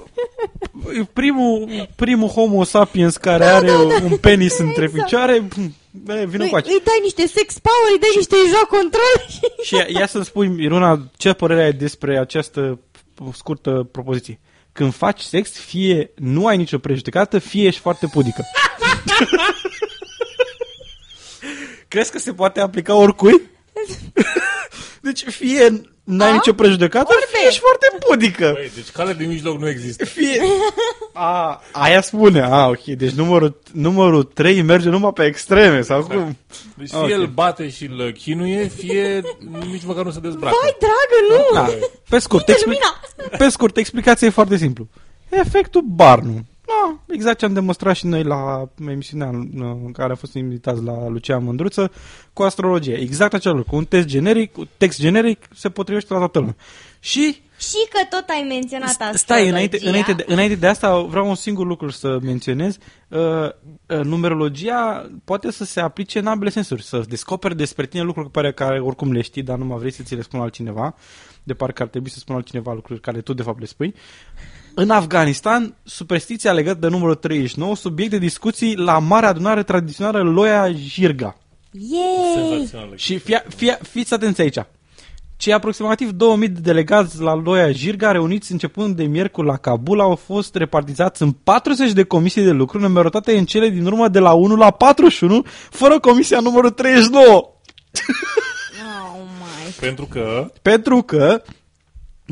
[1.13, 3.71] primul, primul homo sapiens care are
[4.03, 5.03] un penis între exact.
[5.03, 5.33] picioare,
[6.07, 6.65] e, vină Îi, cu aici.
[6.67, 9.39] îi dai niște sex power, îi dai niște joc control și...
[9.67, 12.79] Și ia, ia să-mi spui, Iruna, ce părere ai despre această
[13.33, 14.39] scurtă propoziție?
[14.71, 18.43] Când faci sex, fie nu ai nicio prejudecată, fie ești foarte pudică.
[21.87, 23.41] Crezi că se poate aplica oricui?
[25.01, 26.33] Deci fie n-ai A?
[26.33, 27.25] nicio prejudecată, Orbe.
[27.31, 28.51] fie ești foarte pudică.
[28.53, 30.05] Băi, deci calea de mijloc nu există.
[30.05, 30.41] Fie...
[31.13, 32.41] A, aia spune.
[32.41, 32.83] A, ok.
[32.83, 35.81] Deci numărul, numărul 3 merge numai pe extreme.
[35.81, 36.37] Sau cum?
[36.75, 37.09] Deci fie Ok.
[37.09, 39.21] îl bate și îl chinuie, fie
[39.71, 40.55] nici măcar nu se dezbracă.
[40.61, 41.55] Vai, dragă, nu!
[41.55, 41.85] Da.
[42.09, 42.99] Pe scurt, Uite expli- lumina!
[43.37, 44.87] pe scurt, explicația e foarte simplu.
[45.29, 46.45] Efectul Barnu.
[46.81, 51.07] Da, exact ce am demonstrat și noi la emisiunea în care a fost invitați la
[51.07, 51.91] Lucian Mândruță
[52.33, 52.95] cu astrologie.
[52.95, 53.75] Exact acel lucru.
[53.75, 56.55] Un test generic, un text generic se potrivește la toată lumea.
[56.99, 59.11] Și Și că tot ai menționat asta.
[59.13, 62.77] Stai, înainte, înainte, de, înainte de asta vreau un singur lucru să menționez.
[63.07, 66.83] Uh, uh, numerologia poate să se aplice în ambele sensuri.
[66.83, 69.91] Să descoperi despre tine lucruri pe care, care oricum le știi, dar nu mai vrei
[69.91, 70.95] să ți le spun altcineva.
[71.43, 73.93] De parcă ar trebui să spun altcineva lucruri care tu de fapt le spui.
[74.73, 80.71] În Afganistan, superstiția legată de numărul 39, subiect de discuții la mare adunare tradițională Loia
[80.71, 81.37] Jirga.
[81.71, 82.49] Yay!
[82.49, 82.95] Senzațional.
[82.95, 84.57] Și fia, fia, fiți atenți aici.
[85.37, 90.15] Cei aproximativ 2000 de delegați la Loia Jirga, reuniți începând de miercuri la Kabul, au
[90.15, 94.33] fost repartizați în 40 de comisii de lucru, numerotate în cele din urmă de la
[94.33, 97.25] 1 la 41, fără comisia numărul 39.
[97.25, 97.51] Oh
[99.39, 99.73] my.
[99.79, 101.41] Pentru că Pentru că,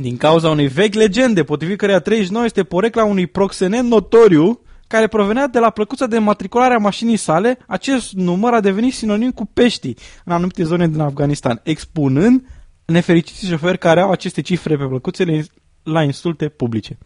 [0.02, 5.48] din cauza unei vechi legende, potrivit căreia 39 este porecla unui proxenet notoriu, care provenea
[5.48, 9.98] de la plăcuța de matriculare a mașinii sale, acest număr a devenit sinonim cu peștii
[10.26, 12.46] în anumite zone din Afganistan, expunând
[12.86, 15.46] nefericiții șoferi care au aceste cifre pe plăcuțele
[15.84, 16.98] la insulte publice.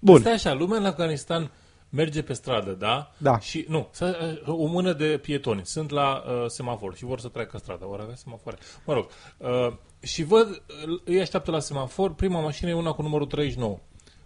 [0.00, 0.20] Bun.
[0.20, 1.50] Stai așa, lumea în Afganistan
[1.90, 3.12] merge pe stradă, da?
[3.18, 3.38] Da.
[3.38, 7.58] Și, nu, să- o mână de pietoni sunt la uh, semafor și vor să treacă
[7.58, 7.86] strada.
[7.86, 8.58] Vor avea semafoare.
[8.86, 9.06] Mă rog.
[9.36, 9.72] Uh,
[10.02, 13.78] și văd, uh, îi așteaptă la semafor, prima mașină e una cu numărul 39.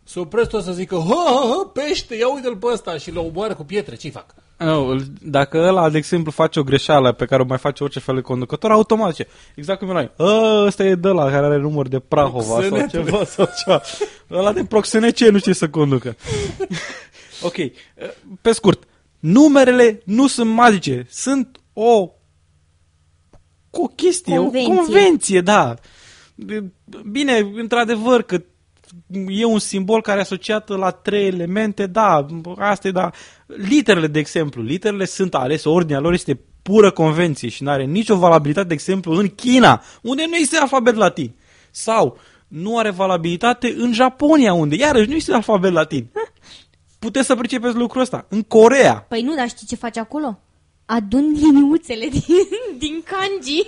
[0.04, 3.18] Se opresc tot să zică, hă, hă, hă, pește, ia uite-l pe ăsta și le
[3.18, 4.34] oboară cu pietre, ce fac?
[4.58, 8.14] Nu, dacă ăla, de exemplu, face o greșeală pe care o mai face orice fel
[8.14, 11.56] de conducător, automat zice, exact cum e noi, "Ă, ăsta e de la care are
[11.58, 13.04] număr de Prahova sau Proxenetule.
[13.04, 13.80] ceva sau ceva.
[14.30, 16.16] Ăla de proxenece nu știe să conducă.
[17.48, 17.54] ok,
[18.40, 18.82] pe scurt,
[19.18, 22.10] numerele nu sunt magice, sunt o
[23.82, 24.72] o chestie, Convenție.
[24.72, 25.74] o convenție, da.
[27.10, 28.42] Bine, într-adevăr că
[29.28, 32.26] e un simbol care e asociat la trei elemente, da,
[32.58, 33.10] asta e, da.
[33.46, 38.16] Literele, de exemplu, literele sunt alese, ordinea lor este pură convenție și nu are nicio
[38.16, 41.34] valabilitate, de exemplu, în China, unde nu este alfabet latin.
[41.70, 46.10] Sau nu are valabilitate în Japonia, unde iarăși nu este alfabet latin.
[46.98, 48.26] Puteți să pricepeți lucrul ăsta.
[48.28, 50.38] În Corea, Păi nu, dar știi ce faci acolo?
[50.86, 53.62] Adun liniuțele din, din kanji.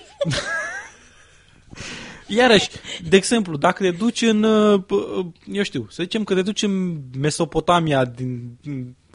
[2.27, 2.69] Iarăși,
[3.09, 6.43] de exemplu, dacă te duci în, uh, p- uh, eu știu, să zicem că te
[6.43, 8.57] duci în Mesopotamia din,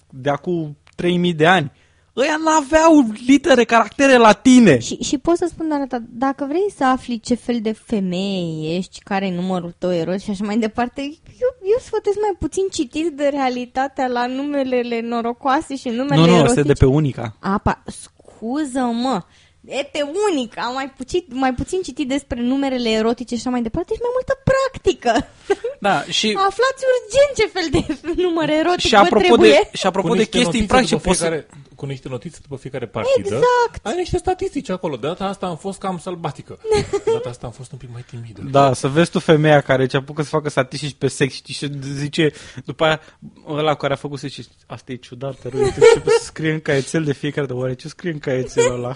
[0.09, 1.71] de acum 3000 de ani,
[2.17, 4.79] ăia n-aveau litere, caractere latine.
[4.79, 8.75] Și, și pot să spun doar atât, dacă vrei să afli ce fel de femeie
[8.75, 12.63] ești, care e numărul tău eros și așa mai departe, eu, eu sfătuiesc mai puțin
[12.71, 16.45] citit de realitatea la numelele norocoase și numele Nu, nu, erotice.
[16.47, 17.35] asta e de pe Unica.
[17.39, 19.21] Apa, scuză-mă,
[19.65, 23.61] e pe unic, am mai puțin, mai puțin citit despre numerele erotice și așa mai
[23.61, 25.27] departe și mai multă practică.
[25.79, 29.49] Da, și, Aflați urgent ce fel de număr erotic și vă apropo trebuie.
[29.49, 31.25] de, și apropo Cu de niște chestii notițe practice, după poți să...
[31.25, 33.35] fiecare, Cu niște notițe după fiecare partidă.
[33.35, 33.85] Exact.
[33.85, 34.95] Ai niște statistici acolo.
[34.95, 36.59] De data asta am fost cam sălbatică.
[37.05, 38.41] De data asta am fost un pic mai timidă.
[38.51, 41.69] Da, să vezi tu femeia care ce apucă să facă statistici pe sex știi, și
[41.81, 42.31] zice,
[42.65, 43.01] după aia,
[43.47, 46.59] ăla care a făcut să zice, asta e ciudat, te rog, începe să scrie în
[46.59, 48.95] caietel de fiecare dată, oare ce scrie în caietelul ăla?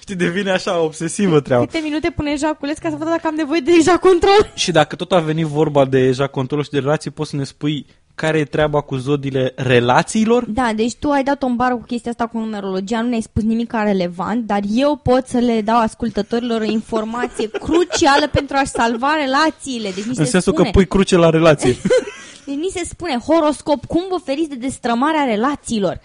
[0.00, 1.64] Știi, devine așa obsesivă treaba.
[1.64, 4.52] Câte minute pune ejaculez ca să văd dacă am nevoie de eja control?
[4.54, 7.44] Și dacă tot a venit vorba de eja control și de relații, poți să ne
[7.44, 10.44] spui care e treaba cu zodiile relațiilor?
[10.44, 13.42] Da, deci tu ai dat o bară cu chestia asta cu numerologia, nu ne-ai spus
[13.42, 19.14] nimic relevant, dar eu pot să le dau ascultătorilor o informație crucială pentru a-și salva
[19.14, 19.90] relațiile.
[19.94, 20.64] Deci nici În se sensul spune.
[20.70, 21.76] că pui cruce la relație.
[22.46, 26.00] Ni se spune horoscop, cum vă feriți de destrămarea relațiilor.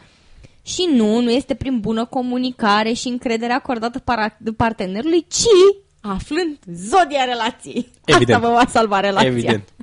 [0.64, 7.24] Și nu, nu este prin bună comunicare și încredere acordată para- partenerului, ci aflând zodia
[7.24, 7.90] relației.
[8.06, 8.38] Evident.
[8.38, 9.30] Asta vă va salva relația.
[9.30, 9.74] Evident.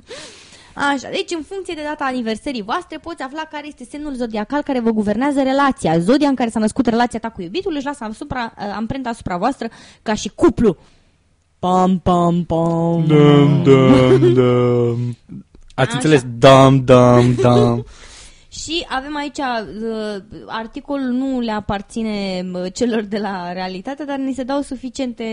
[0.73, 4.79] Așa, deci în funcție de data aniversării voastre poți afla care este semnul zodiacal care
[4.79, 5.99] vă guvernează relația.
[5.99, 9.37] Zodia în care s-a născut relația ta cu iubitul își lasă asupra, uh, amprenta asupra
[9.37, 9.67] voastră
[10.01, 10.77] ca și cuplu.
[11.59, 13.05] Pam, pam, pam.
[13.05, 15.17] Dum, dum, dum.
[15.75, 15.91] Ați Așa.
[15.93, 16.23] înțeles?
[16.37, 17.83] Dum, dum, dum.
[18.61, 24.33] Și avem aici, uh, articolul nu le aparține uh, celor de la realitate, dar ni
[24.33, 25.23] se dau suficiente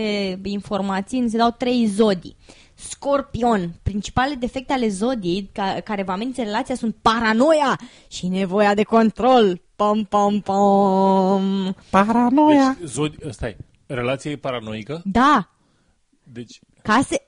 [0.43, 2.35] informații, ni se dau trei zodii.
[2.73, 3.73] Scorpion.
[3.83, 9.61] Principalele defecte ale zodiei ca, care vă amenință relația sunt paranoia și nevoia de control.
[9.75, 11.75] Pam, pam, pam.
[11.89, 12.75] Paranoia.
[12.79, 13.15] Deci, zodi...
[13.29, 15.49] stai, relația e paranoică, Da,
[16.23, 17.21] deci ca să...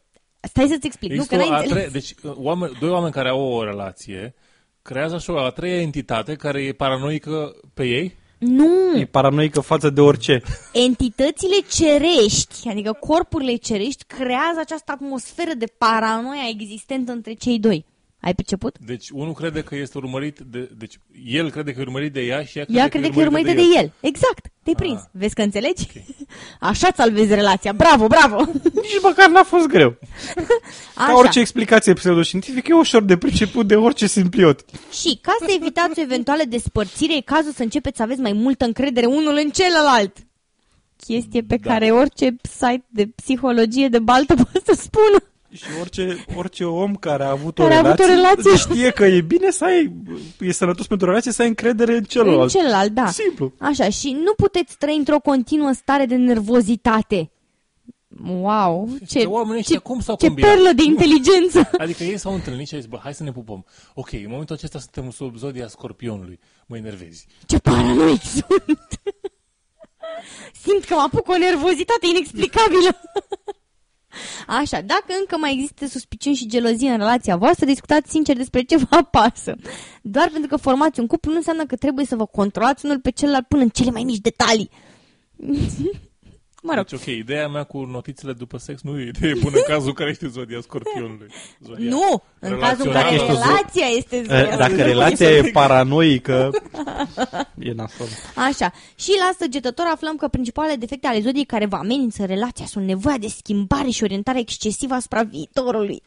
[0.44, 1.12] Stai să-ți explic.
[1.12, 1.84] există nu, o că n-ai a înțeles.
[1.84, 1.92] tre...
[1.92, 4.36] deci uh, oameni, doi oameni care au o relație
[4.82, 8.20] creează așa o a treia entitate care e paranoică pe ei.
[8.38, 10.42] Nu, E paranoică față de orice.
[10.74, 17.86] entitățile cerești, adică corpurile cerești, creează această atmosferă de paranoia existentă între cei doi.
[18.22, 18.76] Ai perceput?
[18.86, 20.70] Deci unul crede că este urmărit de...
[20.78, 23.24] Deci el crede că e urmărit de ea și ea crede, Ea crede că e
[23.24, 23.92] urmărită de el.
[24.00, 25.00] Exact, te-ai prins.
[25.12, 25.88] Vezi că înțelegi?
[26.60, 27.74] Așa salvezi relația.
[27.74, 28.46] Bravo, bravo!
[28.82, 29.90] Nici măcar n-a fost greu.
[30.96, 31.18] Ca Așa.
[31.18, 34.66] orice explicație pseudoștiințifică, e ușor de priceput de orice simpliot.
[34.92, 38.66] Și ca să evitați o eventuală despărțire, e cazul să începeți să aveți mai multă
[38.66, 40.18] încredere unul în celălalt.
[41.06, 41.70] Chestie pe Da.
[41.72, 45.24] care orice site de psihologie de baltă poate să spună.
[45.54, 48.56] Și orice, orice om care a avut Care o a avut relație, o relație.
[48.56, 49.92] știe că e bine să ai,
[50.40, 52.52] e sănătos pentru o relație să ai încredere în În celălalt.
[52.52, 53.08] celălalt, da.
[53.08, 53.54] Simplu.
[53.60, 57.32] Așa, și nu puteți trăi într-o continuă stare de nervozitate.
[58.32, 60.50] Wow, ce, oamenii ăștia ce, cum s-au ce combinat?
[60.54, 61.70] perlă de inteligență!
[61.78, 63.66] Adică ei s-au întâlnit și au zis, bă, hai să ne pupăm.
[63.94, 66.40] Ok, în momentul acesta suntem sub zodia scorpionului.
[66.66, 67.28] Mă enervezi.
[67.46, 69.02] Ce paranoic sunt!
[70.64, 72.90] Simt că mă apuc o nervozitate inexplicabilă.
[74.48, 78.78] Așa, dacă încă mai există suspiciuni și gelozie în relația voastră, discutați sincer despre ce
[78.78, 79.56] vă apasă.
[80.02, 83.12] Doar pentru că formați un cuplu nu înseamnă că trebuie să vă controlați unul pe
[83.12, 84.70] celălalt până în cele mai mici detalii.
[86.62, 89.64] Mă rog, Deci, ok, ideea mea cu notițele după sex nu e idee bună în
[89.68, 91.28] cazul care este zodia scorpionului.
[91.60, 93.14] Zodia nu, în cazul în care Relațională.
[93.14, 94.58] Dacă ești o zo- relația este Eh, zodia.
[94.58, 96.50] Dacă relația e paranoică,
[97.60, 98.08] e nasol.
[98.36, 98.72] Așa.
[98.96, 103.18] Și la săgetător aflăm că principalele defecte ale zodiei care vă amenință relația sunt nevoia
[103.18, 106.02] de schimbare și orientare excesivă asupra viitorului.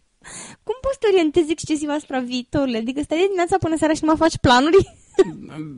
[0.66, 2.76] Cum poți să te orientezi excesiv asupra viitorului?
[2.78, 4.96] Adică stai de dimineața până seara și nu mai faci planuri?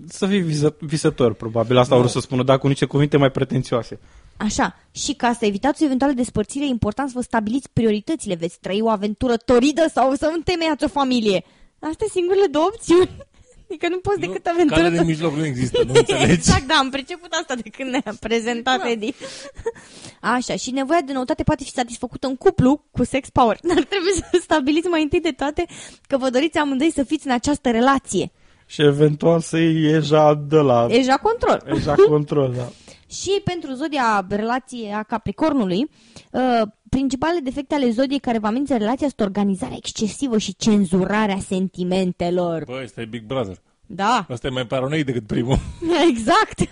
[0.08, 1.76] Să fii viză, visător, probabil.
[1.76, 3.98] Asta vreau să spună, dar cu niște cuvinte mai pretențioase.
[4.36, 4.76] Așa.
[4.90, 8.34] Și ca să evitați o eventuală despărțire, e important să vă stabiliți prioritățile.
[8.34, 11.44] Veți trăi o aventură toridă sau să întemeiați o familie.
[11.78, 13.10] Astea sunt singurele două opțiuni.
[13.68, 16.32] Adică nu poți decât Nu, aventură Calea de mijloc nu există, nu înțelegi?
[16.38, 18.90] Exact, da, am priceput asta de când ne-a prezentat da.
[18.90, 19.14] Edi.
[20.36, 23.58] Așa, și nevoia de noutate poate fi satisfăcută în cuplu cu sex power.
[23.62, 25.66] Dar trebuie să stabiliți mai întâi de toate
[26.06, 28.32] că vă doriți amândoi să fiți în această relație.
[28.66, 30.86] Și eventual să iei eja de la...
[30.86, 31.62] Deja control.
[31.66, 32.68] Eja control, da.
[33.10, 35.90] Și pentru zodia relație a Capricornului,
[36.30, 42.64] uh, principalele defecte ale zodiei care vă amenință relația sunt organizarea excesivă și cenzurarea sentimentelor.
[42.64, 43.56] Bă, ăsta e Big Brother.
[43.86, 45.58] Da, Asta e mai paranoic decât primul.
[46.10, 46.58] exact.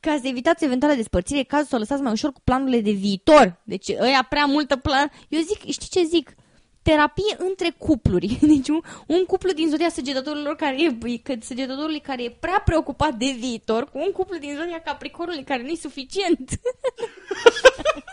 [0.00, 2.90] Ca să evitați eventuală despărțire, e cazul să o lăsați mai ușor cu planurile de
[2.90, 3.60] viitor.
[3.64, 5.10] Deci ăia prea multă plan...
[5.28, 6.34] Eu zic, știi ce zic?
[6.82, 8.38] Terapie între cupluri.
[8.52, 13.14] Deci un, un cuplu din zodia săgetătorilor care e, că săgetătorului care e prea preocupat
[13.14, 16.50] de viitor cu un cuplu din zodia capricornului care nu e suficient.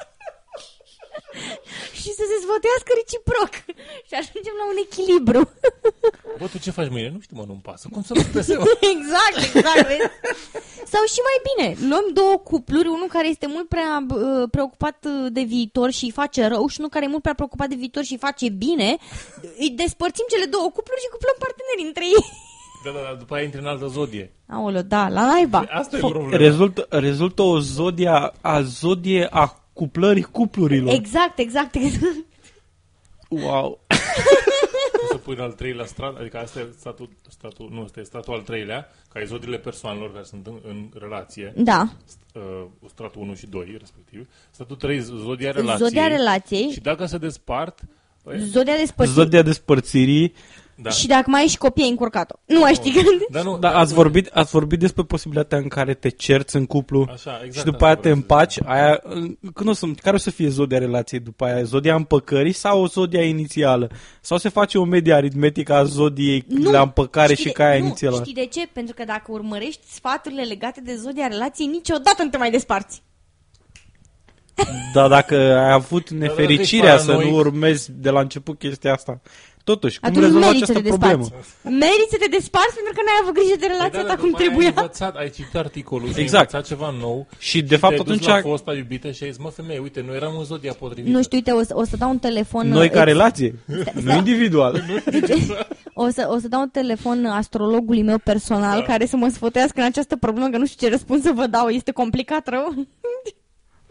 [2.00, 3.54] și să se sfătuiască reciproc.
[4.08, 5.42] Și ajungem la un echilibru.
[6.40, 7.10] Bă, tu ce faci mâine?
[7.16, 7.86] Nu știu, mă, nu-mi pasă.
[7.92, 8.66] Cum să nu te seama?
[8.96, 9.86] exact, exact.
[9.92, 10.08] vezi?
[10.94, 15.32] Sau și mai bine, luăm două cupluri, unul care este mult prea uh, preocupat uh,
[15.38, 18.04] de viitor și îi face rău și unul care e mult prea preocupat de viitor
[18.04, 18.90] și îi face bine,
[19.64, 22.26] îi despărțim cele două cupluri și cuplăm parteneri între ei.
[22.84, 24.34] Da, da, da, după aia intri în altă zodie.
[24.50, 25.64] Aoleu, da, la naiba.
[25.70, 26.38] Asta e problema.
[26.38, 30.94] Rezultă, rezultă o zodia, a zodie a cuplării cuplurilor.
[30.94, 32.26] Exact, exact, exact.
[33.30, 33.80] Wow.
[34.92, 38.04] Poți să pui în al treilea strat, adică asta e statul, statul, nu, asta e
[38.04, 41.90] statul al treilea, ca e zodiile persoanelor care sunt în, în relație, Da.
[42.34, 44.28] uh, stratul 1 și 2, respectiv.
[44.52, 45.88] Statul 3, zodia relației.
[45.88, 47.80] Zodia relației, Și dacă se despart,
[48.24, 49.22] băi, zodia despărțirii.
[49.24, 50.34] Zodia despărțirii,
[50.82, 50.90] Da.
[50.90, 52.36] Și dacă mai ai și copii, ai încurcat-o.
[52.46, 53.06] Nu mai știi când...
[53.30, 57.08] Dar nu, Da, ați vorbit, ați vorbit despre posibilitatea în care te cerți în cuplu
[57.14, 58.58] Așa, exact și după aia asta te vreau să împaci.
[58.66, 59.02] Aia,
[59.54, 61.64] când o să, care o să fie zodia relației după aia?
[61.64, 63.90] Zodia împăcării sau zodia inițială?
[64.22, 67.80] Sau se face o medie aritmetică a zodiei la împăcare știi și de- ca aia
[67.80, 68.16] nu, inițială?
[68.16, 68.68] Știi de ce?
[68.74, 73.02] Pentru că dacă urmărești sfaturile legate de zodia relației, niciodată nu te mai desparți.
[74.94, 77.46] Dar dacă ai avut nefericirea ești să nu paranoic.
[77.46, 79.22] urmezi de la început chestia asta,
[79.72, 81.24] totuși, cum Atunci rezolvă meriți să această te problemă?
[81.28, 81.52] desparți.
[81.84, 84.18] Meriți să te desparți pentru că n-ai avut grijă de Păi relația da, ta dar
[84.24, 84.70] cum după aia trebuia.
[84.74, 86.48] Ai învățat, ai citit articolul, și ai Exact.
[86.48, 87.20] învățat ceva nou.
[87.50, 90.00] Și de fapt te-ai dus atunci la fosta iubită și ai zis, mă femeie, uite,
[90.08, 91.14] noi eram în zodia potrivită.
[91.16, 92.64] Nu știu, uite, o să, o să dau un telefon...
[92.80, 93.52] noi ca ex- relație,
[94.06, 94.74] nu individual.
[95.94, 98.86] O să, o să dau un telefon astrologului meu personal da.
[98.86, 101.68] care să mă sfătuiască în această problemă, că nu știu ce răspuns să vă dau,
[101.68, 102.74] este complicat rău.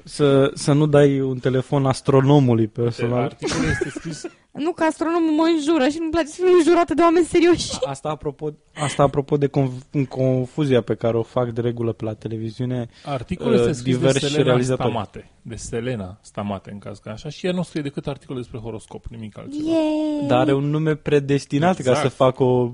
[0.09, 3.23] Să, să nu dai un telefon astronomului personal.
[3.23, 4.23] Articolul este scris
[4.53, 7.71] Nu că astronomul mă înjură și nu-mi place să fiu înjurată de oameni serioși.
[7.85, 12.15] Asta apropo, asta apropo de conf- confuzia pe care o fac de regulă pe la
[12.15, 12.89] televiziune.
[13.05, 14.89] Articolul Uh, este scris de diversi Selena realizatori.
[14.89, 15.31] Stamate.
[15.43, 17.29] De Selena Stamate, în caz că așa.
[17.29, 19.71] Și ea nu scrie decât articole despre horoscop, nimic altceva.
[19.71, 21.97] E Dar are un nume predestinat Exact.
[21.97, 22.71] ca să fac o,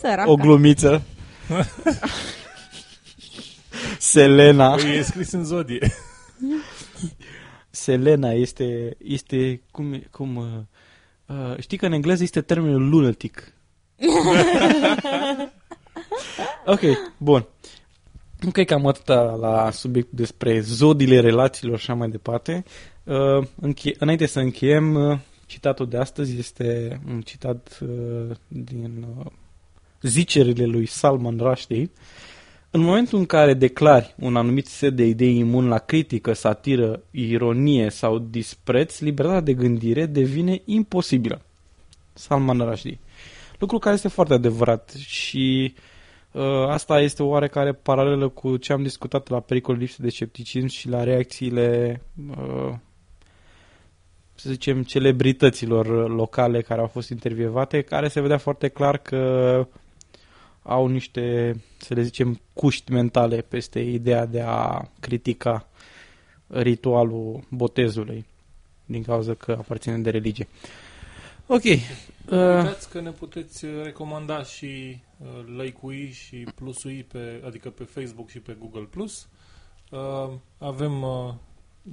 [0.00, 0.30] săraca.
[0.30, 1.02] o glumiță.
[3.98, 4.70] Selena.
[4.74, 5.92] Păi e scris în zodie.
[7.70, 10.46] Selena este, este cum, e- cum uh,
[11.26, 13.52] uh, știi că în engleză este termenul lunatic.
[16.66, 16.80] ok,
[17.16, 17.46] bun.
[18.40, 22.64] Nu cred că am atâta la subiect despre zodiile relațiilor și așa mai departe.
[23.04, 29.26] Uh, înche- înainte să încheiem, uh, citatul de astăzi este un citat uh, din uh,
[30.02, 31.90] zicerile lui Salman Rushdie.
[32.78, 37.88] În momentul în care declari un anumit set de idei imun la critică, satiră, ironie
[37.90, 41.40] sau dispreț, libertatea de gândire devine imposibilă.
[42.12, 42.98] Salman Rushdie.
[43.58, 45.74] Lucru care este foarte adevărat și
[46.32, 50.88] uh, asta este oarecare paralelă cu ce am discutat la pericol lipsă de scepticism și
[50.88, 52.00] la reacțiile
[52.30, 52.74] uh,
[54.34, 59.66] să zicem celebrităților locale care au fost intervievate, care se vedea foarte clar că
[60.68, 65.68] au niște, să le zicem, cuști mentale peste ideea de a critica
[66.46, 68.24] ritualul botezului
[68.86, 70.48] din cauza că aparține de religie.
[71.46, 71.62] Ok.
[71.64, 71.80] Uh,
[72.30, 78.28] Uitați că ne puteți uh, recomanda și uh, like-ui și plusui pe, adică pe Facebook
[78.28, 79.28] și pe Google Plus.
[79.90, 81.34] Uh, avem, uh,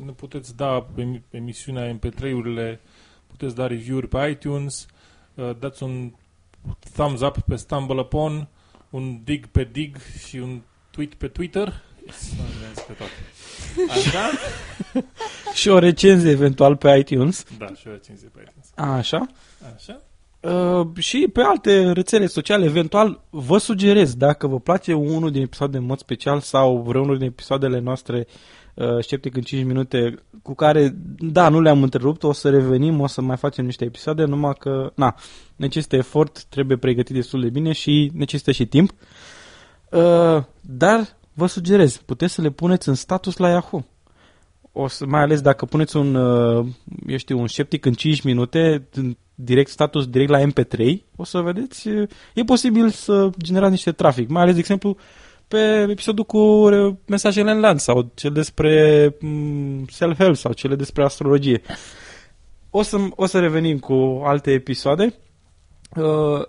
[0.05, 2.79] ne puteți da emi- emisiunea MP3-urile,
[3.27, 4.87] puteți da review-uri pe iTunes,
[5.35, 6.13] uh, dați un
[6.93, 8.47] thumbs up pe StumbleUpon,
[8.95, 9.97] un dig pe dig
[10.27, 10.61] și un
[10.91, 11.83] tweet pe Twitter.
[12.11, 13.11] Să le zis pe toate.
[13.89, 14.29] Așa?
[15.59, 17.45] și o recenzie eventual pe iTunes.
[17.57, 18.97] Da, și o recenzie pe iTunes.
[18.97, 19.27] Așa.
[19.75, 20.01] Așa?
[20.39, 25.77] Uh, și pe alte rețele sociale, eventual, vă sugerez, dacă vă place unul din episoade
[25.77, 28.33] în mod special sau vreunul din episoadele noastre uh,
[28.99, 33.21] Sceptic în 5 minute, cu care, da, nu le-am întrerupt, o să revenim, o să
[33.21, 35.15] mai facem niște episoade, numai că, na,
[35.55, 38.91] necesită efort, trebuie pregătit destul de bine și necesită și timp.
[39.91, 43.85] Uh, dar vă sugerez, puteți să le puneți în status la Yahoo.
[44.71, 46.65] O să, mai ales dacă puneți un, uh,
[47.07, 51.39] eu știu, un sceptic în 5 minute, în direct status direct la MP3, o să
[51.39, 54.97] vedeți, uh, e posibil să generați niște trafic, mai ales, de exemplu,
[55.47, 61.03] pe episodul cu uh, mesajele în lanț sau cel despre mm, self-help sau cele despre
[61.03, 61.61] astrologie.
[62.69, 65.13] O să, o să revenim cu alte episoade.
[65.95, 66.45] Uh,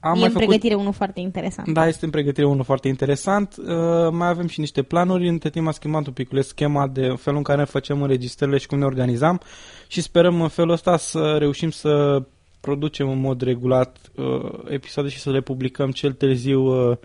[0.00, 0.46] am e mai în făcut...
[0.46, 1.68] pregătire unul foarte interesant.
[1.68, 3.54] Da, este în pregătire unul foarte interesant.
[3.58, 3.66] Uh,
[4.10, 5.28] mai avem și niște planuri.
[5.28, 8.78] Între timp am schimbat un pic schema de felul în care facem înregistrările și cum
[8.78, 9.40] ne organizam
[9.86, 12.22] și sperăm în felul ăsta să reușim să
[12.60, 16.96] producem în mod regulat uh, episoade și să le publicăm cel târziu uh, uh,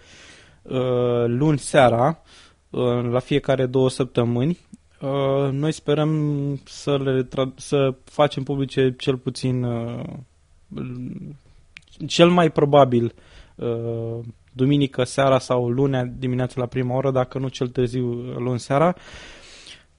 [1.26, 2.22] luni seara,
[2.69, 4.60] uh, la fiecare două săptămâni.
[5.02, 10.03] Uh, noi sperăm să le tra- să facem publice cel puțin uh,
[12.07, 13.14] cel mai probabil
[13.56, 14.19] uh,
[14.52, 18.03] duminică seara sau lunea dimineața la prima oră, dacă nu cel târziu
[18.38, 18.95] luni seara.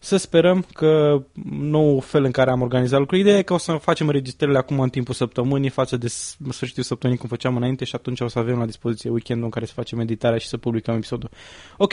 [0.04, 3.72] Să sperăm că nou fel în care am organizat lucrurile, ideea e că o să
[3.72, 7.94] facem înregistrările acum în timpul săptămânii față de s- sfârșitul săptămânii cum făceam înainte și
[7.94, 10.94] atunci o să avem la dispoziție weekendul în care să facem editarea și să publicăm
[10.94, 11.30] episodul.
[11.76, 11.92] Ok,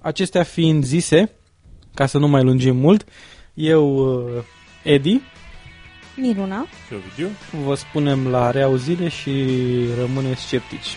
[0.00, 1.32] acestea fiind zise,
[1.94, 3.04] ca să nu mai lungim mult,
[3.54, 4.42] eu, uh,
[4.84, 5.20] Edi,
[6.16, 7.28] Miruna, Și Ovidiu?
[7.64, 9.30] vă spunem la reauzire și
[9.98, 10.96] rămâneți sceptici.